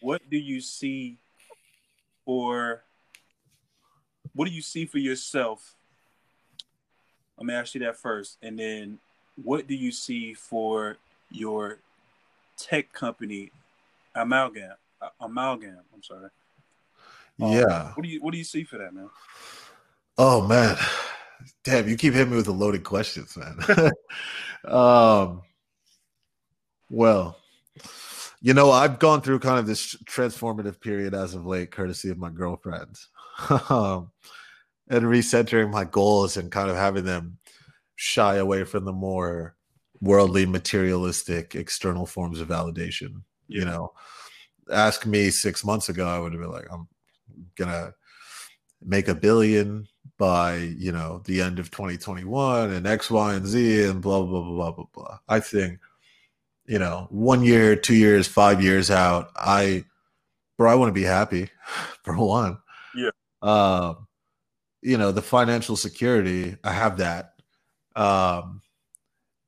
what 0.00 0.22
do 0.30 0.38
you 0.38 0.60
see 0.60 1.18
for 2.24 2.82
what 4.34 4.48
do 4.48 4.54
you 4.54 4.62
see 4.62 4.86
for 4.86 4.98
yourself? 4.98 5.74
Let 7.36 7.46
me 7.46 7.54
ask 7.54 7.74
you 7.74 7.80
that 7.80 7.96
first. 7.96 8.38
And 8.42 8.58
then 8.58 8.98
what 9.42 9.66
do 9.66 9.74
you 9.74 9.92
see 9.92 10.34
for 10.34 10.96
your 11.30 11.78
tech 12.56 12.92
company 12.92 13.50
amalgam 14.14 14.72
amalgam 15.20 15.78
i'm 15.94 16.02
sorry 16.02 16.28
Um, 17.40 17.52
yeah. 17.52 17.92
what 17.94 18.02
do 18.02 18.08
you 18.08 18.20
what 18.20 18.32
do 18.32 18.38
you 18.38 18.44
see 18.44 18.64
for 18.64 18.78
that 18.78 18.92
man 18.92 19.08
Oh 20.20 20.44
man, 20.44 20.76
damn! 21.62 21.88
You 21.88 21.96
keep 21.96 22.12
hitting 22.12 22.30
me 22.30 22.36
with 22.36 22.46
the 22.46 22.52
loaded 22.52 22.82
questions, 22.82 23.36
man. 23.36 23.92
um, 24.64 25.42
well, 26.90 27.38
you 28.40 28.52
know, 28.52 28.72
I've 28.72 28.98
gone 28.98 29.20
through 29.20 29.38
kind 29.38 29.60
of 29.60 29.68
this 29.68 29.94
transformative 30.10 30.80
period 30.80 31.14
as 31.14 31.34
of 31.34 31.46
late, 31.46 31.70
courtesy 31.70 32.10
of 32.10 32.18
my 32.18 32.30
girlfriend, 32.30 32.98
um, 33.70 34.10
and 34.90 35.04
recentering 35.04 35.70
my 35.70 35.84
goals 35.84 36.36
and 36.36 36.50
kind 36.50 36.68
of 36.68 36.74
having 36.74 37.04
them 37.04 37.38
shy 37.94 38.36
away 38.36 38.64
from 38.64 38.84
the 38.84 38.92
more 38.92 39.54
worldly, 40.00 40.46
materialistic, 40.46 41.54
external 41.54 42.06
forms 42.06 42.40
of 42.40 42.48
validation. 42.48 43.22
You 43.48 43.64
know, 43.64 43.92
ask 44.70 45.06
me 45.06 45.30
six 45.30 45.64
months 45.64 45.88
ago, 45.88 46.06
I 46.06 46.18
would 46.18 46.32
have 46.32 46.40
been 46.40 46.50
like, 46.50 46.66
I'm 46.70 46.88
gonna 47.56 47.94
make 48.84 49.08
a 49.08 49.14
billion 49.14 49.88
by 50.18 50.56
you 50.56 50.92
know 50.92 51.22
the 51.24 51.40
end 51.40 51.58
of 51.58 51.70
2021 51.70 52.70
and 52.72 52.86
X, 52.86 53.10
Y, 53.10 53.34
and 53.34 53.46
Z 53.46 53.84
and 53.84 54.02
blah 54.02 54.22
blah 54.22 54.40
blah 54.40 54.52
blah 54.52 54.70
blah 54.72 54.84
blah. 54.92 55.18
I 55.28 55.40
think 55.40 55.78
you 56.66 56.78
know 56.78 57.06
one 57.10 57.42
year, 57.42 57.76
two 57.76 57.94
years, 57.94 58.26
five 58.26 58.62
years 58.62 58.90
out, 58.90 59.30
I 59.36 59.84
bro, 60.56 60.70
I 60.70 60.74
want 60.74 60.90
to 60.90 61.00
be 61.00 61.04
happy 61.04 61.50
for 62.04 62.16
one. 62.16 62.58
Yeah. 62.94 63.10
Um, 63.42 64.08
you 64.82 64.98
know 64.98 65.12
the 65.12 65.22
financial 65.22 65.76
security, 65.76 66.56
I 66.64 66.72
have 66.72 66.98
that. 66.98 67.34
Um, 67.96 68.62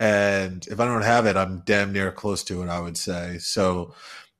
and 0.00 0.66
if 0.66 0.80
I 0.80 0.86
don't 0.86 1.02
have 1.02 1.26
it, 1.26 1.36
I'm 1.36 1.62
damn 1.66 1.92
near 1.92 2.10
close 2.10 2.42
to 2.44 2.62
it. 2.62 2.68
I 2.68 2.80
would 2.80 2.96
say 2.96 3.36
so. 3.38 3.94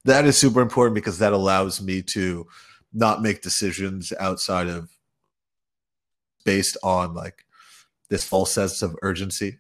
That 0.07 0.25
is 0.25 0.39
super 0.39 0.63
important 0.63 0.95
because 0.95 1.19
that 1.19 1.35
allows 1.35 1.83
me 1.83 2.01
to 2.15 2.47
not 2.95 3.21
make 3.21 3.43
decisions 3.43 4.15
outside 4.19 4.67
of 4.67 4.89
based 6.47 6.79
on 6.83 7.15
like 7.15 7.45
this 8.09 8.25
false 8.25 8.51
sense 8.51 8.81
of 8.81 8.97
urgency. 9.03 9.59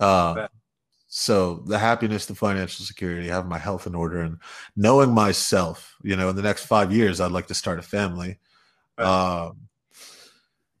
Right. 0.00 0.48
so 1.08 1.62
the 1.66 1.78
happiness, 1.78 2.26
the 2.26 2.34
financial 2.36 2.84
security, 2.84 3.28
having 3.28 3.50
my 3.50 3.58
health 3.58 3.88
in 3.88 3.96
order, 3.96 4.20
and 4.20 4.38
knowing 4.76 5.12
myself. 5.12 5.96
You 6.04 6.14
know, 6.14 6.28
in 6.28 6.36
the 6.36 6.42
next 6.42 6.66
five 6.66 6.92
years, 6.92 7.20
I'd 7.20 7.32
like 7.32 7.48
to 7.48 7.54
start 7.54 7.80
a 7.80 7.82
family. 7.82 8.38
Right. 8.96 9.06
Um, 9.06 9.68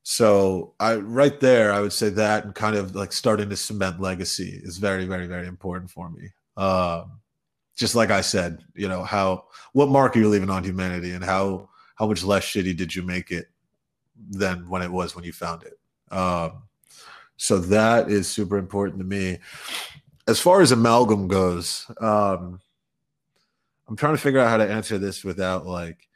so 0.02 0.74
I 0.80 0.96
right 0.96 1.38
there, 1.40 1.72
I 1.72 1.80
would 1.80 1.92
say 1.92 2.08
that, 2.10 2.44
and 2.44 2.54
kind 2.54 2.76
of 2.76 2.94
like 2.94 3.12
starting 3.12 3.48
to 3.50 3.56
cement 3.56 4.00
legacy 4.00 4.60
is 4.62 4.78
very, 4.78 5.06
very, 5.06 5.26
very 5.26 5.46
important 5.46 5.90
for 5.90 6.10
me. 6.10 6.30
Um, 6.56 7.20
just 7.76 7.94
like 7.94 8.10
I 8.10 8.20
said, 8.20 8.64
you 8.74 8.88
know, 8.88 9.02
how 9.04 9.44
what 9.72 9.88
mark 9.88 10.16
are 10.16 10.20
you 10.20 10.28
leaving 10.28 10.50
on 10.50 10.64
humanity, 10.64 11.12
and 11.12 11.24
how 11.24 11.68
how 11.94 12.06
much 12.06 12.24
less 12.24 12.44
shitty 12.44 12.76
did 12.76 12.94
you 12.94 13.02
make 13.02 13.30
it 13.30 13.46
than 14.30 14.68
when 14.68 14.82
it 14.82 14.90
was 14.90 15.14
when 15.14 15.24
you 15.24 15.32
found 15.32 15.62
it? 15.62 15.78
Um, 16.12 16.64
so 17.36 17.58
that 17.58 18.10
is 18.10 18.28
super 18.28 18.58
important 18.58 18.98
to 18.98 19.04
me. 19.04 19.38
As 20.28 20.38
far 20.38 20.60
as 20.60 20.72
amalgam 20.72 21.26
goes, 21.28 21.86
um, 22.00 22.60
I'm 23.88 23.96
trying 23.96 24.14
to 24.14 24.20
figure 24.20 24.40
out 24.40 24.48
how 24.48 24.58
to 24.58 24.70
answer 24.70 24.98
this 24.98 25.24
without 25.24 25.66
like, 25.66 26.08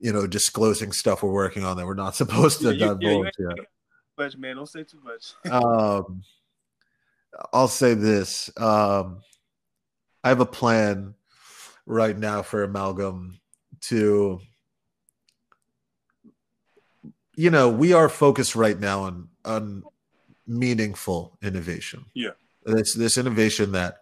you 0.00 0.12
know, 0.12 0.26
disclosing 0.26 0.92
stuff 0.92 1.22
we're 1.22 1.32
working 1.32 1.64
on 1.64 1.76
that 1.76 1.86
we're 1.86 1.94
not 1.94 2.14
supposed 2.22 2.60
to 2.60 2.74
Yeah, 2.74 2.86
yeah, 2.86 2.94
divulge 2.94 3.26
ain't- 3.26 3.56
yet 3.58 3.66
much 4.16 4.36
man 4.36 4.56
don't 4.56 4.68
say 4.68 4.82
too 4.82 5.00
much 5.04 5.34
um, 5.52 6.22
I'll 7.52 7.68
say 7.68 7.94
this. 7.94 8.50
Um, 8.56 9.20
I 10.24 10.28
have 10.30 10.40
a 10.40 10.46
plan 10.46 11.14
right 11.86 12.16
now 12.18 12.42
for 12.42 12.64
Amalgam 12.64 13.38
to, 13.82 14.40
you 17.36 17.50
know, 17.50 17.68
we 17.68 17.92
are 17.92 18.08
focused 18.08 18.56
right 18.56 18.78
now 18.78 19.02
on 19.04 19.28
on 19.44 19.82
meaningful 20.46 21.38
innovation. 21.42 22.06
Yeah. 22.14 22.30
This 22.64 22.94
this 22.94 23.16
innovation 23.18 23.72
that 23.72 23.98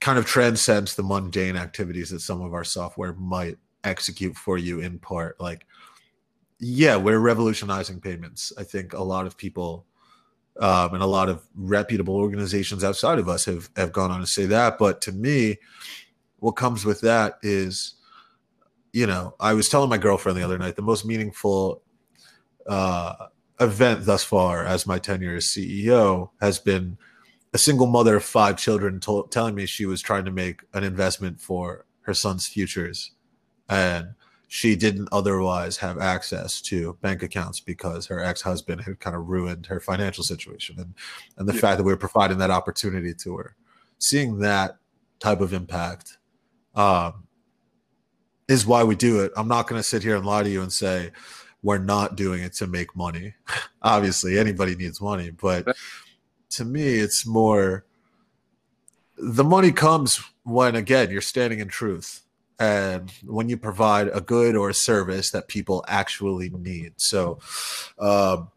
kind 0.00 0.18
of 0.18 0.26
transcends 0.26 0.94
the 0.94 1.02
mundane 1.02 1.56
activities 1.56 2.10
that 2.10 2.20
some 2.20 2.42
of 2.42 2.52
our 2.52 2.64
software 2.64 3.14
might 3.14 3.56
execute 3.84 4.36
for 4.36 4.58
you 4.58 4.80
in 4.80 4.98
part. 4.98 5.40
Like, 5.40 5.66
yeah, 6.58 6.96
we're 6.96 7.18
revolutionizing 7.18 8.00
payments. 8.00 8.52
I 8.58 8.64
think 8.64 8.92
a 8.92 9.02
lot 9.02 9.26
of 9.26 9.36
people 9.36 9.86
um, 10.60 10.94
and 10.94 11.02
a 11.02 11.06
lot 11.06 11.28
of 11.28 11.42
reputable 11.54 12.14
organizations 12.14 12.84
outside 12.84 13.18
of 13.18 13.28
us 13.28 13.46
have 13.46 13.70
have 13.76 13.92
gone 13.92 14.10
on 14.10 14.20
to 14.20 14.26
say 14.26 14.44
that. 14.46 14.78
But 14.78 15.00
to 15.02 15.12
me, 15.12 15.58
what 16.38 16.52
comes 16.52 16.84
with 16.84 17.00
that 17.00 17.38
is, 17.42 17.94
you 18.92 19.06
know, 19.06 19.34
I 19.40 19.54
was 19.54 19.68
telling 19.68 19.90
my 19.90 19.98
girlfriend 19.98 20.36
the 20.36 20.42
other 20.42 20.58
night 20.58 20.76
the 20.76 20.82
most 20.82 21.06
meaningful 21.06 21.82
uh, 22.66 23.14
event 23.60 24.04
thus 24.04 24.24
far 24.24 24.64
as 24.64 24.86
my 24.86 24.98
tenure 24.98 25.36
as 25.36 25.46
CEO 25.46 26.30
has 26.40 26.58
been 26.58 26.98
a 27.54 27.58
single 27.58 27.86
mother 27.86 28.16
of 28.16 28.24
five 28.24 28.56
children 28.56 29.00
told, 29.00 29.30
telling 29.30 29.54
me 29.54 29.66
she 29.66 29.86
was 29.86 30.00
trying 30.00 30.24
to 30.24 30.30
make 30.30 30.62
an 30.72 30.84
investment 30.84 31.40
for 31.40 31.86
her 32.02 32.14
son's 32.14 32.46
futures, 32.46 33.12
and 33.68 34.14
she 34.48 34.76
didn't 34.76 35.08
otherwise 35.12 35.78
have 35.78 35.98
access 35.98 36.60
to 36.60 36.98
bank 37.00 37.22
accounts 37.22 37.58
because 37.58 38.06
her 38.06 38.20
ex-husband 38.22 38.82
had 38.82 39.00
kind 39.00 39.16
of 39.16 39.26
ruined 39.28 39.64
her 39.66 39.80
financial 39.80 40.22
situation 40.22 40.78
and 40.78 40.94
and 41.38 41.48
the 41.48 41.54
Yeah. 41.54 41.60
fact 41.60 41.78
that 41.78 41.84
we 41.84 41.92
were 41.92 41.96
providing 41.96 42.36
that 42.38 42.50
opportunity 42.50 43.14
to 43.14 43.36
her. 43.38 43.56
Seeing 43.98 44.38
that 44.40 44.76
type 45.20 45.40
of 45.40 45.52
impact 45.54 46.18
um, 46.74 47.26
is 48.48 48.66
why 48.66 48.84
we 48.84 48.94
do 48.94 49.20
it. 49.20 49.32
I'm 49.36 49.48
not 49.48 49.68
going 49.68 49.78
to 49.78 49.82
sit 49.88 50.02
here 50.02 50.16
and 50.16 50.26
lie 50.26 50.42
to 50.42 50.50
you 50.50 50.60
and 50.62 50.72
say 50.72 51.12
we're 51.62 51.78
not 51.78 52.16
doing 52.16 52.42
it 52.42 52.52
to 52.54 52.66
make 52.66 52.94
money. 52.96 53.34
Obviously 53.82 54.38
anybody 54.38 54.74
needs 54.74 55.00
money 55.00 55.30
but 55.30 55.74
to 56.50 56.64
me 56.66 56.96
it's 56.98 57.24
more 57.26 57.86
the 59.16 59.44
money 59.44 59.72
comes 59.72 60.20
when 60.42 60.74
again 60.76 61.10
you're 61.10 61.20
standing 61.22 61.60
in 61.60 61.68
truth 61.68 62.22
and 62.58 63.10
when 63.24 63.48
you 63.48 63.56
provide 63.56 64.08
a 64.08 64.20
good 64.20 64.56
or 64.56 64.70
a 64.70 64.74
service 64.74 65.30
that 65.30 65.48
people 65.48 65.84
actually 65.88 66.50
need. 66.50 66.94
So, 66.96 67.38
um, 67.98 68.50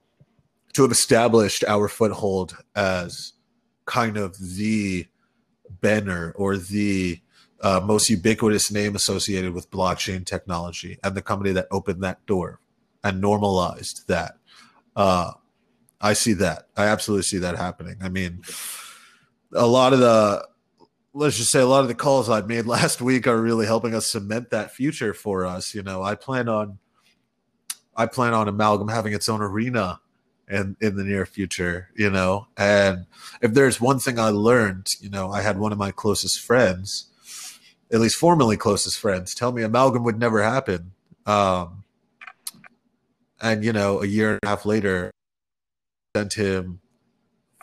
to 0.74 0.82
have 0.82 0.92
established 0.92 1.64
our 1.68 1.88
foothold 1.88 2.58
as 2.76 3.34
kind 3.86 4.18
of 4.18 4.38
the 4.58 5.08
banner 5.82 6.34
or 6.36 6.58
the 6.58 7.22
uh, 7.62 7.80
most 7.84 8.10
ubiquitous 8.10 8.72
name 8.72 8.96
associated 8.96 9.54
with 9.54 9.72
blockchain 9.72 10.26
technology 10.26 11.00
and 11.04 11.16
the 11.16 11.22
company 11.22 11.52
that 11.54 11.68
opened 11.72 12.04
that 12.04 12.26
door 12.26 12.60
and 13.04 13.22
normalized 13.22 14.08
that. 14.08 14.38
Uh, 14.96 15.32
I 16.02 16.14
see 16.14 16.34
that. 16.34 16.68
I 16.76 16.86
absolutely 16.86 17.24
see 17.24 17.38
that 17.38 17.58
happening. 17.58 17.98
I 18.02 18.10
mean, 18.10 18.44
a 19.54 19.66
lot 19.66 19.94
of 19.94 20.00
the 20.00 20.46
let's 21.16 21.38
just 21.38 21.50
say 21.50 21.62
a 21.62 21.66
lot 21.66 21.80
of 21.80 21.88
the 21.88 21.96
calls 21.96 22.30
I've 22.30 22.48
made 22.48 22.66
last 22.68 23.02
week 23.02 23.26
are 23.26 23.42
really 23.42 23.66
helping 23.66 23.96
us 23.96 24.12
cement 24.12 24.52
that 24.52 24.72
future 24.72 25.14
for 25.14 25.46
us. 25.46 25.74
You 25.74 25.82
know, 25.82 26.04
I 26.04 26.14
plan 26.14 26.48
on 26.48 26.78
I 27.98 28.06
plan 28.06 28.34
on 28.34 28.50
Amalgam 28.50 28.90
having 28.90 29.14
its 29.14 29.30
own 29.30 29.42
arena 29.42 30.02
in 30.50 30.76
in 30.82 30.96
the 30.98 31.04
near 31.04 31.26
future, 31.26 31.90
you 31.96 32.10
know. 32.10 32.48
And 32.58 33.06
if 33.42 33.54
there's 33.54 33.82
one 33.82 34.00
thing 34.00 34.20
I 34.20 34.30
learned, 34.30 34.88
you 35.00 35.10
know, 35.10 35.32
I 35.32 35.42
had 35.42 35.58
one 35.58 35.72
of 35.72 35.78
my 35.78 35.92
closest 35.92 36.42
friends, 36.42 37.10
at 37.92 38.02
least 38.02 38.18
formerly 38.18 38.58
closest 38.58 39.00
friends, 39.00 39.34
tell 39.34 39.54
me 39.54 39.64
amalgam 39.64 40.04
would 40.04 40.20
never 40.20 40.44
happen. 40.44 40.92
Um, 41.26 41.86
and 43.42 43.64
you 43.64 43.72
know, 43.72 44.02
a 44.02 44.06
year 44.06 44.32
and 44.32 44.40
a 44.44 44.48
half 44.48 44.66
later, 44.66 45.12
sent 46.16 46.34
him 46.34 46.82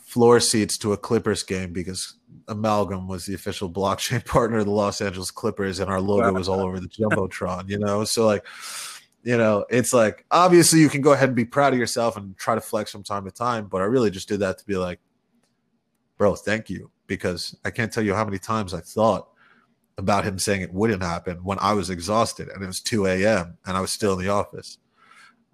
floor 0.02 0.40
seats 0.40 0.76
to 0.78 0.92
a 0.92 0.96
Clippers 0.96 1.42
game 1.42 1.72
because 1.72 2.16
Amalgam 2.48 3.08
was 3.08 3.26
the 3.26 3.34
official 3.34 3.70
blockchain 3.70 4.24
partner 4.26 4.58
of 4.58 4.66
the 4.66 4.72
Los 4.72 5.00
Angeles 5.00 5.30
Clippers, 5.30 5.80
and 5.80 5.90
our 5.90 6.00
logo 6.00 6.32
was 6.32 6.48
all 6.48 6.60
over 6.60 6.80
the 6.80 6.88
jumbotron. 6.88 7.68
You 7.68 7.78
know, 7.78 8.04
so 8.04 8.26
like 8.26 8.44
you 9.22 9.36
know, 9.36 9.64
it's 9.70 9.92
like 9.92 10.24
obviously 10.30 10.80
you 10.80 10.88
can 10.88 11.00
go 11.00 11.12
ahead 11.12 11.28
and 11.28 11.36
be 11.36 11.44
proud 11.44 11.72
of 11.72 11.78
yourself 11.78 12.16
and 12.16 12.36
try 12.36 12.54
to 12.54 12.60
flex 12.60 12.90
from 12.90 13.02
time 13.02 13.24
to 13.24 13.30
time, 13.30 13.66
but 13.66 13.80
I 13.80 13.84
really 13.84 14.10
just 14.10 14.28
did 14.28 14.40
that 14.40 14.58
to 14.58 14.66
be 14.66 14.76
like, 14.76 14.98
bro, 16.18 16.34
thank 16.34 16.68
you. 16.68 16.90
Because 17.06 17.56
I 17.64 17.70
can't 17.70 17.92
tell 17.92 18.02
you 18.02 18.14
how 18.14 18.24
many 18.24 18.38
times 18.38 18.72
I 18.72 18.80
thought 18.80 19.28
about 19.98 20.24
him 20.24 20.38
saying 20.38 20.62
it 20.62 20.72
wouldn't 20.72 21.02
happen 21.02 21.44
when 21.44 21.58
I 21.60 21.74
was 21.74 21.90
exhausted 21.90 22.48
and 22.48 22.62
it 22.62 22.66
was 22.66 22.80
2 22.80 23.06
a.m. 23.06 23.58
and 23.66 23.76
I 23.76 23.80
was 23.80 23.90
still 23.90 24.14
in 24.14 24.24
the 24.24 24.30
office. 24.30 24.78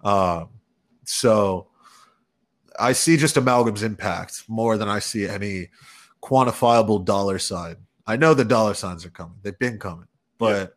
Um, 0.03 0.49
so 1.03 1.67
I 2.79 2.93
see 2.93 3.17
just 3.17 3.35
amalgam's 3.35 3.83
impact 3.83 4.43
more 4.47 4.77
than 4.77 4.87
I 4.87 4.99
see 4.99 5.27
any 5.27 5.69
quantifiable 6.21 7.03
dollar 7.03 7.39
sign. 7.39 7.77
I 8.05 8.15
know 8.15 8.33
the 8.33 8.45
dollar 8.45 8.73
signs 8.73 9.05
are 9.05 9.09
coming; 9.09 9.35
they've 9.41 9.57
been 9.57 9.79
coming, 9.79 10.07
but 10.37 10.75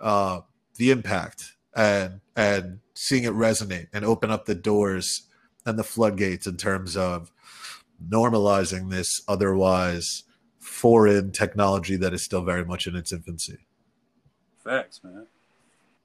yeah. 0.00 0.06
uh, 0.06 0.40
the 0.76 0.90
impact 0.90 1.52
and 1.74 2.20
and 2.36 2.80
seeing 2.94 3.24
it 3.24 3.32
resonate 3.32 3.88
and 3.92 4.04
open 4.04 4.30
up 4.30 4.46
the 4.46 4.54
doors 4.54 5.22
and 5.66 5.78
the 5.78 5.84
floodgates 5.84 6.46
in 6.46 6.56
terms 6.56 6.96
of 6.96 7.32
normalizing 8.08 8.90
this 8.90 9.22
otherwise 9.26 10.24
foreign 10.58 11.32
technology 11.32 11.96
that 11.96 12.12
is 12.12 12.22
still 12.24 12.42
very 12.42 12.64
much 12.64 12.86
in 12.86 12.96
its 12.96 13.12
infancy. 13.12 13.58
Facts, 14.62 15.00
man. 15.02 15.26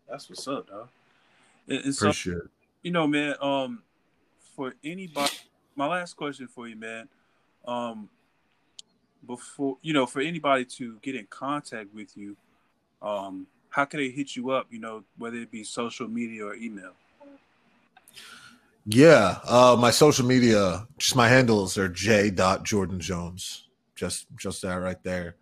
That's 0.09 0.29
what's 0.29 0.47
up, 0.47 0.67
dog. 0.67 0.89
And, 1.67 1.85
and 1.85 1.95
so, 1.95 2.07
Appreciate. 2.07 2.41
You 2.81 2.91
know, 2.91 3.07
man. 3.07 3.35
Um, 3.41 3.83
for 4.55 4.73
anybody, 4.83 5.31
my 5.75 5.87
last 5.87 6.15
question 6.15 6.47
for 6.47 6.67
you, 6.67 6.75
man. 6.75 7.07
Um, 7.65 8.09
before 9.25 9.77
you 9.81 9.93
know, 9.93 10.05
for 10.05 10.21
anybody 10.21 10.65
to 10.65 10.97
get 11.01 11.15
in 11.15 11.27
contact 11.29 11.93
with 11.93 12.15
you, 12.17 12.35
um, 13.01 13.47
how 13.69 13.85
can 13.85 13.99
they 13.99 14.09
hit 14.09 14.35
you 14.35 14.51
up? 14.51 14.67
You 14.69 14.79
know, 14.79 15.03
whether 15.17 15.37
it 15.37 15.51
be 15.51 15.63
social 15.63 16.07
media 16.07 16.45
or 16.45 16.55
email. 16.55 16.93
Yeah, 18.85 19.37
uh, 19.47 19.77
my 19.79 19.91
social 19.91 20.25
media, 20.25 20.87
just 20.97 21.15
my 21.15 21.27
handles 21.27 21.77
are 21.77 21.89
j. 21.89 22.29
dot 22.31 22.63
Jordan 22.63 22.99
Jones. 22.99 23.67
Just 23.95 24.25
just 24.35 24.61
that 24.63 24.75
right 24.75 25.01
there. 25.03 25.35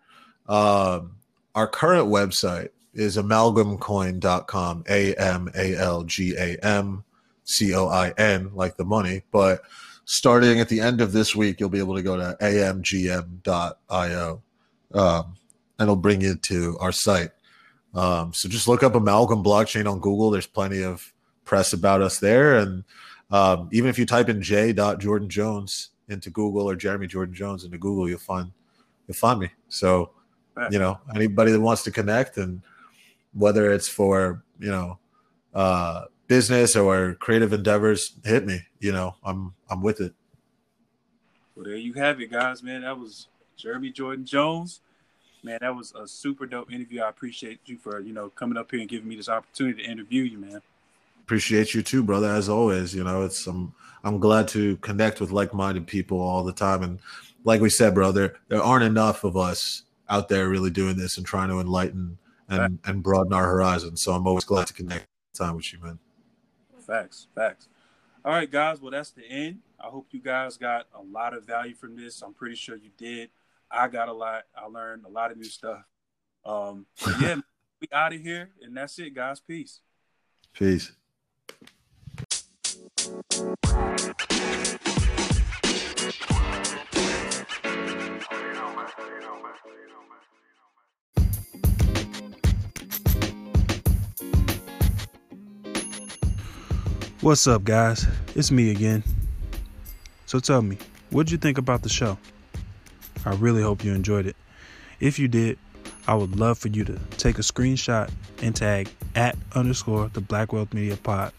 Um, 0.48 1.16
our 1.54 1.66
current 1.66 2.08
website 2.08 2.70
is 2.94 3.16
amalgamcoin.com, 3.16 4.84
A 4.88 5.14
M 5.14 5.48
A 5.54 5.76
L 5.76 6.04
G 6.04 6.34
A 6.36 6.56
M 6.62 7.04
C 7.44 7.74
O 7.74 7.88
I 7.88 8.10
N, 8.18 8.50
like 8.54 8.76
the 8.76 8.84
money. 8.84 9.22
But 9.30 9.62
starting 10.10 10.58
at 10.58 10.70
the 10.70 10.80
end 10.80 11.02
of 11.02 11.12
this 11.12 11.36
week, 11.36 11.60
you'll 11.60 11.68
be 11.68 11.78
able 11.78 11.94
to 11.94 12.02
go 12.02 12.16
to 12.16 12.34
amgm.io 12.40 14.42
um, 14.94 15.34
and 15.78 15.86
it'll 15.86 15.96
bring 15.96 16.22
you 16.22 16.34
to 16.34 16.78
our 16.80 16.92
site. 16.92 17.28
Um, 17.94 18.32
so 18.32 18.48
just 18.48 18.66
look 18.66 18.82
up 18.82 18.94
Amalgam 18.94 19.44
Blockchain 19.44 19.90
on 19.90 20.00
Google. 20.00 20.30
There's 20.30 20.46
plenty 20.46 20.82
of 20.82 21.12
press 21.44 21.74
about 21.74 22.00
us 22.00 22.20
there. 22.20 22.56
And 22.56 22.84
um, 23.30 23.68
even 23.70 23.90
if 23.90 23.98
you 23.98 24.06
type 24.06 24.30
in 24.30 24.40
J. 24.40 24.72
Jordan 24.72 25.28
Jones 25.28 25.90
into 26.08 26.30
Google 26.30 26.70
or 26.70 26.74
Jeremy 26.74 27.06
Jordan 27.06 27.34
Jones 27.34 27.64
into 27.64 27.76
Google, 27.76 28.08
you'll 28.08 28.18
find 28.18 28.50
you'll 29.06 29.14
find 29.14 29.38
me. 29.38 29.50
So 29.68 30.12
you 30.70 30.78
know 30.78 30.98
anybody 31.14 31.52
that 31.52 31.60
wants 31.60 31.84
to 31.84 31.90
connect 31.90 32.38
and 32.38 32.62
whether 33.34 33.70
it's 33.70 33.88
for 33.88 34.42
you 34.58 34.70
know 34.70 34.98
uh, 35.54 36.04
business 36.28 36.76
or 36.76 37.14
creative 37.14 37.52
endeavors, 37.52 38.14
hit 38.24 38.46
me. 38.46 38.60
You 38.78 38.92
know 38.92 39.16
I'm 39.24 39.54
I'm 39.68 39.82
with 39.82 40.00
it. 40.00 40.14
Well, 41.56 41.64
there 41.64 41.76
you 41.76 41.94
have 41.94 42.20
it, 42.20 42.30
guys. 42.30 42.62
Man, 42.62 42.82
that 42.82 42.96
was 42.96 43.26
Jeremy 43.56 43.90
Jordan 43.90 44.24
Jones 44.24 44.80
man, 45.42 45.58
that 45.60 45.74
was 45.74 45.92
a 45.94 46.06
super 46.06 46.46
dope 46.46 46.72
interview. 46.72 47.02
I 47.02 47.08
appreciate 47.08 47.60
you 47.66 47.78
for 47.78 48.00
you 48.00 48.12
know 48.12 48.30
coming 48.30 48.58
up 48.58 48.70
here 48.70 48.80
and 48.80 48.88
giving 48.88 49.08
me 49.08 49.16
this 49.16 49.28
opportunity 49.28 49.82
to 49.82 49.90
interview 49.90 50.22
you, 50.22 50.38
man. 50.38 50.60
Appreciate 51.22 51.74
you 51.74 51.82
too, 51.82 52.02
brother. 52.02 52.28
As 52.28 52.48
always, 52.48 52.94
you 52.94 53.04
know, 53.04 53.24
it's 53.24 53.46
I'm 53.46 53.74
I'm 54.04 54.18
glad 54.18 54.48
to 54.48 54.76
connect 54.78 55.20
with 55.20 55.30
like-minded 55.30 55.86
people 55.86 56.20
all 56.20 56.44
the 56.44 56.52
time, 56.52 56.82
and 56.82 57.00
like 57.44 57.60
we 57.60 57.70
said, 57.70 57.94
brother, 57.94 58.36
there 58.48 58.62
aren't 58.62 58.84
enough 58.84 59.24
of 59.24 59.36
us 59.36 59.84
out 60.08 60.28
there 60.28 60.48
really 60.48 60.70
doing 60.70 60.96
this 60.96 61.18
and 61.18 61.26
trying 61.26 61.48
to 61.48 61.60
enlighten 61.60 62.18
and 62.48 62.78
and 62.84 63.02
broaden 63.02 63.32
our 63.32 63.46
horizons. 63.46 64.02
So 64.02 64.12
I'm 64.12 64.26
always 64.26 64.44
glad 64.44 64.66
to 64.68 64.72
connect 64.72 65.06
time 65.34 65.56
with 65.56 65.72
you, 65.72 65.80
man. 65.80 65.98
Facts, 66.88 67.26
facts. 67.34 67.68
All 68.24 68.32
right, 68.32 68.50
guys. 68.50 68.80
Well, 68.80 68.90
that's 68.90 69.10
the 69.10 69.22
end. 69.22 69.58
I 69.78 69.88
hope 69.88 70.06
you 70.10 70.20
guys 70.20 70.56
got 70.56 70.86
a 70.94 71.02
lot 71.02 71.34
of 71.34 71.44
value 71.44 71.74
from 71.74 71.94
this. 71.96 72.22
I'm 72.22 72.32
pretty 72.32 72.56
sure 72.56 72.76
you 72.76 72.88
did. 72.96 73.28
I 73.70 73.88
got 73.88 74.08
a 74.08 74.12
lot. 74.14 74.44
I 74.56 74.66
learned 74.68 75.04
a 75.04 75.10
lot 75.10 75.30
of 75.30 75.36
new 75.36 75.44
stuff. 75.44 75.84
Um, 76.46 76.86
yeah, 77.20 77.36
we 77.80 77.88
out 77.92 78.14
of 78.14 78.22
here, 78.22 78.48
and 78.62 78.74
that's 78.74 78.98
it, 78.98 79.14
guys. 79.14 79.38
Peace. 79.38 79.80
Peace. 80.54 80.92
What's 97.28 97.46
up, 97.46 97.62
guys? 97.62 98.06
It's 98.34 98.50
me 98.50 98.70
again. 98.70 99.04
So 100.24 100.40
tell 100.40 100.62
me, 100.62 100.78
what'd 101.10 101.30
you 101.30 101.36
think 101.36 101.58
about 101.58 101.82
the 101.82 101.90
show? 101.90 102.16
I 103.26 103.34
really 103.34 103.60
hope 103.60 103.84
you 103.84 103.92
enjoyed 103.92 104.24
it. 104.24 104.34
If 104.98 105.18
you 105.18 105.28
did, 105.28 105.58
I 106.06 106.14
would 106.14 106.36
love 106.36 106.56
for 106.56 106.68
you 106.68 106.84
to 106.84 106.98
take 107.18 107.36
a 107.38 107.42
screenshot 107.42 108.10
and 108.40 108.56
tag 108.56 108.88
at 109.14 109.36
underscore 109.54 110.08
the 110.08 110.22
Black 110.22 110.54
Wealth 110.54 110.72
Media 110.72 110.96
Pod 110.96 111.34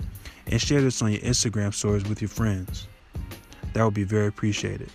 and 0.45 0.61
share 0.61 0.79
this 0.79 1.01
on 1.01 1.11
your 1.11 1.21
Instagram 1.21 1.73
stories 1.73 2.07
with 2.07 2.21
your 2.21 2.29
friends. 2.29 2.87
That 3.73 3.83
would 3.83 3.95
be 3.95 4.03
very 4.03 4.27
appreciated. 4.27 4.91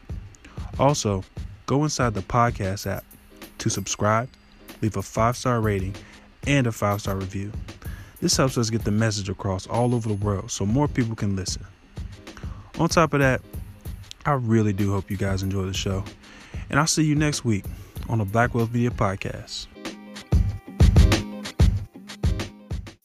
Also, 0.79 1.25
go 1.67 1.83
inside 1.83 2.15
the 2.15 2.23
podcast 2.23 2.87
app 2.87 3.05
to 3.59 3.69
subscribe, 3.69 4.29
leave 4.81 4.97
a 4.97 5.03
five 5.03 5.37
star 5.37 5.61
rating, 5.61 5.97
and 6.47 6.69
a 6.69 6.73
five 6.73 7.01
star 7.01 7.17
review. 7.17 7.51
This 8.21 8.37
helps 8.37 8.57
us 8.57 8.71
get 8.71 8.85
the 8.85 8.91
message 8.91 9.29
across 9.29 9.67
all 9.67 9.95
over 9.95 10.09
the 10.09 10.15
world 10.15 10.51
so 10.51 10.65
more 10.65 10.89
people 10.89 11.15
can 11.15 11.37
listen. 11.37 11.65
On 12.79 12.89
top 12.89 13.13
of 13.13 13.21
that, 13.21 13.43
I 14.27 14.33
really 14.33 14.73
do 14.73 14.93
hope 14.93 15.11
you 15.11 15.17
guys 15.17 15.43
enjoy 15.43 15.65
the 15.67 15.75
show 15.75 16.05
and 16.71 16.79
I'll 16.79 16.87
see 16.87 17.05
you 17.05 17.15
next 17.15 17.45
week 17.45 17.65
on 18.09 18.19
the 18.19 18.25
Black 18.25 18.55
Wealth 18.55 18.73
Media 18.73 18.91
Podcast. 18.91 19.67